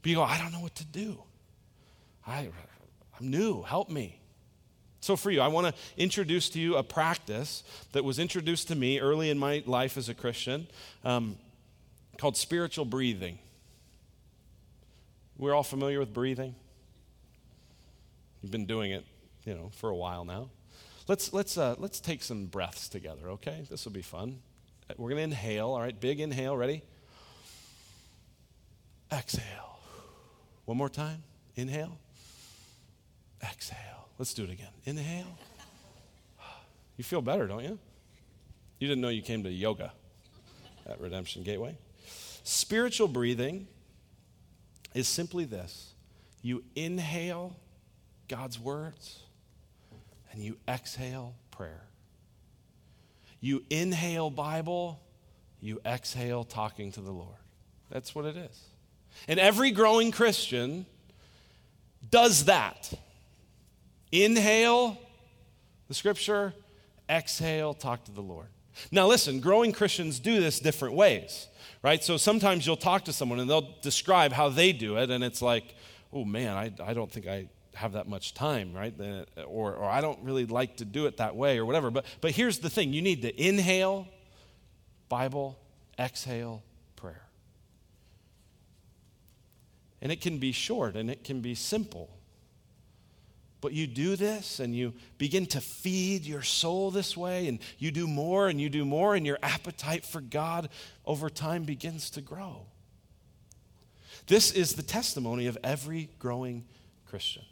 But 0.00 0.10
you 0.10 0.16
go, 0.16 0.22
I 0.22 0.38
don't 0.38 0.52
know 0.52 0.60
what 0.60 0.74
to 0.76 0.84
do. 0.84 1.18
I, 2.26 2.48
I'm 3.18 3.30
new, 3.30 3.62
help 3.62 3.90
me. 3.90 4.18
So, 5.00 5.16
for 5.16 5.30
you, 5.30 5.40
I 5.40 5.48
want 5.48 5.66
to 5.66 5.74
introduce 5.96 6.48
to 6.50 6.60
you 6.60 6.76
a 6.76 6.82
practice 6.82 7.64
that 7.90 8.04
was 8.04 8.20
introduced 8.20 8.68
to 8.68 8.76
me 8.76 9.00
early 9.00 9.30
in 9.30 9.38
my 9.38 9.62
life 9.66 9.96
as 9.96 10.08
a 10.08 10.14
Christian. 10.14 10.68
Um, 11.04 11.36
called 12.18 12.36
spiritual 12.36 12.84
breathing. 12.84 13.38
We're 15.36 15.54
all 15.54 15.64
familiar 15.64 15.98
with 15.98 16.14
breathing. 16.14 16.54
You've 18.42 18.52
been 18.52 18.66
doing 18.66 18.92
it, 18.92 19.04
you 19.44 19.54
know, 19.54 19.70
for 19.74 19.90
a 19.90 19.96
while 19.96 20.24
now. 20.24 20.50
Let's 21.08 21.32
let's 21.32 21.58
uh, 21.58 21.74
let's 21.78 21.98
take 21.98 22.22
some 22.22 22.46
breaths 22.46 22.88
together, 22.88 23.30
okay? 23.30 23.66
This 23.68 23.84
will 23.84 23.92
be 23.92 24.02
fun. 24.02 24.38
We're 24.96 25.10
gonna 25.10 25.22
inhale. 25.22 25.70
All 25.70 25.80
right, 25.80 25.98
big 25.98 26.20
inhale. 26.20 26.56
Ready? 26.56 26.82
Exhale. 29.12 29.80
One 30.64 30.76
more 30.76 30.88
time. 30.88 31.24
Inhale. 31.56 31.98
Exhale. 33.42 34.08
Let's 34.18 34.34
do 34.34 34.44
it 34.44 34.50
again. 34.50 34.70
Inhale. 34.84 35.38
You 36.98 37.04
feel 37.04 37.22
better, 37.22 37.46
don't 37.46 37.64
you? 37.64 37.78
You 38.78 38.86
didn't 38.86 39.00
know 39.00 39.08
you 39.08 39.22
came 39.22 39.42
to 39.44 39.50
yoga 39.50 39.92
at 40.86 41.00
Redemption 41.00 41.42
Gateway. 41.42 41.76
Spiritual 42.44 43.08
breathing 43.08 43.66
is 44.94 45.08
simply 45.08 45.44
this 45.44 45.94
you 46.42 46.62
inhale 46.74 47.56
God's 48.28 48.58
words 48.58 49.20
and 50.32 50.42
you 50.42 50.56
exhale 50.66 51.34
prayer. 51.50 51.82
You 53.40 53.64
inhale 53.70 54.30
Bible, 54.30 55.00
you 55.60 55.80
exhale 55.84 56.44
talking 56.44 56.92
to 56.92 57.00
the 57.00 57.10
Lord. 57.10 57.38
That's 57.90 58.14
what 58.14 58.24
it 58.24 58.36
is. 58.36 58.64
And 59.28 59.38
every 59.38 59.70
growing 59.70 60.10
Christian 60.10 60.86
does 62.10 62.46
that. 62.46 62.92
Inhale 64.12 64.98
the 65.88 65.94
scripture, 65.94 66.54
exhale, 67.10 67.74
talk 67.74 68.04
to 68.04 68.12
the 68.12 68.22
Lord. 68.22 68.48
Now, 68.90 69.06
listen, 69.06 69.40
growing 69.40 69.72
Christians 69.72 70.20
do 70.20 70.40
this 70.40 70.60
different 70.60 70.94
ways 70.94 71.48
right? 71.82 72.02
So 72.02 72.16
sometimes 72.16 72.66
you'll 72.66 72.76
talk 72.76 73.04
to 73.06 73.12
someone 73.12 73.40
and 73.40 73.50
they'll 73.50 73.74
describe 73.82 74.32
how 74.32 74.48
they 74.48 74.72
do 74.72 74.96
it, 74.96 75.10
and 75.10 75.22
it's 75.22 75.42
like, 75.42 75.74
oh 76.12 76.24
man, 76.24 76.56
I, 76.56 76.72
I 76.82 76.94
don't 76.94 77.10
think 77.10 77.26
I 77.26 77.48
have 77.74 77.92
that 77.92 78.08
much 78.08 78.34
time, 78.34 78.72
right? 78.72 78.94
Or, 79.46 79.74
or 79.74 79.84
I 79.84 80.00
don't 80.00 80.18
really 80.22 80.46
like 80.46 80.76
to 80.78 80.84
do 80.84 81.06
it 81.06 81.16
that 81.16 81.34
way 81.34 81.58
or 81.58 81.64
whatever. 81.64 81.90
But, 81.90 82.04
but 82.20 82.32
here's 82.32 82.58
the 82.58 82.70
thing 82.70 82.92
you 82.92 83.02
need 83.02 83.22
to 83.22 83.42
inhale, 83.42 84.06
Bible, 85.08 85.58
exhale, 85.98 86.62
prayer. 86.96 87.22
And 90.02 90.12
it 90.12 90.20
can 90.20 90.38
be 90.38 90.52
short 90.52 90.96
and 90.96 91.10
it 91.10 91.24
can 91.24 91.40
be 91.40 91.54
simple. 91.54 92.10
But 93.62 93.72
you 93.72 93.86
do 93.86 94.16
this 94.16 94.60
and 94.60 94.76
you 94.76 94.92
begin 95.16 95.46
to 95.46 95.60
feed 95.60 96.26
your 96.26 96.42
soul 96.42 96.90
this 96.90 97.16
way, 97.16 97.46
and 97.46 97.60
you 97.78 97.90
do 97.90 98.06
more 98.06 98.48
and 98.48 98.60
you 98.60 98.68
do 98.68 98.84
more, 98.84 99.14
and 99.14 99.24
your 99.24 99.38
appetite 99.42 100.04
for 100.04 100.20
God 100.20 100.68
over 101.06 101.30
time 101.30 101.62
begins 101.62 102.10
to 102.10 102.20
grow. 102.20 102.66
This 104.26 104.50
is 104.52 104.74
the 104.74 104.82
testimony 104.82 105.46
of 105.46 105.56
every 105.64 106.10
growing 106.18 106.64
Christian. 107.06 107.44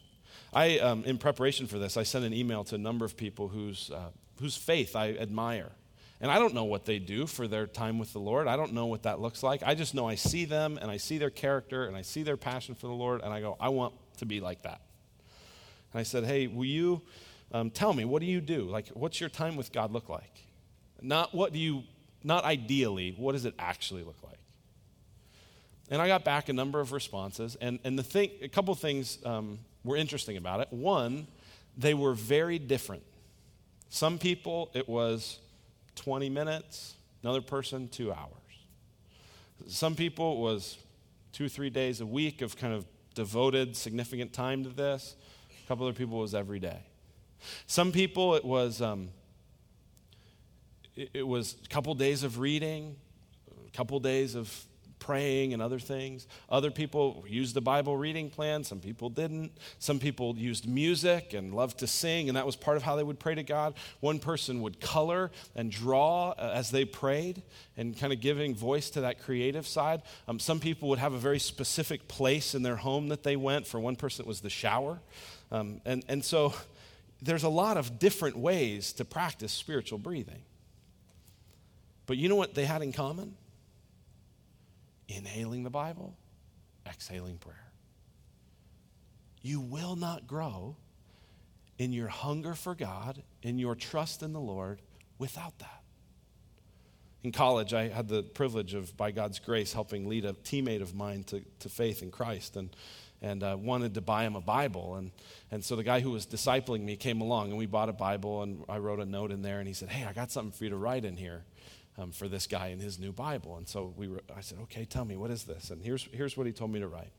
I, 0.53 0.81
um, 0.81 1.05
in 1.05 1.17
preparation 1.17 1.69
for 1.69 1.79
this, 1.79 1.97
I 1.97 2.03
sent 2.03 2.25
an 2.25 2.35
email 2.35 2.65
to 2.65 2.75
a 2.75 2.79
number 2.79 3.05
of 3.05 3.17
people 3.17 3.47
whose, 3.47 3.91
uh, 3.93 4.11
whose 4.41 4.57
faith 4.57 4.97
I 4.97 5.11
admire. 5.13 5.71
And 6.21 6.29
I 6.29 6.41
don't 6.41 6.55
know 6.55 6.65
what 6.65 6.87
they 6.87 6.99
do 6.99 7.27
for 7.27 7.47
their 7.47 7.69
time 7.69 8.01
with 8.01 8.13
the 8.13 8.19
Lord. 8.19 8.49
I 8.49 8.57
don't 8.57 8.73
know 8.73 8.87
what 8.87 9.05
that 9.05 9.21
looks 9.21 9.45
like. 9.45 9.63
I 9.65 9.77
just 9.77 9.95
know 9.95 10.09
I 10.09 10.17
see 10.17 10.45
them 10.45 10.77
and 10.83 10.91
I 10.91 10.97
see 10.97 11.19
their 11.19 11.31
character 11.31 11.85
and 11.85 11.97
I 11.97 12.03
see 12.03 12.25
their 12.25 12.37
passion 12.37 12.75
for 12.75 12.89
the 12.89 12.93
Lord, 12.95 13.23
and 13.23 13.33
I 13.33 13.41
go, 13.41 13.57
I 13.61 13.69
want 13.69 13.95
to 14.19 14.27
be 14.27 14.41
like 14.41 14.63
that. 14.63 14.81
And 15.93 16.01
I 16.01 16.03
said, 16.03 16.25
Hey, 16.25 16.47
will 16.47 16.65
you 16.65 17.03
um, 17.53 17.71
tell 17.71 17.93
me, 17.93 18.05
what 18.05 18.21
do 18.21 18.27
you 18.27 18.41
do? 18.41 18.63
Like, 18.63 18.89
what's 18.89 19.21
your 19.21 19.31
time 19.31 19.57
with 19.57 19.73
God 19.73 19.93
look 19.93 20.09
like? 20.09 20.45
Not 21.03 21.35
what 21.35 21.53
do 21.53 21.59
you, 21.59 21.83
not 22.23 22.45
ideally, 22.45 23.15
what 23.17 23.33
does 23.33 23.45
it 23.45 23.55
actually 23.59 24.03
look 24.03 24.23
like? 24.23 24.41
and 25.91 26.01
I 26.01 26.07
got 26.07 26.25
back 26.25 26.49
a 26.49 26.53
number 26.53 26.81
of 26.81 26.93
responses. 26.93 27.57
And, 27.61 27.81
and 27.83 27.99
the 27.99 28.03
thing, 28.03 28.31
a 28.43 28.49
couple 28.49 28.75
things 28.77 29.19
um, 29.27 29.59
were 29.85 29.97
interesting 29.97 30.37
about 30.37 30.61
it. 30.61 30.69
One, 30.71 31.27
they 31.77 31.95
were 31.95 32.15
very 32.15 32.59
different. 32.61 33.03
Some 33.89 34.19
people, 34.19 34.71
it 34.73 34.89
was 34.89 35.41
20 35.97 36.31
minutes, 36.31 36.95
another 37.25 37.41
person, 37.41 37.89
two 37.89 38.13
hours. 38.13 38.31
Some 39.67 39.97
people, 39.97 40.35
it 40.35 40.39
was 40.39 40.79
two, 41.33 41.49
three 41.49 41.71
days 41.71 42.01
a 42.01 42.07
week 42.07 42.41
of 42.41 42.57
kind 42.57 42.73
of 42.73 42.87
devoted, 43.17 43.77
significant 43.77 44.33
time 44.33 44.63
to 44.63 44.71
this. 44.71 45.17
Couple 45.71 45.87
other 45.87 45.95
people, 45.95 46.19
was 46.19 46.35
every 46.35 46.59
day. 46.59 46.81
Some 47.69 47.93
people, 47.93 48.35
it 48.35 48.45
was, 48.45 48.83
um, 48.83 49.11
it, 50.97 51.11
it 51.15 51.23
was 51.23 51.55
a 51.65 51.69
couple 51.69 51.95
days 51.95 52.25
of 52.25 52.41
reading, 52.41 52.97
a 53.69 53.71
couple 53.71 54.01
days 54.01 54.35
of 54.35 54.53
praying 55.01 55.53
and 55.53 55.61
other 55.61 55.81
things. 55.81 56.29
Other 56.49 56.71
people 56.71 57.25
used 57.27 57.55
the 57.55 57.61
Bible 57.61 57.97
reading 57.97 58.31
plan, 58.31 58.63
some 58.63 58.79
people 58.79 59.09
didn't. 59.09 59.53
Some 59.81 59.99
people 59.99 60.37
used 60.37 60.69
music 60.69 61.35
and 61.35 61.53
loved 61.53 61.79
to 61.79 61.89
sing, 61.89 62.29
and 62.29 62.37
that 62.37 62.47
was 62.47 62.55
part 62.55 62.77
of 62.77 62.85
how 62.85 62.95
they 62.95 63.03
would 63.03 63.19
pray 63.19 63.35
to 63.35 63.43
God. 63.43 63.75
One 63.99 64.21
person 64.21 64.63
would 64.63 64.81
color 64.81 65.33
and 65.57 65.73
draw 65.73 66.31
uh, 66.31 66.53
as 66.55 66.71
they 66.71 66.85
prayed 66.85 67.43
and 67.77 67.99
kind 67.99 68.13
of 68.13 68.21
giving 68.21 68.55
voice 68.55 68.91
to 68.91 69.01
that 69.01 69.21
creative 69.21 69.67
side. 69.67 70.03
Um, 70.29 70.39
some 70.39 70.61
people 70.61 70.89
would 70.91 70.99
have 71.01 71.15
a 71.15 71.19
very 71.19 71.41
specific 71.41 72.07
place 72.07 72.55
in 72.55 72.63
their 72.63 72.77
home 72.77 73.09
that 73.09 73.25
they 73.25 73.37
went. 73.37 73.67
For 73.67 73.81
one 73.81 73.97
person, 73.97 74.25
it 74.25 74.29
was 74.29 74.41
the 74.41 74.51
shower. 74.51 75.01
Um, 75.51 75.81
and, 75.85 76.05
and 76.09 76.25
so 76.25 76.55
there's 77.23 77.43
a 77.43 77.49
lot 77.49 77.77
of 77.77 77.99
different 77.99 78.37
ways 78.37 78.93
to 78.95 79.05
practice 79.05 79.53
spiritual 79.53 79.99
breathing. 79.99 80.43
But 82.07 82.17
you 82.17 82.29
know 82.29 82.37
what 82.37 82.55
they 82.55 82.65
had 82.65 82.83
in 82.83 82.93
common? 82.93 83.37
Inhaling 85.17 85.63
the 85.63 85.71
Bible, 85.71 86.17
exhaling 86.87 87.39
prayer. 87.39 87.73
You 89.43 89.61
will 89.61 89.97
not 89.97 90.27
grow 90.27 90.77
in 91.79 91.93
your 91.93 92.09
hunger 92.09 92.55
for 92.55 92.75
God, 92.75 93.23
in 93.43 93.59
your 93.59 93.75
trust 93.75 94.23
in 94.23 94.33
the 94.33 94.41
Lord, 94.41 94.83
without 95.19 95.59
that. 95.61 95.83
In 97.23 97.33
college, 97.33 97.75
I 97.75 97.89
had 97.89 98.09
the 98.09 98.23
privilege 98.23 98.75
of, 98.75 98.97
by 98.97 99.11
God's 99.11 99.39
grace, 99.39 99.73
helping 99.73 100.09
lead 100.09 100.25
a 100.25 100.33
teammate 100.33 100.81
of 100.81 100.95
mine 100.95 101.25
to, 101.25 101.43
to 101.61 101.69
faith 101.69 102.03
in 102.03 102.11
Christ 102.11 102.57
and, 102.57 102.75
and 103.21 103.43
uh, 103.43 103.57
wanted 103.61 103.95
to 103.95 104.01
buy 104.01 104.25
him 104.25 104.37
a 104.37 104.41
Bible. 104.41 104.97
And, 104.97 105.11
and 105.51 105.63
so 105.63 105.77
the 105.77 105.83
guy 105.83 106.01
who 106.01 106.11
was 106.11 106.27
discipling 106.27 106.83
me 106.83 106.97
came 106.97 107.21
along 107.21 107.49
and 107.49 107.59
we 107.59 107.67
bought 107.67 107.91
a 107.91 107.95
Bible 107.95 108.43
and 108.43 108.65
I 108.69 108.79
wrote 108.79 109.01
a 109.01 109.05
note 109.05 109.31
in 109.31 109.43
there 109.43 109.59
and 109.59 109.69
he 109.69 109.75
said, 109.75 109.91
Hey, 109.91 110.07
I 110.07 110.15
got 110.15 110.31
something 110.31 110.53
for 110.53 110.65
you 110.65 110.71
to 110.71 110.77
write 110.77 111.05
in 111.05 111.17
here 111.17 111.45
um, 112.01 112.13
for 112.13 112.29
this 112.29 112.47
guy 112.47 112.69
in 112.69 112.81
his 112.81 112.99
new 112.99 113.13
Bible. 113.13 113.57
And 113.57 113.69
so 113.69 113.93
we 113.97 114.09
were, 114.09 114.21
I 114.35 114.41
said, 114.41 114.59
okay, 114.63 114.85
tell 114.85 115.05
me, 115.05 115.17
what 115.17 115.31
is 115.31 115.45
this? 115.45 115.71
And 115.71 115.83
here's, 115.83 116.09
here's 116.13 116.37
what 116.37 116.47
he 116.47 116.53
told 116.53 116.73
me 116.73 116.81
to 116.81 116.89
write 116.89 117.13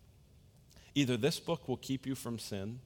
Either 0.94 1.16
this 1.16 1.40
book 1.40 1.70
will 1.70 1.78
keep 1.78 2.06
you 2.06 2.16
from 2.16 2.38
sin, 2.38 2.80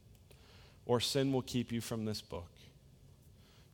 or 0.85 0.99
sin 0.99 1.31
will 1.31 1.41
keep 1.41 1.71
you 1.71 1.81
from 1.81 2.05
this 2.05 2.21
book. 2.21 2.51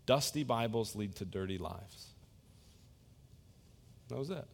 Dusty 0.06 0.44
Bibles 0.44 0.96
lead 0.96 1.16
to 1.18 1.26
dirty 1.26 1.58
lives. 1.58 2.08
That 4.08 4.18
was 4.18 4.30
it. 4.30 4.46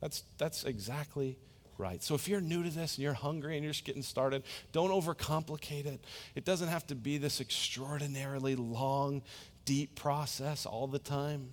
That's, 0.00 0.22
that's 0.38 0.64
exactly 0.64 1.38
right. 1.78 2.02
So 2.02 2.14
if 2.14 2.28
you're 2.28 2.40
new 2.40 2.62
to 2.62 2.70
this 2.70 2.96
and 2.96 3.02
you're 3.02 3.14
hungry 3.14 3.56
and 3.56 3.64
you're 3.64 3.72
just 3.72 3.84
getting 3.84 4.02
started, 4.02 4.42
don't 4.72 4.90
overcomplicate 4.90 5.86
it. 5.86 6.04
It 6.34 6.44
doesn't 6.44 6.68
have 6.68 6.86
to 6.88 6.94
be 6.94 7.18
this 7.18 7.40
extraordinarily 7.40 8.54
long, 8.54 9.22
deep 9.64 9.96
process 9.96 10.66
all 10.66 10.86
the 10.86 10.98
time. 10.98 11.52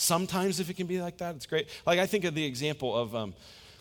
Sometimes, 0.00 0.60
if 0.60 0.70
it 0.70 0.74
can 0.74 0.86
be 0.86 1.02
like 1.02 1.18
that, 1.18 1.34
it's 1.34 1.46
great. 1.46 1.68
Like, 1.84 1.98
I 1.98 2.06
think 2.06 2.22
of 2.22 2.32
the 2.32 2.44
example 2.44 2.96
of 2.96 3.16
um, 3.16 3.34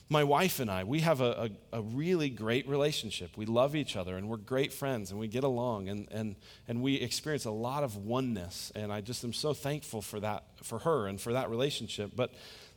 my 0.10 0.24
wife 0.24 0.60
and 0.60 0.68
I. 0.68 0.84
We 0.84 1.02
have 1.02 1.22
a, 1.22 1.52
a, 1.72 1.78
a, 1.78 1.82
really 1.84 2.32
great 2.32 2.68
relationship. 2.68 3.38
We 3.38 3.46
love 3.46 3.76
each 3.76 3.96
other, 3.96 4.18
and 4.18 4.28
we're 4.28 4.38
great 4.38 4.74
friends, 4.74 5.12
and 5.12 5.20
we 5.20 5.28
get 5.28 5.44
along, 5.44 5.90
and, 5.90 6.08
and, 6.10 6.36
and 6.68 6.82
we 6.82 6.96
experience 6.96 7.46
a 7.46 7.52
lot 7.52 7.84
of 7.84 7.98
oneness. 7.98 8.72
And 8.74 8.92
I 8.92 9.00
just 9.00 9.24
am 9.24 9.32
so 9.32 9.54
thankful 9.54 10.02
for 10.02 10.20
that, 10.22 10.46
for 10.64 10.80
her, 10.80 11.06
and 11.06 11.22
for 11.22 11.34
that 11.34 11.52
relationship. 11.52 12.14
But, 12.16 12.34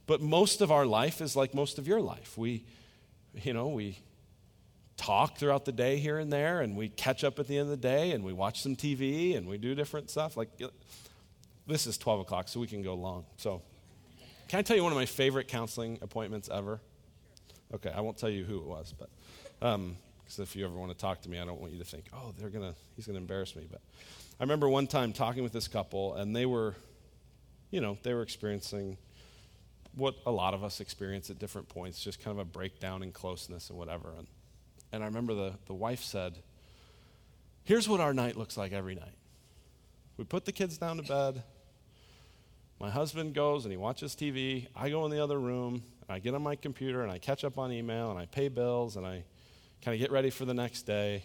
but 0.07 0.21
most 0.21 0.61
of 0.61 0.71
our 0.71 0.85
life 0.85 1.23
is 1.23 1.35
like 1.35 1.55
most 1.55 1.79
of 1.79 1.89
your 1.89 2.03
life. 2.03 2.37
We, 2.37 2.67
you 3.33 3.55
know, 3.55 3.69
we 3.69 4.01
talk 4.99 5.39
throughout 5.39 5.65
the 5.65 5.73
day 5.73 5.97
here 5.97 6.19
and 6.19 6.31
there, 6.31 6.61
and 6.61 6.77
we 6.77 6.91
catch 6.91 7.25
up 7.25 7.39
at 7.39 7.49
the 7.49 7.57
end 7.57 7.71
of 7.71 7.81
the 7.81 7.89
day, 7.89 8.11
and 8.11 8.23
we 8.23 8.35
watch 8.35 8.61
some 8.61 8.77
TV, 8.77 9.35
and 9.35 9.49
we 9.49 9.57
do 9.57 9.75
different 9.75 10.11
stuff. 10.11 10.37
Like, 10.37 10.51
this 11.71 11.87
is 11.87 11.97
12 11.97 12.21
o'clock, 12.21 12.49
so 12.49 12.61
we 12.61 12.67
can 12.67 12.83
go 12.83 12.95
long. 12.95 13.25
So, 13.37 13.63
can 14.49 14.59
I 14.59 14.63
tell 14.63 14.77
you 14.77 14.83
one 14.83 14.93
of 14.93 14.99
my 14.99 15.07
favorite 15.07 15.49
counseling 15.49 15.99
appointments 16.03 16.49
ever? 16.53 16.81
Okay, 17.73 17.91
I 17.95 18.01
won't 18.01 18.19
tell 18.19 18.29
you 18.29 18.45
who 18.45 18.59
it 18.59 18.67
was, 18.67 18.93
but 18.99 19.09
because 19.61 20.39
um, 20.39 20.43
if 20.43 20.57
you 20.57 20.65
ever 20.65 20.75
want 20.75 20.91
to 20.91 20.99
talk 20.99 21.23
to 21.23 21.31
me, 21.31 21.39
I 21.39 21.45
don't 21.45 21.61
want 21.61 21.73
you 21.73 21.79
to 21.79 21.85
think, 21.85 22.07
oh, 22.13 22.35
they're 22.39 22.49
gonna, 22.49 22.75
he's 22.97 23.07
gonna 23.07 23.19
embarrass 23.19 23.55
me. 23.55 23.67
But 23.71 23.81
I 24.39 24.43
remember 24.43 24.69
one 24.69 24.87
time 24.87 25.13
talking 25.13 25.43
with 25.43 25.53
this 25.53 25.69
couple, 25.69 26.15
and 26.15 26.35
they 26.35 26.47
were, 26.47 26.75
you 27.71 27.81
know, 27.81 27.97
they 28.03 28.13
were 28.13 28.23
experiencing 28.23 28.97
what 29.95 30.15
a 30.27 30.31
lot 30.31 30.55
of 30.55 30.65
us 30.65 30.81
experience 30.81 31.31
at 31.31 31.39
different 31.39 31.69
points, 31.69 32.03
just 32.03 32.23
kind 32.23 32.39
of 32.39 32.39
a 32.39 32.45
breakdown 32.45 33.03
in 33.03 33.13
closeness 33.13 33.71
and 33.71 33.79
whatever. 33.79 34.11
And, 34.17 34.27
and 34.93 35.03
I 35.03 35.07
remember 35.07 35.35
the, 35.35 35.53
the 35.67 35.75
wife 35.75 36.03
said, 36.03 36.39
Here's 37.63 37.89
what 37.89 38.01
our 38.01 38.15
night 38.15 38.37
looks 38.37 38.57
like 38.57 38.73
every 38.73 38.95
night. 38.95 39.15
We 40.17 40.25
put 40.25 40.45
the 40.45 40.53
kids 40.53 40.77
down 40.77 40.97
to 40.97 41.03
bed, 41.03 41.43
my 42.81 42.89
husband 42.89 43.35
goes 43.35 43.67
and 43.67 43.73
he 43.73 43.77
watches 43.77 44.17
TV. 44.17 44.67
I 44.75 44.89
go 44.89 45.05
in 45.05 45.11
the 45.11 45.23
other 45.23 45.39
room, 45.39 45.83
I 46.09 46.19
get 46.19 46.35
on 46.35 46.43
my 46.43 46.57
computer 46.57 47.03
and 47.03 47.13
I 47.13 47.19
catch 47.19 47.45
up 47.45 47.59
on 47.59 47.71
email 47.71 48.11
and 48.11 48.19
I 48.19 48.25
pay 48.25 48.49
bills 48.49 48.97
and 48.97 49.07
I 49.07 49.23
kind 49.85 49.95
of 49.95 50.01
get 50.01 50.11
ready 50.11 50.31
for 50.31 50.47
the 50.47 50.55
next 50.55 50.83
day. 50.83 51.23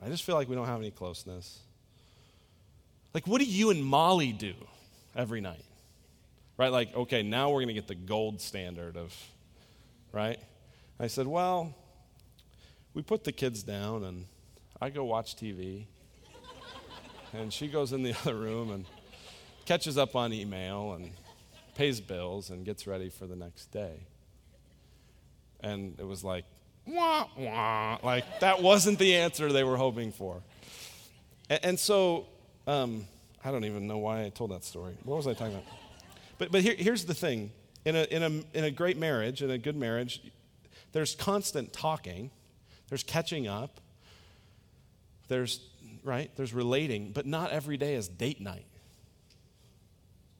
I 0.00 0.08
just 0.08 0.22
feel 0.22 0.36
like 0.36 0.48
we 0.48 0.54
don't 0.54 0.66
have 0.66 0.80
any 0.80 0.92
closeness. 0.92 1.58
Like, 3.12 3.26
what 3.26 3.40
do 3.40 3.44
you 3.44 3.70
and 3.70 3.84
Molly 3.84 4.32
do 4.32 4.54
every 5.16 5.40
night? 5.40 5.64
Right? 6.56 6.70
Like, 6.70 6.94
okay, 6.94 7.22
now 7.22 7.48
we're 7.48 7.58
going 7.58 7.68
to 7.68 7.74
get 7.74 7.88
the 7.88 7.94
gold 7.96 8.40
standard 8.40 8.96
of, 8.96 9.12
right? 10.12 10.38
I 11.00 11.08
said, 11.08 11.26
well, 11.26 11.74
we 12.94 13.02
put 13.02 13.24
the 13.24 13.32
kids 13.32 13.64
down 13.64 14.04
and 14.04 14.26
I 14.80 14.90
go 14.90 15.04
watch 15.04 15.34
TV. 15.34 15.86
and 17.32 17.52
she 17.52 17.66
goes 17.66 17.92
in 17.92 18.04
the 18.04 18.14
other 18.22 18.36
room 18.36 18.70
and 18.70 18.86
catches 19.70 19.96
up 19.96 20.16
on 20.16 20.32
email 20.32 20.94
and 20.94 21.12
pays 21.76 22.00
bills 22.00 22.50
and 22.50 22.64
gets 22.64 22.88
ready 22.88 23.08
for 23.08 23.28
the 23.28 23.36
next 23.36 23.66
day. 23.66 24.00
And 25.60 25.94
it 26.00 26.04
was 26.04 26.24
like, 26.24 26.44
wah, 26.88 27.28
wah. 27.38 27.96
Like, 28.02 28.40
that 28.40 28.60
wasn't 28.60 28.98
the 28.98 29.14
answer 29.14 29.52
they 29.52 29.62
were 29.62 29.76
hoping 29.76 30.10
for. 30.10 30.42
And, 31.48 31.60
and 31.62 31.78
so, 31.78 32.26
um, 32.66 33.06
I 33.44 33.52
don't 33.52 33.64
even 33.64 33.86
know 33.86 33.98
why 33.98 34.24
I 34.24 34.30
told 34.30 34.50
that 34.50 34.64
story. 34.64 34.94
What 35.04 35.18
was 35.18 35.28
I 35.28 35.34
talking 35.34 35.54
about? 35.54 35.66
But, 36.38 36.50
but 36.50 36.62
here, 36.62 36.74
here's 36.76 37.04
the 37.04 37.14
thing 37.14 37.52
in 37.84 37.94
a, 37.94 38.02
in, 38.10 38.24
a, 38.24 38.58
in 38.58 38.64
a 38.64 38.72
great 38.72 38.98
marriage, 38.98 39.40
in 39.40 39.52
a 39.52 39.58
good 39.58 39.76
marriage, 39.76 40.20
there's 40.90 41.14
constant 41.14 41.72
talking, 41.72 42.32
there's 42.88 43.04
catching 43.04 43.46
up, 43.46 43.80
there's, 45.28 45.60
right, 46.02 46.28
there's 46.34 46.52
relating, 46.52 47.12
but 47.12 47.24
not 47.24 47.52
every 47.52 47.76
day 47.76 47.94
is 47.94 48.08
date 48.08 48.40
night 48.40 48.66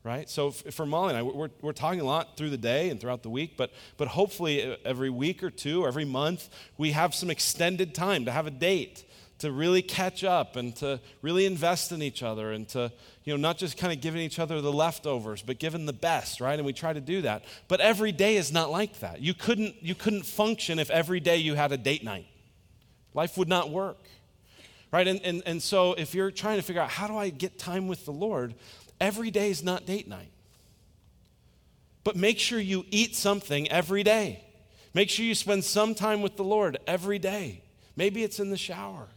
right? 0.03 0.31
So 0.31 0.51
for 0.51 0.87
Molly 0.87 1.11
and 1.11 1.19
I, 1.19 1.23
we're, 1.23 1.51
we're 1.61 1.73
talking 1.73 2.01
a 2.01 2.05
lot 2.05 2.37
through 2.37 2.51
the 2.51 2.59
day 2.59 2.89
and 2.91 3.01
throughout 3.01 3.23
the 3.23 3.31
week, 3.31 3.57
but, 3.57 3.71
but 3.97 4.09
hopefully 4.09 4.77
every 4.85 5.11
week 5.11 5.43
or 5.43 5.51
two, 5.51 5.87
every 5.87 6.05
month, 6.05 6.49
we 6.79 6.93
have 6.93 7.15
some 7.15 7.31
extended 7.31 7.95
time 7.95 8.25
to 8.25 8.33
have 8.33 8.47
a 8.47 8.51
date, 8.51 9.05
to 9.41 9.51
really 9.51 9.83
catch 9.83 10.23
up 10.23 10.57
and 10.57 10.77
to 10.77 11.01
really 11.23 11.47
invest 11.47 11.93
in 11.93 12.03
each 12.03 12.23
other 12.23 12.53
and 12.53 12.69
to, 12.69 12.93
you 13.25 13.33
know, 13.33 13.39
not 13.39 13.57
just 13.59 13.77
kind 13.79 13.93
of 13.93 14.01
giving 14.01 14.21
each 14.21 14.39
other 14.39 14.61
the 14.61 14.73
leftovers, 14.73 15.43
but 15.43 15.59
giving 15.59 15.87
the 15.87 15.93
best, 15.95 16.41
right? 16.41 16.59
And 16.59 16.65
we 16.65 16.75
try 16.75 16.93
to 16.93 17.01
do 17.01 17.23
that. 17.23 17.45
But 17.69 17.81
every 17.81 18.13
day 18.13 18.37
is 18.37 18.53
not 18.53 18.71
like 18.71 19.01
that. 19.01 19.21
You 19.21 19.35
couldn't, 19.35 19.83
you 19.83 19.95
couldn't 19.95 20.25
function 20.25 20.79
if 20.79 20.91
every 20.91 21.21
day 21.21 21.39
you 21.39 21.55
had 21.55 21.73
a 21.73 21.79
date 21.79 22.05
night. 22.05 22.27
Life 23.13 23.37
would 23.37 23.49
not 23.49 23.71
work 23.71 23.99
right? 24.93 25.07
And, 25.07 25.21
and, 25.23 25.43
and 25.47 25.63
so 25.63 25.95
if 25.95 26.15
you're 26.15 26.31
trying 26.31 26.57
to 26.57 26.63
figure 26.63 26.83
out 26.83 26.91
how 26.91 27.07
do 27.07 27.17
I 27.17 27.31
get 27.31 27.59
time 27.59 27.87
with 27.89 28.05
the 28.05 28.13
Lord, 28.13 28.55
Every 29.01 29.31
day 29.31 29.51
is 29.51 29.63
not 29.63 29.87
date 29.87 30.09
night. 30.09 30.31
But 32.05 32.17
make 32.17 32.39
sure 32.39 32.59
you 32.59 32.85
eat 32.91 33.17
something 33.17 33.71
every 33.71 34.03
day. 34.03 34.45
Make 34.95 35.11
sure 35.11 35.25
you 35.25 35.35
spend 35.35 35.65
some 35.65 35.95
time 35.95 36.23
with 36.23 36.37
the 36.37 36.45
Lord 36.45 36.79
every 36.87 37.19
day. 37.19 37.63
Maybe 37.97 38.23
it's 38.25 38.41
in 38.41 38.51
the 38.51 38.57
shower, 38.57 39.09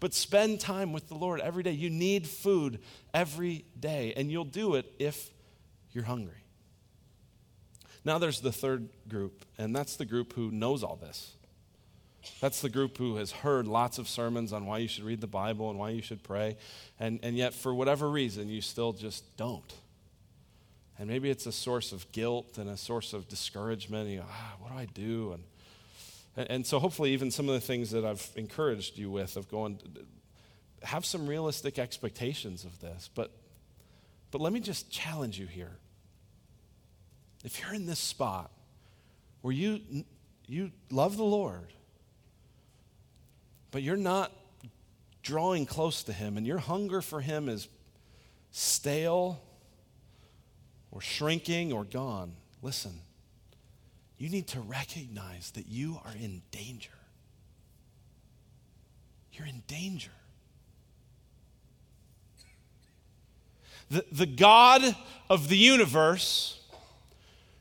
but 0.00 0.12
spend 0.12 0.60
time 0.60 0.92
with 0.92 1.08
the 1.08 1.14
Lord 1.14 1.40
every 1.40 1.62
day. 1.62 1.72
You 1.72 1.90
need 1.90 2.26
food 2.26 2.80
every 3.14 3.64
day, 3.78 4.12
and 4.16 4.30
you'll 4.30 4.44
do 4.44 4.74
it 4.74 4.92
if 4.98 5.30
you're 5.92 6.04
hungry. 6.04 6.34
Now 8.04 8.18
there's 8.18 8.40
the 8.40 8.52
third 8.52 8.88
group, 9.08 9.44
and 9.58 9.74
that's 9.74 9.96
the 9.96 10.04
group 10.04 10.32
who 10.32 10.50
knows 10.50 10.82
all 10.82 10.96
this. 10.96 11.34
That's 12.40 12.60
the 12.60 12.68
group 12.68 12.98
who 12.98 13.16
has 13.16 13.30
heard 13.32 13.66
lots 13.66 13.98
of 13.98 14.08
sermons 14.08 14.52
on 14.52 14.66
why 14.66 14.78
you 14.78 14.88
should 14.88 15.04
read 15.04 15.20
the 15.20 15.26
Bible 15.26 15.70
and 15.70 15.78
why 15.78 15.90
you 15.90 16.02
should 16.02 16.22
pray, 16.22 16.56
and, 16.98 17.20
and 17.22 17.36
yet 17.36 17.54
for 17.54 17.74
whatever 17.74 18.10
reason, 18.10 18.48
you 18.48 18.60
still 18.60 18.92
just 18.92 19.36
don't. 19.36 19.74
And 20.98 21.08
maybe 21.08 21.30
it's 21.30 21.46
a 21.46 21.52
source 21.52 21.92
of 21.92 22.10
guilt 22.12 22.58
and 22.58 22.70
a 22.70 22.76
source 22.76 23.12
of 23.12 23.28
discouragement. 23.28 24.08
You 24.08 24.18
go, 24.18 24.26
ah, 24.28 24.52
what 24.60 24.72
do 24.72 24.78
I 24.78 24.86
do? 24.86 25.32
And 25.32 25.42
And, 26.36 26.50
and 26.50 26.66
so, 26.66 26.78
hopefully, 26.78 27.12
even 27.12 27.30
some 27.30 27.48
of 27.48 27.54
the 27.54 27.60
things 27.60 27.90
that 27.90 28.04
I've 28.04 28.26
encouraged 28.36 28.98
you 28.98 29.10
with 29.10 29.36
of 29.36 29.50
going, 29.50 29.78
have 30.82 31.04
some 31.04 31.26
realistic 31.26 31.78
expectations 31.78 32.64
of 32.64 32.80
this. 32.80 33.10
But, 33.14 33.30
but 34.30 34.40
let 34.40 34.52
me 34.52 34.60
just 34.60 34.90
challenge 34.90 35.38
you 35.38 35.46
here. 35.46 35.76
If 37.44 37.60
you're 37.60 37.74
in 37.74 37.86
this 37.86 37.98
spot 37.98 38.50
where 39.42 39.52
you, 39.52 39.80
you 40.46 40.70
love 40.90 41.16
the 41.16 41.24
Lord, 41.24 41.72
but 43.72 43.82
you're 43.82 43.96
not 43.96 44.30
drawing 45.22 45.66
close 45.66 46.04
to 46.04 46.12
Him 46.12 46.36
and 46.36 46.46
your 46.46 46.58
hunger 46.58 47.00
for 47.02 47.20
Him 47.20 47.48
is 47.48 47.66
stale 48.52 49.42
or 50.92 51.00
shrinking 51.00 51.72
or 51.72 51.84
gone, 51.84 52.34
listen, 52.60 52.92
you 54.18 54.28
need 54.28 54.46
to 54.48 54.60
recognize 54.60 55.50
that 55.52 55.66
you 55.66 55.98
are 56.04 56.12
in 56.12 56.42
danger. 56.52 56.90
You're 59.32 59.48
in 59.48 59.62
danger. 59.66 60.10
The, 63.90 64.04
the 64.12 64.26
God 64.26 64.94
of 65.28 65.48
the 65.48 65.56
universe, 65.56 66.60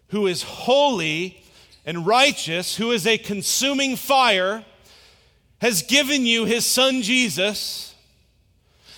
who 0.10 0.28
is 0.28 0.44
holy 0.44 1.44
and 1.86 2.06
righteous, 2.06 2.76
who 2.76 2.92
is 2.92 3.08
a 3.08 3.18
consuming 3.18 3.96
fire, 3.96 4.66
has 5.62 5.84
given 5.84 6.26
you 6.26 6.46
his 6.46 6.66
son 6.66 7.04
Jesus 7.04 7.94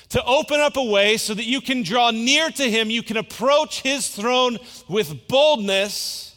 to 0.10 0.24
open 0.24 0.62
up 0.62 0.78
a 0.78 0.84
way 0.84 1.18
so 1.18 1.34
that 1.34 1.44
you 1.44 1.60
can 1.60 1.84
draw 1.84 2.10
near 2.10 2.50
to 2.50 2.70
him, 2.70 2.90
you 2.90 3.04
can 3.04 3.18
approach 3.18 3.82
his 3.82 4.08
throne 4.08 4.58
with 4.88 5.28
boldness, 5.28 6.36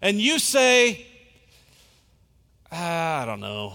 and 0.00 0.20
you 0.20 0.38
say, 0.38 1.06
ah, 2.72 3.22
I 3.22 3.26
don't 3.26 3.40
know. 3.40 3.74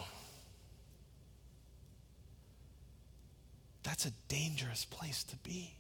That's 3.84 4.06
a 4.06 4.12
dangerous 4.30 4.86
place 4.86 5.24
to 5.26 5.36
be. 5.38 5.76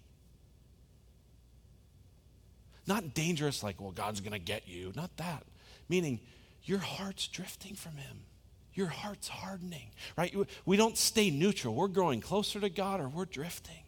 Not 2.86 3.14
dangerous 3.14 3.64
like, 3.64 3.82
well, 3.82 3.92
God's 3.92 4.20
going 4.20 4.34
to 4.34 4.40
get 4.40 4.68
you. 4.68 4.92
Not 4.96 5.16
that. 5.18 5.44
Meaning, 5.90 6.20
your 6.64 6.80
heart's 6.80 7.28
drifting 7.28 7.76
from 7.76 7.94
Him. 7.94 8.26
Your 8.74 8.88
heart's 8.88 9.28
hardening, 9.28 9.92
right? 10.18 10.36
We 10.66 10.78
don't 10.78 10.98
stay 10.98 11.30
neutral. 11.30 11.76
We're 11.76 11.88
growing 11.88 12.22
closer 12.22 12.60
to 12.60 12.70
God 12.70 13.00
or 13.00 13.08
we're 13.08 13.26
drifting. 13.26 13.84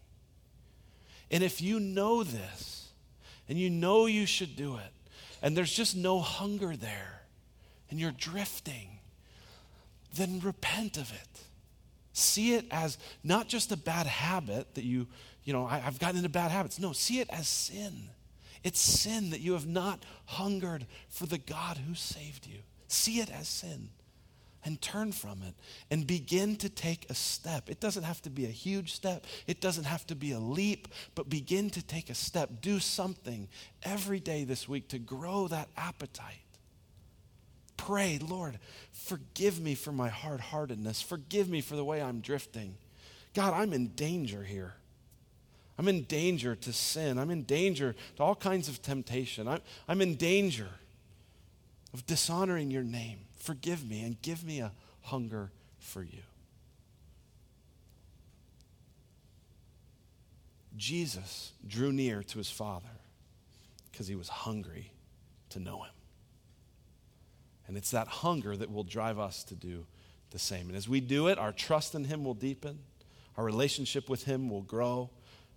And 1.31 1.43
if 1.43 1.61
you 1.61 1.79
know 1.79 2.23
this 2.23 2.89
and 3.49 3.57
you 3.57 3.69
know 3.69 4.05
you 4.05 4.25
should 4.25 4.55
do 4.55 4.77
it, 4.77 4.91
and 5.41 5.55
there's 5.55 5.73
just 5.73 5.95
no 5.95 6.19
hunger 6.19 6.75
there, 6.75 7.21
and 7.89 7.99
you're 7.99 8.11
drifting, 8.11 8.99
then 10.15 10.39
repent 10.39 10.97
of 10.97 11.11
it. 11.11 11.41
See 12.13 12.53
it 12.53 12.65
as 12.71 12.97
not 13.23 13.47
just 13.47 13.71
a 13.71 13.77
bad 13.77 14.07
habit 14.07 14.75
that 14.75 14.83
you, 14.83 15.07
you 15.43 15.53
know, 15.53 15.65
I, 15.65 15.79
have 15.79 15.99
gotten 15.99 16.17
into 16.17 16.29
bad 16.29 16.51
habits. 16.51 16.79
No, 16.79 16.93
see 16.93 17.19
it 17.19 17.29
as 17.29 17.47
sin. 17.47 18.09
It's 18.63 18.79
sin 18.79 19.31
that 19.31 19.41
you 19.41 19.53
have 19.53 19.67
not 19.67 20.03
hungered 20.25 20.87
for 21.09 21.25
the 21.25 21.37
God 21.37 21.77
who 21.77 21.93
saved 21.93 22.47
you. 22.47 22.59
See 22.87 23.19
it 23.19 23.29
as 23.29 23.47
sin 23.47 23.89
and 24.65 24.81
turn 24.81 25.11
from 25.11 25.43
it 25.43 25.53
and 25.89 26.05
begin 26.05 26.55
to 26.57 26.67
take 26.67 27.09
a 27.09 27.13
step. 27.13 27.69
It 27.69 27.79
doesn't 27.79 28.03
have 28.03 28.21
to 28.23 28.29
be 28.29 28.45
a 28.45 28.49
huge 28.49 28.93
step, 28.93 29.25
it 29.47 29.61
doesn't 29.61 29.85
have 29.85 30.05
to 30.07 30.15
be 30.15 30.31
a 30.31 30.39
leap, 30.39 30.89
but 31.13 31.29
begin 31.29 31.69
to 31.69 31.81
take 31.81 32.09
a 32.09 32.15
step. 32.15 32.49
Do 32.61 32.79
something 32.79 33.47
every 33.83 34.19
day 34.19 34.43
this 34.43 34.67
week 34.67 34.89
to 34.89 34.99
grow 34.99 35.47
that 35.47 35.69
appetite. 35.77 36.39
Pray, 37.77 38.19
Lord, 38.19 38.57
forgive 38.91 39.59
me 39.59 39.75
for 39.75 39.91
my 39.91 40.09
hard 40.09 40.39
heartedness. 40.39 41.01
Forgive 41.01 41.49
me 41.49 41.61
for 41.61 41.75
the 41.75 41.85
way 41.85 42.01
I'm 42.01 42.19
drifting. 42.19 42.75
God, 43.33 43.53
I'm 43.53 43.73
in 43.73 43.89
danger 43.89 44.43
here. 44.43 44.73
I'm 45.77 45.87
in 45.89 46.03
danger 46.03 46.55
to 46.55 46.73
sin. 46.73 47.19
I'm 47.19 47.29
in 47.29 47.43
danger 47.43 47.95
to 48.15 48.23
all 48.23 48.35
kinds 48.35 48.69
of 48.69 48.81
temptation. 48.81 49.47
I'm, 49.47 49.59
I'm 49.87 50.01
in 50.01 50.15
danger 50.15 50.69
of 51.93 52.05
dishonoring 52.05 52.71
your 52.71 52.83
name. 52.83 53.24
Forgive 53.45 53.87
me 53.87 54.01
and 54.01 54.19
give 54.23 54.43
me 54.43 54.59
a 54.59 54.71
hunger 55.01 55.51
for 55.77 56.01
you. 56.01 56.23
Jesus 60.75 61.51
drew 61.67 61.91
near 61.91 62.23
to 62.23 62.39
his 62.39 62.49
Father 62.49 62.89
because 63.91 64.07
he 64.07 64.15
was 64.15 64.29
hungry 64.29 64.93
to 65.49 65.59
know 65.59 65.83
him. 65.83 65.93
And 67.67 67.77
it's 67.77 67.91
that 67.91 68.07
hunger 68.07 68.57
that 68.57 68.71
will 68.71 68.83
drive 68.83 69.19
us 69.19 69.43
to 69.43 69.53
do 69.53 69.85
the 70.31 70.39
same. 70.39 70.67
And 70.67 70.75
as 70.75 70.89
we 70.89 70.99
do 70.99 71.27
it, 71.27 71.37
our 71.37 71.51
trust 71.51 71.93
in 71.93 72.05
him 72.05 72.23
will 72.23 72.33
deepen, 72.33 72.79
our 73.37 73.43
relationship 73.43 74.09
with 74.09 74.23
him 74.23 74.49
will 74.49 74.63
grow 74.63 75.11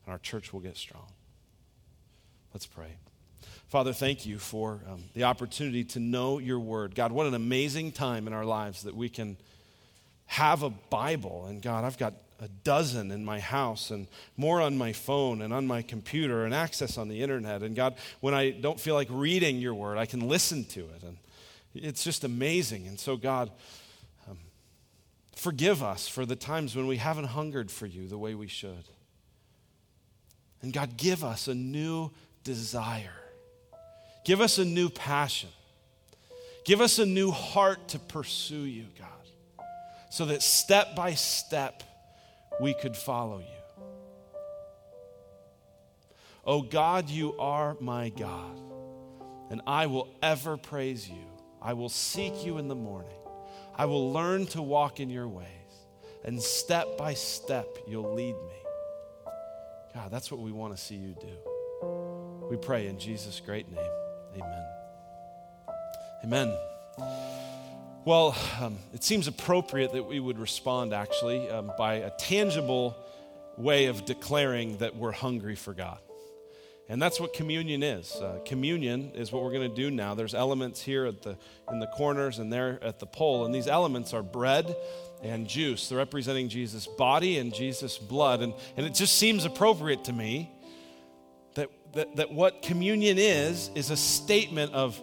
and 0.05 0.12
our 0.12 0.18
church 0.18 0.53
will 0.53 0.61
get 0.61 0.76
strong. 0.76 1.11
Let's 2.53 2.66
pray. 2.66 2.99
Father, 3.68 3.92
thank 3.92 4.24
you 4.24 4.38
for 4.38 4.80
um, 4.90 5.04
the 5.12 5.24
opportunity 5.24 5.84
to 5.84 6.00
know 6.00 6.38
your 6.38 6.58
word. 6.58 6.94
God, 6.94 7.12
what 7.12 7.26
an 7.26 7.34
amazing 7.34 7.92
time 7.92 8.26
in 8.26 8.32
our 8.32 8.46
lives 8.46 8.84
that 8.84 8.96
we 8.96 9.10
can 9.10 9.36
have 10.24 10.62
a 10.62 10.70
Bible. 10.70 11.44
And 11.46 11.60
God, 11.60 11.84
I've 11.84 11.98
got 11.98 12.14
a 12.40 12.48
dozen 12.48 13.10
in 13.10 13.26
my 13.26 13.40
house 13.40 13.90
and 13.90 14.06
more 14.38 14.62
on 14.62 14.78
my 14.78 14.94
phone 14.94 15.42
and 15.42 15.52
on 15.52 15.66
my 15.66 15.82
computer 15.82 16.46
and 16.46 16.54
access 16.54 16.96
on 16.96 17.08
the 17.08 17.22
internet. 17.22 17.62
And 17.62 17.76
God, 17.76 17.96
when 18.20 18.32
I 18.32 18.52
don't 18.52 18.80
feel 18.80 18.94
like 18.94 19.08
reading 19.10 19.58
your 19.58 19.74
word, 19.74 19.98
I 19.98 20.06
can 20.06 20.28
listen 20.28 20.64
to 20.66 20.80
it. 20.80 21.02
And 21.02 21.18
it's 21.74 22.02
just 22.02 22.24
amazing. 22.24 22.86
And 22.86 22.98
so, 22.98 23.18
God, 23.18 23.50
um, 24.30 24.38
forgive 25.36 25.82
us 25.82 26.08
for 26.08 26.24
the 26.24 26.36
times 26.36 26.74
when 26.74 26.86
we 26.86 26.96
haven't 26.96 27.26
hungered 27.26 27.70
for 27.70 27.84
you 27.84 28.08
the 28.08 28.18
way 28.18 28.34
we 28.34 28.48
should. 28.48 28.88
And 30.62 30.72
God, 30.72 30.96
give 30.96 31.22
us 31.22 31.48
a 31.48 31.54
new 31.54 32.12
desire. 32.44 33.12
Give 34.29 34.43
us 34.43 34.59
a 34.59 34.64
new 34.66 34.91
passion. 34.91 35.49
Give 36.66 36.83
us 36.83 36.99
a 36.99 37.07
new 37.07 37.31
heart 37.31 37.89
to 37.89 37.99
pursue 37.99 38.64
you, 38.64 38.85
God, 38.99 39.64
so 40.11 40.26
that 40.26 40.43
step 40.43 40.95
by 40.95 41.14
step 41.14 41.83
we 42.61 42.74
could 42.74 42.95
follow 42.95 43.39
you. 43.39 43.85
Oh 46.45 46.61
God, 46.61 47.09
you 47.09 47.39
are 47.39 47.74
my 47.81 48.11
God, 48.11 48.61
and 49.49 49.62
I 49.66 49.87
will 49.87 50.11
ever 50.22 50.59
praise 50.59 51.09
you. 51.09 51.24
I 51.62 51.72
will 51.72 51.89
seek 51.89 52.45
you 52.45 52.59
in 52.59 52.68
the 52.68 52.74
morning. 52.74 53.16
I 53.74 53.87
will 53.87 54.12
learn 54.12 54.45
to 54.49 54.61
walk 54.61 55.01
in 55.01 55.09
your 55.09 55.26
ways, 55.26 55.47
and 56.22 56.39
step 56.43 56.99
by 56.99 57.14
step 57.14 57.79
you'll 57.87 58.12
lead 58.12 58.35
me. 58.35 59.33
God, 59.95 60.11
that's 60.11 60.31
what 60.31 60.41
we 60.43 60.53
want 60.53 60.76
to 60.76 60.83
see 60.83 60.97
you 60.97 61.16
do. 61.18 62.47
We 62.51 62.59
pray 62.59 62.89
in 62.89 62.99
Jesus' 62.99 63.41
great 63.41 63.72
name. 63.72 63.97
Amen. 64.39 64.66
Amen. 66.24 66.59
Well, 68.05 68.36
um, 68.61 68.78
it 68.95 69.05
seems 69.05 69.28
appropriate 69.28 69.93
that 69.93 70.05
we 70.05 70.20
would 70.20 70.39
respond 70.39 70.95
actually 70.95 71.49
um, 71.51 71.72
by 71.76 71.95
a 71.95 72.11
tangible 72.11 72.97
way 73.57 73.86
of 73.86 74.05
declaring 74.05 74.78
that 74.78 74.97
we're 74.97 75.12
hungry 75.12 75.57
for 75.57 75.74
God. 75.74 75.99
And 76.89 77.03
that's 77.03 77.20
what 77.20 77.34
communion 77.34 77.82
is. 77.82 78.16
Uh, 78.16 78.39
communion 78.47 79.12
is 79.14 79.30
what 79.30 79.43
we're 79.43 79.53
going 79.53 79.68
to 79.68 79.76
do 79.76 79.91
now. 79.91 80.14
There's 80.14 80.34
elements 80.34 80.80
here 80.80 81.05
at 81.05 81.20
the, 81.20 81.36
in 81.70 81.80
the 81.80 81.86
corners 81.89 82.39
and 82.39 82.51
there 82.51 82.82
at 82.82 82.99
the 82.99 83.05
pole, 83.05 83.45
and 83.45 83.55
these 83.55 83.66
elements 83.66 84.14
are 84.14 84.22
bread 84.22 84.74
and 85.22 85.47
juice. 85.47 85.89
They're 85.89 85.99
representing 85.99 86.49
Jesus' 86.49 86.86
body 86.86 87.39
and 87.39 87.53
Jesus' 87.53 87.99
blood. 87.99 88.41
And, 88.41 88.55
and 88.76 88.86
it 88.86 88.95
just 88.95 89.18
seems 89.18 89.45
appropriate 89.45 90.05
to 90.05 90.14
me 90.14 90.51
that, 91.95 92.16
that, 92.16 92.32
what 92.32 92.62
communion 92.62 93.18
is, 93.18 93.70
is 93.74 93.91
a 93.91 93.97
statement 93.97 94.72
of, 94.72 95.01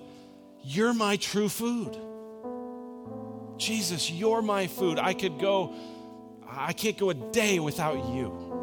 You're 0.63 0.93
my 0.93 1.17
true 1.17 1.49
food. 1.49 1.97
Jesus, 3.57 4.11
you're 4.11 4.41
my 4.41 4.67
food. 4.67 4.99
I 4.99 5.13
could 5.13 5.39
go, 5.39 5.73
I 6.47 6.73
can't 6.73 6.97
go 6.97 7.09
a 7.09 7.13
day 7.13 7.59
without 7.59 8.13
you. 8.13 8.55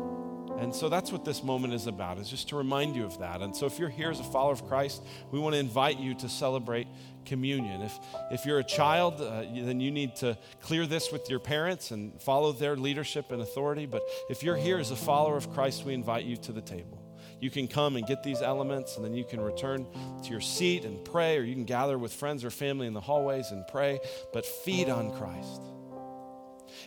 And 0.58 0.72
so 0.72 0.88
that's 0.88 1.10
what 1.10 1.24
this 1.24 1.42
moment 1.42 1.74
is 1.74 1.88
about, 1.88 2.18
is 2.18 2.28
just 2.28 2.48
to 2.50 2.56
remind 2.56 2.94
you 2.94 3.04
of 3.04 3.18
that. 3.18 3.40
And 3.40 3.56
so 3.56 3.66
if 3.66 3.80
you're 3.80 3.88
here 3.88 4.10
as 4.10 4.20
a 4.20 4.24
follower 4.24 4.52
of 4.52 4.64
Christ, 4.68 5.02
we 5.32 5.40
want 5.40 5.54
to 5.54 5.58
invite 5.58 5.98
you 5.98 6.14
to 6.14 6.28
celebrate 6.28 6.86
communion. 7.24 7.82
If, 7.82 7.98
if 8.30 8.46
you're 8.46 8.60
a 8.60 8.64
child, 8.64 9.20
uh, 9.20 9.42
then 9.42 9.80
you 9.80 9.90
need 9.90 10.14
to 10.16 10.38
clear 10.60 10.86
this 10.86 11.10
with 11.10 11.28
your 11.28 11.40
parents 11.40 11.90
and 11.90 12.20
follow 12.20 12.52
their 12.52 12.76
leadership 12.76 13.32
and 13.32 13.42
authority. 13.42 13.86
But 13.86 14.02
if 14.30 14.44
you're 14.44 14.56
here 14.56 14.78
as 14.78 14.92
a 14.92 14.96
follower 14.96 15.36
of 15.36 15.52
Christ, 15.52 15.84
we 15.84 15.94
invite 15.94 16.26
you 16.26 16.36
to 16.36 16.52
the 16.52 16.62
table. 16.62 17.01
You 17.42 17.50
can 17.50 17.66
come 17.66 17.96
and 17.96 18.06
get 18.06 18.22
these 18.22 18.40
elements, 18.40 18.94
and 18.94 19.04
then 19.04 19.14
you 19.14 19.24
can 19.24 19.40
return 19.40 19.84
to 20.22 20.30
your 20.30 20.40
seat 20.40 20.84
and 20.84 21.04
pray, 21.04 21.36
or 21.36 21.42
you 21.42 21.54
can 21.54 21.64
gather 21.64 21.98
with 21.98 22.12
friends 22.12 22.44
or 22.44 22.50
family 22.50 22.86
in 22.86 22.94
the 22.94 23.00
hallways 23.00 23.50
and 23.50 23.66
pray, 23.66 23.98
but 24.32 24.46
feed 24.46 24.88
on 24.88 25.10
Christ. 25.10 25.60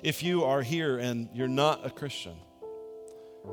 If 0.01 0.23
you 0.23 0.45
are 0.45 0.61
here 0.61 0.97
and 0.97 1.27
you're 1.33 1.49
not 1.49 1.85
a 1.85 1.89
Christian, 1.89 2.37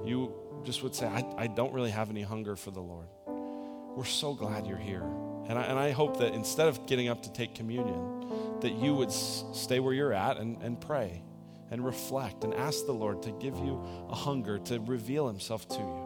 you 0.04 0.32
just 0.62 0.84
would 0.84 0.94
say, 0.94 1.06
I, 1.06 1.24
I 1.36 1.46
don't 1.48 1.72
really 1.72 1.90
have 1.90 2.08
any 2.08 2.22
hunger 2.22 2.54
for 2.54 2.70
the 2.70 2.80
Lord. 2.80 3.08
We're 3.26 4.04
so 4.04 4.32
glad 4.32 4.68
you're 4.68 4.76
here. 4.76 5.02
And 5.48 5.58
I, 5.58 5.62
and 5.62 5.78
I 5.80 5.90
hope 5.90 6.20
that 6.20 6.34
instead 6.34 6.68
of 6.68 6.86
getting 6.86 7.08
up 7.08 7.24
to 7.24 7.32
take 7.32 7.56
communion, 7.56 8.60
that 8.60 8.74
you 8.74 8.94
would 8.94 9.08
s- 9.08 9.42
stay 9.54 9.80
where 9.80 9.92
you're 9.92 10.12
at 10.12 10.36
and, 10.36 10.62
and 10.62 10.80
pray 10.80 11.24
and 11.72 11.84
reflect 11.84 12.44
and 12.44 12.54
ask 12.54 12.86
the 12.86 12.92
Lord 12.92 13.24
to 13.24 13.32
give 13.32 13.56
you 13.58 13.84
a 14.08 14.14
hunger 14.14 14.58
to 14.60 14.78
reveal 14.78 15.26
Himself 15.26 15.66
to 15.70 15.78
you. 15.78 16.01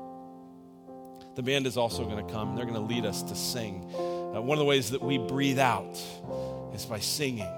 The 1.37 1.43
band 1.43 1.67
is 1.67 1.77
also 1.77 2.05
going 2.07 2.27
to 2.27 2.33
come. 2.33 2.57
They're 2.57 2.65
going 2.65 2.75
to 2.77 2.95
lead 2.95 3.05
us 3.05 3.23
to 3.25 3.37
sing. 3.37 3.95
Uh, 3.95 4.41
one 4.41 4.57
of 4.57 4.59
the 4.59 4.65
ways 4.65 4.91
that 4.91 5.03
we 5.03 5.19
breathe 5.19 5.59
out 5.59 6.01
is 6.75 6.87
by 6.87 6.99
singing. 6.99 7.53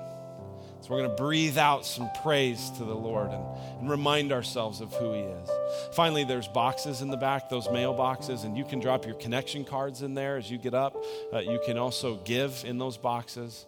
So 0.81 0.91
we're 0.91 0.99
going 0.99 1.11
to 1.11 1.23
breathe 1.23 1.59
out 1.59 1.87
some 1.87 2.11
praise 2.23 2.71
to 2.71 2.85
the 2.85 2.95
Lord 2.95 3.31
and, 3.31 3.45
and 3.81 3.89
remind 3.89 4.33
ourselves 4.33 4.81
of 4.81 4.93
who 4.95 5.13
He 5.13 5.21
is. 5.21 5.51
Finally, 5.93 6.25
there's 6.25 6.49
boxes 6.49 7.03
in 7.03 7.11
the 7.11 7.17
back, 7.17 7.49
those 7.49 7.69
mailboxes, 7.69 8.45
and 8.45 8.59
you 8.59 8.65
can 8.65 8.81
drop 8.81 9.07
your 9.07 9.15
connection 9.15 9.65
cards 9.65 10.03
in 10.03 10.15
there 10.15 10.37
as 10.37 10.51
you 10.51 10.59
get 10.59 10.75
up. 10.75 10.97
Uh, 11.33 11.39
you 11.39 11.61
can 11.65 11.79
also 11.79 12.17
give 12.25 12.65
in 12.67 12.79
those 12.79 12.97
boxes. 12.97 13.65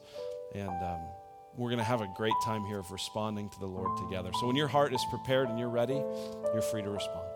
And 0.57 0.69
um, 0.69 1.01
we're 1.57 1.71
going 1.71 1.79
to 1.79 1.85
have 1.85 2.01
a 2.01 2.11
great 2.17 2.35
time 2.45 2.65
here 2.65 2.81
of 2.81 2.91
responding 2.91 3.49
to 3.49 3.61
the 3.61 3.67
Lord 3.67 3.97
together. 3.99 4.31
So 4.41 4.49
when 4.49 4.57
your 4.57 4.69
heart 4.69 4.93
is 4.93 5.05
prepared 5.09 5.51
and 5.51 5.59
you're 5.59 5.69
ready, 5.69 6.03
you're 6.53 6.63
free 6.63 6.83
to 6.83 6.91
respond. 6.91 7.30